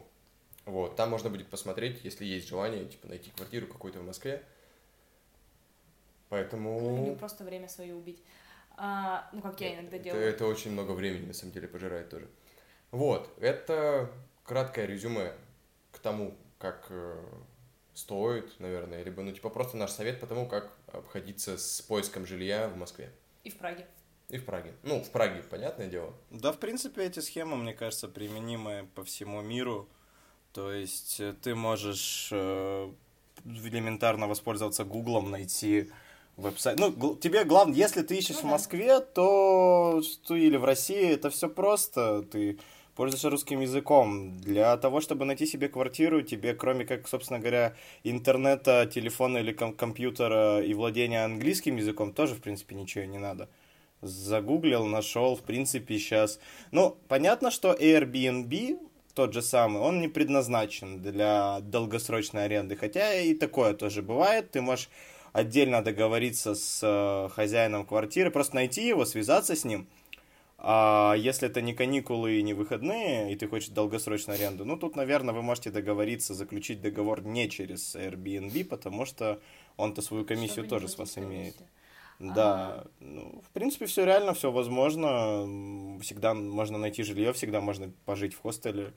Вот, 0.66 0.96
там 0.96 1.10
можно 1.10 1.30
будет 1.30 1.48
посмотреть, 1.48 2.04
если 2.04 2.24
есть 2.24 2.46
желание, 2.46 2.84
типа, 2.84 3.08
найти 3.08 3.30
квартиру 3.30 3.66
какую-то 3.66 4.00
в 4.00 4.04
Москве. 4.06 4.42
Ну, 6.30 6.36
или 6.36 6.44
Поэтому 6.44 7.16
просто 7.16 7.44
время 7.44 7.68
свое 7.68 7.94
убить. 7.94 8.22
А, 8.76 9.28
ну, 9.32 9.40
как 9.42 9.60
я 9.60 9.74
иногда 9.74 9.96
это, 9.96 10.04
делаю. 10.04 10.22
это 10.24 10.46
очень 10.46 10.70
много 10.72 10.92
времени, 10.92 11.26
на 11.26 11.32
самом 11.32 11.52
деле, 11.52 11.66
пожирает 11.66 12.08
тоже. 12.08 12.28
Вот, 12.92 13.30
это 13.40 14.10
краткое 14.44 14.86
резюме 14.86 15.32
к 15.92 15.98
тому, 15.98 16.34
как 16.60 16.86
э, 16.90 17.16
стоит, 17.94 18.60
наверное, 18.60 19.02
либо, 19.02 19.22
ну, 19.22 19.32
типа, 19.32 19.48
просто 19.48 19.76
наш 19.76 19.90
совет 19.90 20.20
по 20.20 20.26
тому, 20.26 20.46
как 20.46 20.70
обходиться 20.92 21.58
с 21.58 21.80
поиском 21.80 22.26
жилья 22.26 22.68
в 22.68 22.76
Москве. 22.76 23.10
И 23.42 23.50
в 23.50 23.56
Праге. 23.56 23.86
И 24.28 24.38
в 24.38 24.44
Праге. 24.44 24.74
Ну, 24.82 25.02
в 25.02 25.10
Праге, 25.10 25.42
понятное 25.42 25.88
дело. 25.88 26.12
Да, 26.30 26.52
в 26.52 26.58
принципе, 26.58 27.02
эти 27.02 27.20
схемы, 27.20 27.56
мне 27.56 27.72
кажется, 27.74 28.06
применимы 28.08 28.88
по 28.94 29.02
всему 29.02 29.40
миру. 29.40 29.88
То 30.52 30.72
есть 30.72 31.18
э, 31.18 31.34
ты 31.42 31.54
можешь 31.54 32.28
э, 32.30 32.92
элементарно 33.44 34.28
воспользоваться 34.28 34.84
Гуглом, 34.84 35.30
найти 35.30 35.90
веб-сайт. 36.36 36.78
Ну, 36.78 37.16
тебе 37.16 37.44
главное, 37.44 37.76
если 37.76 38.02
ты 38.02 38.16
ищешь 38.16 38.36
Ну 38.36 38.40
в 38.40 38.44
да. 38.44 38.48
Москве, 38.50 39.00
то, 39.00 40.02
то 40.26 40.34
или 40.36 40.56
в 40.56 40.64
России, 40.64 41.10
это 41.10 41.30
все 41.30 41.48
просто. 41.48 42.22
Ты 42.22 42.58
пользуешься 43.00 43.30
русским 43.30 43.60
языком. 43.60 44.38
Для 44.42 44.76
того, 44.76 45.00
чтобы 45.00 45.24
найти 45.24 45.46
себе 45.46 45.70
квартиру, 45.70 46.20
тебе, 46.20 46.52
кроме 46.52 46.84
как, 46.84 47.08
собственно 47.08 47.38
говоря, 47.38 47.72
интернета, 48.04 48.84
телефона 48.84 49.38
или 49.38 49.52
ком- 49.52 49.72
компьютера 49.72 50.60
и 50.60 50.74
владения 50.74 51.24
английским 51.24 51.76
языком, 51.76 52.12
тоже, 52.12 52.34
в 52.34 52.42
принципе, 52.42 52.74
ничего 52.74 53.06
не 53.06 53.16
надо. 53.16 53.48
Загуглил, 54.02 54.84
нашел, 54.84 55.34
в 55.34 55.40
принципе, 55.40 55.98
сейчас. 55.98 56.40
Ну, 56.72 56.98
понятно, 57.08 57.50
что 57.50 57.72
Airbnb 57.72 58.78
тот 59.14 59.32
же 59.32 59.40
самый, 59.40 59.80
он 59.80 60.02
не 60.02 60.08
предназначен 60.08 61.00
для 61.00 61.60
долгосрочной 61.60 62.44
аренды, 62.44 62.76
хотя 62.76 63.14
и 63.14 63.32
такое 63.32 63.72
тоже 63.72 64.02
бывает. 64.02 64.50
Ты 64.50 64.60
можешь 64.60 64.90
отдельно 65.32 65.82
договориться 65.82 66.54
с 66.54 66.80
э, 66.82 67.30
хозяином 67.34 67.86
квартиры, 67.86 68.30
просто 68.30 68.56
найти 68.56 68.86
его, 68.86 69.06
связаться 69.06 69.56
с 69.56 69.64
ним. 69.64 69.88
А 70.62 71.14
если 71.16 71.48
это 71.48 71.62
не 71.62 71.72
каникулы 71.72 72.38
и 72.38 72.42
не 72.42 72.52
выходные, 72.52 73.32
и 73.32 73.36
ты 73.36 73.48
хочешь 73.48 73.70
долгосрочную 73.70 74.38
аренду, 74.38 74.66
ну 74.66 74.76
тут, 74.76 74.94
наверное, 74.94 75.32
вы 75.34 75.40
можете 75.40 75.70
договориться, 75.70 76.34
заключить 76.34 76.82
договор 76.82 77.22
не 77.22 77.48
через 77.48 77.96
Airbnb, 77.96 78.64
потому 78.66 79.06
что 79.06 79.40
он-то 79.78 80.02
свою 80.02 80.26
комиссию 80.26 80.66
Чтобы 80.66 80.68
тоже 80.68 80.88
с 80.88 80.98
вас 80.98 81.12
платить 81.12 81.30
имеет. 81.30 81.56
Да, 82.18 82.84
ну, 83.00 83.42
в 83.42 83.50
принципе, 83.54 83.86
все 83.86 84.04
реально, 84.04 84.34
все 84.34 84.52
возможно. 84.52 85.98
Всегда 86.02 86.34
можно 86.34 86.76
найти 86.76 87.02
жилье, 87.02 87.32
всегда 87.32 87.62
можно 87.62 87.90
пожить 88.04 88.34
в 88.34 88.40
хостеле. 88.40 88.92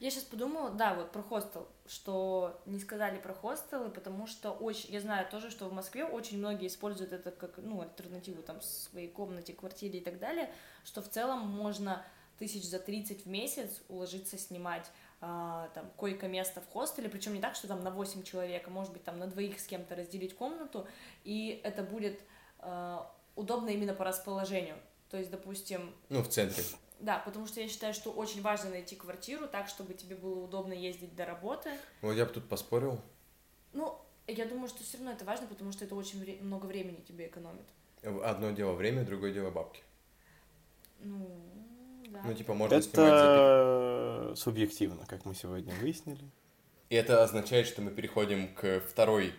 Я 0.00 0.10
сейчас 0.10 0.24
подумала, 0.24 0.70
да, 0.70 0.94
вот 0.94 1.10
про 1.10 1.22
хостел, 1.22 1.66
что 1.86 2.60
не 2.66 2.78
сказали 2.78 3.18
про 3.18 3.34
хостелы, 3.34 3.90
потому 3.90 4.26
что 4.28 4.52
очень, 4.52 4.92
я 4.92 5.00
знаю 5.00 5.28
тоже, 5.28 5.50
что 5.50 5.68
в 5.68 5.72
Москве 5.72 6.04
очень 6.04 6.38
многие 6.38 6.68
используют 6.68 7.12
это 7.12 7.32
как, 7.32 7.58
ну, 7.58 7.80
альтернативу 7.80 8.42
там 8.42 8.60
своей 8.60 9.08
комнате, 9.08 9.52
квартире 9.52 9.98
и 9.98 10.02
так 10.02 10.20
далее, 10.20 10.52
что 10.84 11.02
в 11.02 11.08
целом 11.08 11.40
можно 11.48 12.04
тысяч 12.38 12.64
за 12.64 12.78
30 12.78 13.24
в 13.24 13.28
месяц 13.28 13.80
уложиться 13.88 14.38
снимать 14.38 14.86
а, 15.20 15.68
там 15.74 15.90
койко-место 15.96 16.60
в 16.60 16.72
хостеле, 16.72 17.08
причем 17.08 17.34
не 17.34 17.40
так, 17.40 17.56
что 17.56 17.66
там 17.66 17.82
на 17.82 17.90
8 17.90 18.22
человек, 18.22 18.68
а 18.68 18.70
может 18.70 18.92
быть 18.92 19.02
там 19.02 19.18
на 19.18 19.26
двоих 19.26 19.58
с 19.58 19.66
кем-то 19.66 19.96
разделить 19.96 20.36
комнату, 20.36 20.86
и 21.24 21.60
это 21.64 21.82
будет 21.82 22.20
а, 22.60 23.12
удобно 23.34 23.70
именно 23.70 23.94
по 23.94 24.04
расположению. 24.04 24.76
То 25.10 25.16
есть, 25.16 25.30
допустим, 25.30 25.94
Ну, 26.08 26.22
в 26.22 26.28
центре. 26.28 26.62
Да, 27.00 27.18
потому 27.20 27.46
что 27.46 27.60
я 27.60 27.68
считаю, 27.68 27.94
что 27.94 28.10
очень 28.10 28.42
важно 28.42 28.70
найти 28.70 28.96
квартиру 28.96 29.46
так, 29.46 29.68
чтобы 29.68 29.94
тебе 29.94 30.16
было 30.16 30.44
удобно 30.44 30.72
ездить 30.72 31.14
до 31.14 31.24
работы. 31.24 31.70
Вот 32.02 32.12
я 32.12 32.24
бы 32.24 32.32
тут 32.32 32.48
поспорил. 32.48 33.00
Ну, 33.72 33.98
я 34.26 34.46
думаю, 34.46 34.68
что 34.68 34.82
все 34.82 34.96
равно 34.98 35.12
это 35.12 35.24
важно, 35.24 35.46
потому 35.46 35.72
что 35.72 35.84
это 35.84 35.94
очень 35.94 36.20
вре- 36.20 36.38
много 36.40 36.66
времени 36.66 37.02
тебе 37.06 37.26
экономит. 37.26 37.64
Одно 38.02 38.50
дело 38.50 38.72
время, 38.72 39.04
другое 39.04 39.32
дело 39.32 39.50
бабки. 39.50 39.82
Ну, 41.00 41.28
да. 42.08 42.22
Ну, 42.24 42.34
типа, 42.34 42.54
можно 42.54 42.80
снимать 42.82 43.10
за 43.10 44.26
Это 44.28 44.34
субъективно, 44.36 45.04
как 45.06 45.24
мы 45.24 45.34
сегодня 45.34 45.74
выяснили. 45.74 46.24
И 46.90 46.94
это 46.94 47.22
означает, 47.22 47.66
что 47.66 47.82
мы 47.82 47.90
переходим 47.90 48.54
к 48.54 48.80
второй 48.80 49.34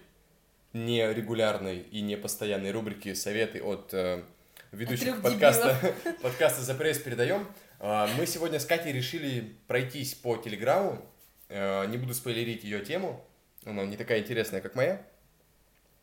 нерегулярной 0.74 1.80
и 1.80 2.01
непостоянной 2.01 2.72
рубрике 2.72 3.16
«Советы 3.16 3.62
от 3.62 3.93
э, 3.93 4.24
ведущих 4.72 5.22
подкаста, 5.22 5.78
подкаста 6.22 6.61
«За 6.61 6.76
пресс 6.76 6.99
передаем». 6.99 7.47
А, 7.80 8.07
мы 8.17 8.26
сегодня 8.26 8.59
с 8.59 8.65
Катей 8.65 8.91
решили 8.91 9.55
пройтись 9.67 10.13
по 10.13 10.38
Телеграму. 10.38 11.03
Э, 11.49 11.86
не 11.88 11.97
буду 11.97 12.13
спойлерить 12.13 12.63
ее 12.63 12.84
тему, 12.86 13.26
она 13.65 13.86
не 13.86 13.97
такая 13.97 14.20
интересная, 14.20 14.61
как 14.61 14.76
моя. 14.76 15.01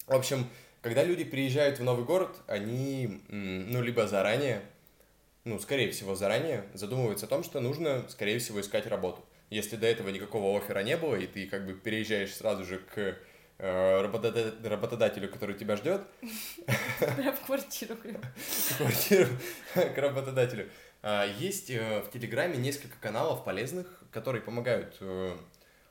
В 0.06 0.14
общем, 0.14 0.48
когда 0.82 1.04
люди 1.04 1.24
приезжают 1.24 1.78
в 1.78 1.84
новый 1.84 2.04
город, 2.04 2.36
они, 2.46 3.22
ну, 3.28 3.82
либо 3.82 4.06
заранее, 4.06 4.62
ну, 5.44 5.58
скорее 5.58 5.90
всего, 5.90 6.14
заранее 6.14 6.64
задумываются 6.74 7.26
о 7.26 7.28
том, 7.28 7.44
что 7.44 7.60
нужно, 7.60 8.04
скорее 8.08 8.38
всего, 8.38 8.60
искать 8.60 8.86
работу. 8.86 9.24
Если 9.50 9.76
до 9.76 9.86
этого 9.86 10.08
никакого 10.08 10.58
оффера 10.58 10.80
не 10.80 10.96
было, 10.96 11.14
и 11.14 11.26
ты 11.26 11.46
как 11.46 11.66
бы 11.66 11.74
переезжаешь 11.74 12.34
сразу 12.34 12.64
же 12.64 12.78
к 12.78 13.16
работодателю, 13.58 15.30
который 15.30 15.56
тебя 15.56 15.76
ждет, 15.76 16.02
в 17.00 17.46
квартиру. 17.46 17.96
в 17.96 18.76
квартиру 18.76 19.28
к 19.74 19.98
работодателю. 19.98 20.68
А, 21.02 21.24
Есть 21.24 21.70
э, 21.70 22.02
в 22.02 22.10
Телеграме 22.10 22.56
несколько 22.56 22.96
каналов 23.00 23.44
полезных, 23.44 23.86
которые 24.10 24.42
помогают 24.42 24.96
э, 25.00 25.36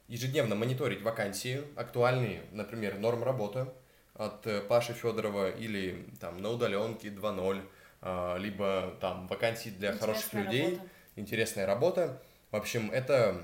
ежедневно 0.08 0.56
мониторить 0.56 1.02
вакансии 1.02 1.64
актуальные, 1.76 2.44
например, 2.52 2.98
норм 2.98 3.24
работы 3.24 3.68
от 4.14 4.46
э, 4.46 4.62
Паши 4.62 4.94
Федорова 4.94 5.50
или 5.50 6.06
там 6.20 6.42
на 6.42 6.50
удаленке 6.50 7.08
2.0, 7.10 7.62
а, 8.02 8.38
либо 8.38 8.96
там 9.00 9.28
вакансии 9.28 9.70
для 9.70 9.94
хороших 9.94 10.26
Интересная 10.26 10.44
людей, 10.44 10.66
работа. 10.72 10.90
интересная 11.16 11.66
работа. 11.66 12.22
В 12.52 12.56
общем, 12.58 12.92
это 12.92 13.42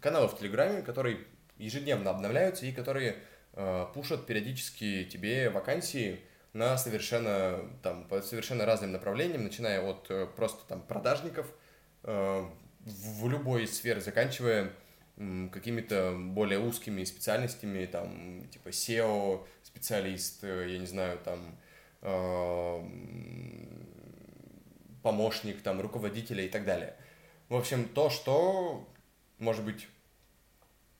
каналы 0.00 0.28
в 0.28 0.38
Телеграме, 0.38 0.82
которые 0.82 1.18
ежедневно 1.58 2.10
обновляются 2.10 2.66
и 2.66 2.72
которые 2.72 3.16
э, 3.52 3.86
пушат 3.94 4.26
периодически 4.26 5.04
тебе 5.04 5.50
вакансии 5.50 6.20
на 6.52 6.78
совершенно, 6.78 7.60
там, 7.82 8.04
по 8.04 8.22
совершенно 8.22 8.64
разным 8.64 8.92
направлениям, 8.92 9.44
начиная 9.44 9.80
от 9.82 10.06
э, 10.10 10.26
просто 10.36 10.66
там 10.66 10.82
продажников 10.82 11.46
э, 12.04 12.44
в 12.84 13.28
любой 13.28 13.64
из 13.64 13.76
сфер, 13.76 14.00
заканчивая 14.00 14.72
какими-то 15.52 16.16
более 16.18 16.58
узкими 16.58 17.04
специальностями, 17.04 17.86
там, 17.86 18.48
типа 18.48 18.68
SEO, 18.68 19.46
специалист, 19.62 20.42
э, 20.42 20.72
я 20.72 20.78
не 20.78 20.86
знаю, 20.86 21.18
там, 21.18 21.56
э, 22.02 22.82
помощник, 25.02 25.62
там, 25.62 25.80
руководителя 25.80 26.44
и 26.44 26.48
так 26.48 26.64
далее. 26.64 26.96
В 27.48 27.54
общем, 27.54 27.88
то, 27.88 28.10
что, 28.10 28.88
может 29.38 29.64
быть, 29.64 29.86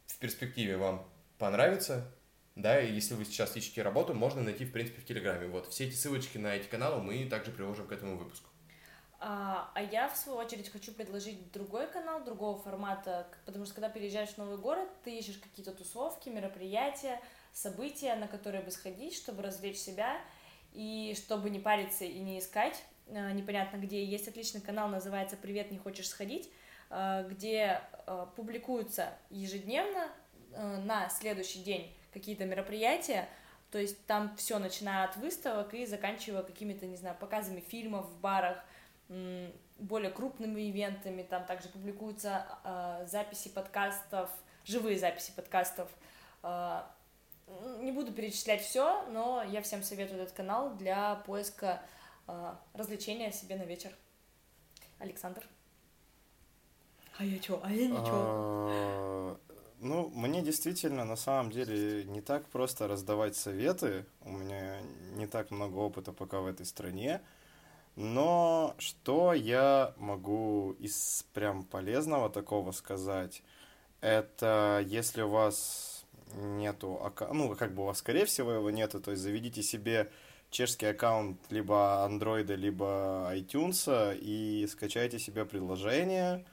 в 0.07 0.18
перспективе 0.18 0.76
вам 0.76 1.09
понравится, 1.38 2.11
да, 2.57 2.80
и 2.80 2.92
если 2.92 3.14
вы 3.14 3.24
сейчас 3.24 3.57
ищете 3.57 3.82
работу, 3.82 4.14
можно 4.14 4.42
найти, 4.42 4.64
в 4.64 4.72
принципе, 4.72 5.00
в 5.00 5.05
Телеграме. 5.05 5.48
Вот, 5.48 5.66
все 5.68 5.86
эти 5.86 5.94
ссылочки 5.94 6.38
на 6.38 6.55
эти 6.55 6.68
каналы 6.68 7.02
мы 7.02 7.26
также 7.26 7.50
приложим 7.50 7.86
к 7.86 7.92
этому 7.92 8.16
выпуску. 8.16 8.48
А, 9.18 9.70
а 9.74 9.82
я, 9.82 10.09
в 10.09 10.16
свою 10.16 10.38
очередь, 10.38 10.70
хочу 10.70 10.92
предложить 10.92 11.50
другой 11.50 11.86
канал, 11.90 12.22
другого 12.22 12.59
формата, 12.59 13.26
потому 13.46 13.64
что 13.64 13.74
когда 13.74 13.88
переезжаешь 13.88 14.30
в 14.30 14.38
новый 14.38 14.59
город, 14.59 14.88
ты 15.02 15.18
ищешь 15.18 15.38
какие-то 15.38 15.72
тусовки, 15.72 16.28
мероприятия, 16.28 17.20
события, 17.52 18.14
на 18.16 18.28
которые 18.28 18.62
бы 18.62 18.70
сходить, 18.70 19.16
чтобы 19.16 19.42
развлечь 19.42 19.78
себя, 19.78 20.20
и 20.72 21.14
чтобы 21.16 21.50
не 21.50 21.59
париться 21.59 22.05
и 22.05 22.18
не 22.18 22.38
искать 22.38 22.82
э, 23.07 23.32
непонятно 23.32 23.78
где. 23.78 24.05
Есть 24.05 24.28
отличный 24.28 24.61
канал, 24.61 24.88
называется 24.88 25.36
«Привет, 25.36 25.70
не 25.70 25.78
хочешь 25.78 26.09
сходить?», 26.09 26.50
где 27.30 27.80
э, 28.07 28.26
публикуются 28.36 29.09
ежедневно 29.30 30.09
э, 30.53 30.76
на 30.78 31.09
следующий 31.09 31.62
день 31.62 31.95
какие-то 32.12 32.45
мероприятия, 32.45 33.28
то 33.70 33.78
есть 33.78 34.07
там 34.07 34.36
все, 34.36 34.59
начиная 34.59 35.05
от 35.05 35.16
выставок 35.16 35.74
и 35.74 35.84
заканчивая 35.86 36.42
какими-то, 36.42 36.86
не 36.86 36.97
знаю, 36.97 37.16
показами 37.18 37.61
фильмов 37.61 38.07
в 38.07 38.20
барах, 38.20 38.59
более 39.78 40.11
крупными 40.11 40.70
ивентами, 40.70 41.22
там 41.22 41.45
также 41.45 41.68
публикуются 41.68 42.47
э, 42.64 43.07
записи 43.09 43.49
подкастов, 43.49 44.30
живые 44.64 44.99
записи 44.99 45.32
подкастов. 45.34 45.90
Э, 46.42 46.82
не 47.80 47.92
буду 47.92 48.12
перечислять 48.12 48.62
все, 48.62 49.05
но 49.11 49.42
я 49.42 49.61
всем 49.62 49.82
советую 49.82 50.22
этот 50.22 50.34
канал 50.34 50.74
для 50.76 51.16
поиска 51.26 51.82
э, 52.26 52.55
развлечения 52.72 53.32
себе 53.32 53.57
на 53.57 53.64
вечер. 53.64 53.90
Александр. 54.99 55.45
А 57.18 57.24
я 57.24 57.38
чё? 57.38 57.60
А 57.62 57.70
я 57.72 57.88
А, 57.96 59.36
Ну, 59.80 60.10
мне 60.14 60.42
действительно, 60.42 61.04
на 61.04 61.16
самом 61.16 61.50
деле, 61.52 62.04
не 62.04 62.20
так 62.20 62.46
просто 62.46 62.88
раздавать 62.88 63.36
советы. 63.36 64.06
У 64.22 64.30
меня 64.32 64.80
не 65.16 65.26
так 65.26 65.50
много 65.50 65.76
опыта 65.76 66.12
пока 66.12 66.40
в 66.40 66.46
этой 66.46 66.66
стране. 66.66 67.20
Но 67.96 68.74
что 68.78 69.34
я 69.34 69.94
могу 69.98 70.72
из 70.80 71.24
прям 71.32 71.64
полезного 71.64 72.30
такого 72.30 72.72
сказать? 72.72 73.42
Это 74.00 74.82
если 74.86 75.22
у 75.22 75.28
вас 75.28 76.04
нету, 76.34 77.00
ну, 77.32 77.54
как 77.54 77.74
бы 77.74 77.82
у 77.82 77.86
вас, 77.86 77.98
скорее 77.98 78.24
всего, 78.24 78.52
его 78.52 78.70
нету, 78.70 79.00
то 79.00 79.12
есть 79.12 79.22
заведите 79.22 79.62
себе 79.62 80.10
чешский 80.50 80.86
аккаунт 80.86 81.38
либо 81.50 82.06
Android, 82.08 82.52
либо 82.56 83.30
iTunes 83.32 84.18
и 84.20 84.66
скачайте 84.66 85.18
себе 85.18 85.44
приложение. 85.44 86.44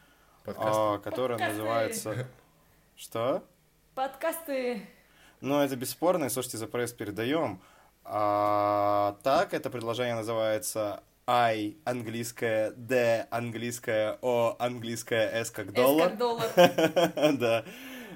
А, 0.45 0.97
которое 0.99 1.35
Подкасты. 1.37 1.57
называется... 1.57 2.27
Что? 2.95 3.43
Подкасты. 3.95 4.87
Ну, 5.41 5.59
это 5.59 5.75
бесспорно, 5.75 6.25
и 6.25 6.29
слушайте, 6.29 6.57
за 6.57 6.67
пресс 6.67 6.93
передаем. 6.93 7.61
А, 8.03 9.17
так, 9.23 9.53
это 9.53 9.69
предложение 9.69 10.15
называется 10.15 11.03
I, 11.27 11.77
английское 11.85 12.71
D, 12.71 13.25
английское 13.31 14.17
O, 14.21 14.55
английское 14.59 15.29
S 15.29 15.51
как 15.51 15.73
доллар. 15.73 16.13
Эскор 16.13 16.17
доллар. 16.17 17.33
Да. 17.37 17.65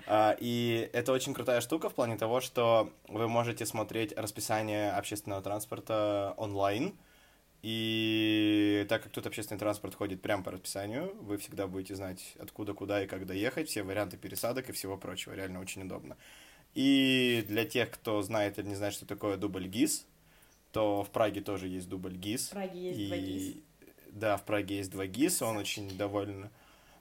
А, 0.07 0.35
И 0.39 0.89
это 0.93 1.11
очень 1.13 1.33
крутая 1.33 1.61
штука 1.61 1.89
в 1.89 1.95
плане 1.95 2.17
того, 2.17 2.41
что 2.41 2.91
вы 3.07 3.27
можете 3.27 3.65
смотреть 3.65 4.15
расписание 4.17 4.91
общественного 4.91 5.41
транспорта 5.41 6.33
онлайн. 6.37 6.95
И 7.67 8.85
так 8.89 9.01
как 9.01 9.11
тут 9.11 9.25
общественный 9.25 9.57
транспорт 9.57 9.95
ходит 9.95 10.21
прямо 10.21 10.43
по 10.43 10.51
расписанию, 10.51 11.15
вы 11.19 11.39
всегда 11.39 11.65
будете 11.65 11.95
знать, 11.95 12.35
откуда, 12.37 12.75
куда 12.75 13.03
и 13.03 13.07
как 13.07 13.25
доехать, 13.25 13.69
все 13.69 13.81
варианты 13.81 14.17
пересадок 14.17 14.69
и 14.69 14.71
всего 14.71 14.97
прочего. 14.97 15.33
Реально 15.33 15.61
очень 15.61 15.81
удобно. 15.81 16.15
И 16.75 17.43
для 17.47 17.65
тех, 17.65 17.89
кто 17.89 18.21
знает 18.21 18.59
или 18.59 18.67
не 18.67 18.75
знает, 18.75 18.93
что 18.93 19.07
такое 19.07 19.35
дубль 19.37 19.65
ГИС, 19.67 20.05
то 20.71 21.03
в 21.03 21.09
Праге 21.09 21.41
тоже 21.41 21.67
есть 21.67 21.89
дубль 21.89 22.15
ГИС. 22.15 22.49
В 22.49 22.51
Праге 22.51 22.79
есть 22.79 22.99
и... 22.99 23.07
два 23.07 23.17
ГИС. 23.17 23.55
Да, 24.11 24.37
в 24.37 24.45
Праге 24.45 24.77
есть 24.77 24.91
два 24.91 25.07
ГИС, 25.07 25.41
он 25.41 25.57
очень 25.57 25.97
довольно, 25.97 26.51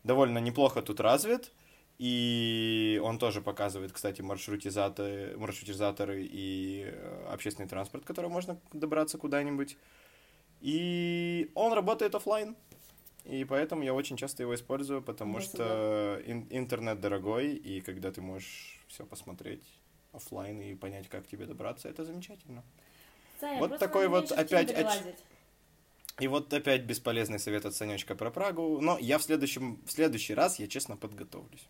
довольно 0.03 0.39
неплохо 0.39 0.81
тут 0.81 0.99
развит. 0.99 1.53
И 1.99 2.99
он 3.05 3.19
тоже 3.19 3.43
показывает, 3.43 3.93
кстати, 3.93 4.23
маршрутизаторы, 4.23 5.37
маршрутизаторы 5.37 6.25
и 6.25 6.87
э, 6.87 7.27
общественный 7.31 7.69
транспорт, 7.69 8.07
которым 8.07 8.33
можно 8.33 8.59
добраться 8.73 9.19
куда-нибудь. 9.19 9.77
И 10.65 11.51
он 11.55 11.75
работает 11.75 12.15
оффлайн. 12.15 12.57
И 13.25 13.45
поэтому 13.45 13.83
я 13.83 13.93
очень 13.93 14.17
часто 14.17 14.43
его 14.43 14.55
использую, 14.55 15.03
потому 15.03 15.35
Да, 15.35 15.41
что 15.45 16.23
ин- 16.27 16.47
интернет 16.51 17.01
дорогой, 17.01 17.55
и 17.55 17.83
когда 17.83 18.11
ты 18.11 18.23
можешь 18.23 18.81
все 18.89 19.05
посмотреть 19.05 19.63
оффлайн 20.13 20.59
и 20.63 20.75
понять, 20.75 21.09
как 21.11 21.27
тебе 21.27 21.45
добраться, 21.45 21.89
это 21.91 22.03
замечательно. 22.05 22.63
Саня, 23.41 23.59
Вот 23.61 23.79
такой 23.79 24.09
вот 24.09 24.33
опять 24.33 24.71
оч- 24.71 24.85
лазить. 24.85 25.25
И 26.21 26.29
вот 26.29 26.51
опять 26.55 26.85
бесполезный 26.85 27.39
совет 27.39 27.67
от 27.67 27.75
Санечка 27.75 28.15
про 28.15 28.31
Прагу. 28.31 28.81
Но 28.81 28.97
я 28.99 29.19
в 29.19 29.23
следующем, 29.23 29.83
в 29.85 29.91
следующий 29.93 30.33
раз, 30.33 30.59
я 30.59 30.67
честно 30.67 30.97
подготовлюсь. 30.97 31.67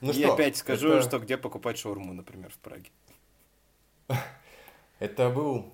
Ну 0.00 0.10
и 0.12 0.14
что, 0.14 0.34
опять 0.34 0.56
скажу, 0.56 0.88
это- 0.92 1.08
что 1.08 1.18
где 1.18 1.36
покупать 1.36 1.76
шаурму, 1.78 2.12
например, 2.12 2.50
в 2.50 2.58
Праге. 2.58 2.90
Это 5.00 5.28
был 5.30 5.72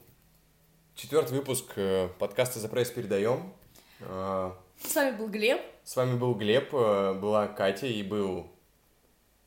четвертый 0.99 1.39
выпуск 1.39 1.65
э, 1.77 2.09
подкаста 2.19 2.59
«За 2.59 2.69
пресс 2.69 2.91
передаем». 2.91 3.53
Э, 4.01 4.51
С 4.83 4.97
вами 4.97 5.17
был 5.17 5.29
Глеб. 5.29 5.61
С 5.85 5.95
вами 5.95 6.19
был 6.19 6.35
Глеб, 6.35 6.75
э, 6.75 7.15
была 7.15 7.47
Катя 7.47 7.87
и 7.87 8.03
был... 8.03 8.49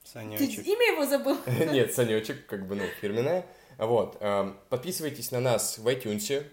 Ты 0.03 0.09
Санечек. 0.11 0.65
имя 0.65 0.93
его 0.93 1.05
забыл? 1.05 1.37
Нет, 1.73 1.93
Санечек, 1.93 2.45
как 2.47 2.67
бы, 2.67 2.75
ну, 2.75 2.83
фирменная. 3.01 3.45
Вот. 3.77 4.15
э, 4.21 4.53
Подписывайтесь 4.69 5.31
на 5.31 5.41
нас 5.41 5.77
в 5.77 5.85
iTunes. 5.89 6.45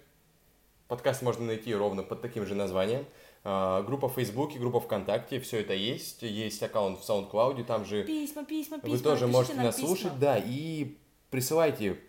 Подкаст 0.88 1.22
можно 1.22 1.46
найти 1.46 1.72
ровно 1.72 2.02
под 2.02 2.20
таким 2.20 2.44
же 2.44 2.56
названием. 2.56 3.06
Э, 3.44 3.84
Группа 3.86 4.08
в 4.08 4.14
Фейсбуке, 4.14 4.58
группа 4.58 4.80
ВКонтакте, 4.80 5.38
все 5.38 5.60
это 5.60 5.74
есть. 5.74 6.22
Есть 6.22 6.60
аккаунт 6.60 6.98
в 6.98 7.08
SoundCloud, 7.08 7.62
там 7.66 7.84
же 7.84 8.02
Письма, 8.02 8.44
письма, 8.44 8.80
письма. 8.80 8.96
Вы 8.96 8.98
тоже 8.98 9.28
можете 9.28 9.54
нас 9.54 9.76
письма. 9.76 9.86
слушать, 9.86 10.18
да, 10.18 10.36
и 10.44 10.96
присылайте, 11.30 12.00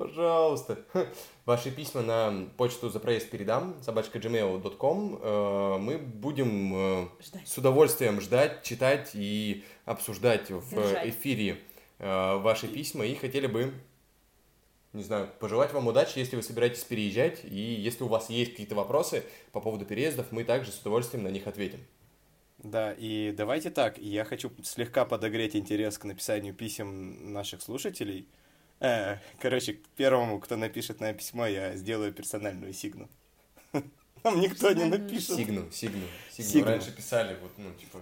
пожалуйста, 0.00 0.78
ваши 1.44 1.70
письма 1.70 2.00
на 2.00 2.48
почту 2.56 2.88
за 2.88 3.00
проезд 3.00 3.28
передам, 3.28 3.76
собачка 3.82 4.18
gmail.com. 4.18 5.18
Э, 5.20 5.76
Мы 5.78 5.98
будем 5.98 6.72
э, 6.74 7.08
Ждать. 7.22 7.46
с 7.46 7.58
удовольствием 7.58 8.20
ждать, 8.22 8.62
читать 8.62 9.10
и 9.12 9.62
обсуждать 9.84 10.50
в 10.50 10.74
Держать. 10.74 11.10
эфире 11.10 11.58
э, 11.98 12.36
ваши 12.36 12.66
письма 12.66 13.04
и 13.04 13.14
хотели 13.14 13.46
бы, 13.46 13.74
не 14.94 15.02
знаю, 15.02 15.28
пожелать 15.38 15.74
вам 15.74 15.86
удачи, 15.86 16.18
если 16.18 16.36
вы 16.36 16.42
собираетесь 16.42 16.82
переезжать, 16.84 17.44
и 17.44 17.60
если 17.60 18.02
у 18.02 18.08
вас 18.08 18.30
есть 18.30 18.52
какие-то 18.52 18.74
вопросы 18.74 19.22
по 19.52 19.60
поводу 19.60 19.84
переездов, 19.84 20.32
мы 20.32 20.44
также 20.44 20.72
с 20.72 20.80
удовольствием 20.80 21.24
на 21.24 21.28
них 21.28 21.46
ответим. 21.46 21.80
Да, 22.56 22.94
и 22.96 23.34
давайте 23.36 23.68
так, 23.68 23.98
я 23.98 24.24
хочу 24.24 24.50
слегка 24.62 25.04
подогреть 25.04 25.56
интерес 25.56 25.98
к 25.98 26.04
написанию 26.04 26.54
писем 26.54 27.34
наших 27.34 27.60
слушателей. 27.60 28.26
Короче, 29.40 29.74
к 29.74 29.86
первому, 29.96 30.40
кто 30.40 30.56
напишет 30.56 31.00
на 31.00 31.12
письмо, 31.12 31.46
я 31.46 31.76
сделаю 31.76 32.12
персональную 32.12 32.72
сигну. 32.72 33.08
Нам 34.24 34.40
никто 34.40 34.72
не 34.72 34.84
напишет. 34.84 35.36
Сигну, 35.36 35.70
сигну, 35.70 36.04
сигну. 36.30 36.64
Раньше 36.70 36.90
писали, 36.94 37.36
вот, 37.40 37.52
ну, 37.58 37.72
типа... 37.74 38.00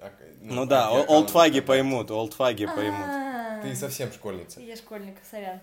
ак- 0.00 0.22
Ну 0.40 0.66
да, 0.66 0.90
олдфаги 0.90 1.60
поймут, 1.60 2.10
олдфаги 2.10 2.66
поймут. 2.66 3.06
А, 3.08 3.60
Ты 3.62 3.74
совсем 3.74 4.12
школьница. 4.12 4.60
Я 4.60 4.76
школьник, 4.76 5.16
сорян. 5.30 5.60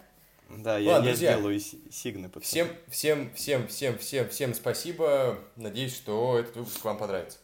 Да, 0.49 0.77
я, 0.77 0.91
Ладно, 0.93 1.05
я 1.07 1.11
друзья. 1.13 1.33
сделаю 1.33 1.59
си- 1.59 1.81
сигны. 1.91 2.27
потом. 2.27 2.43
Всем, 2.43 2.67
всем, 2.87 3.31
всем, 3.33 3.67
всем, 3.67 3.97
всем, 3.97 4.29
всем 4.29 4.53
спасибо. 4.53 5.39
Надеюсь, 5.55 5.95
что 5.95 6.37
этот 6.37 6.55
выпуск 6.57 6.83
вам 6.85 6.97
понравится. 6.99 7.39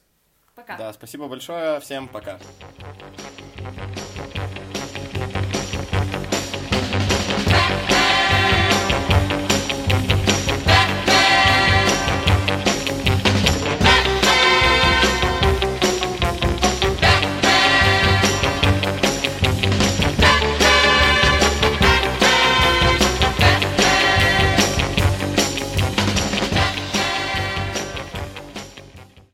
Пока. 0.53 0.78
Да, 0.78 0.93
спасибо 0.93 1.28
большое, 1.28 1.80
всем. 1.80 2.07
Пока. 2.07 2.39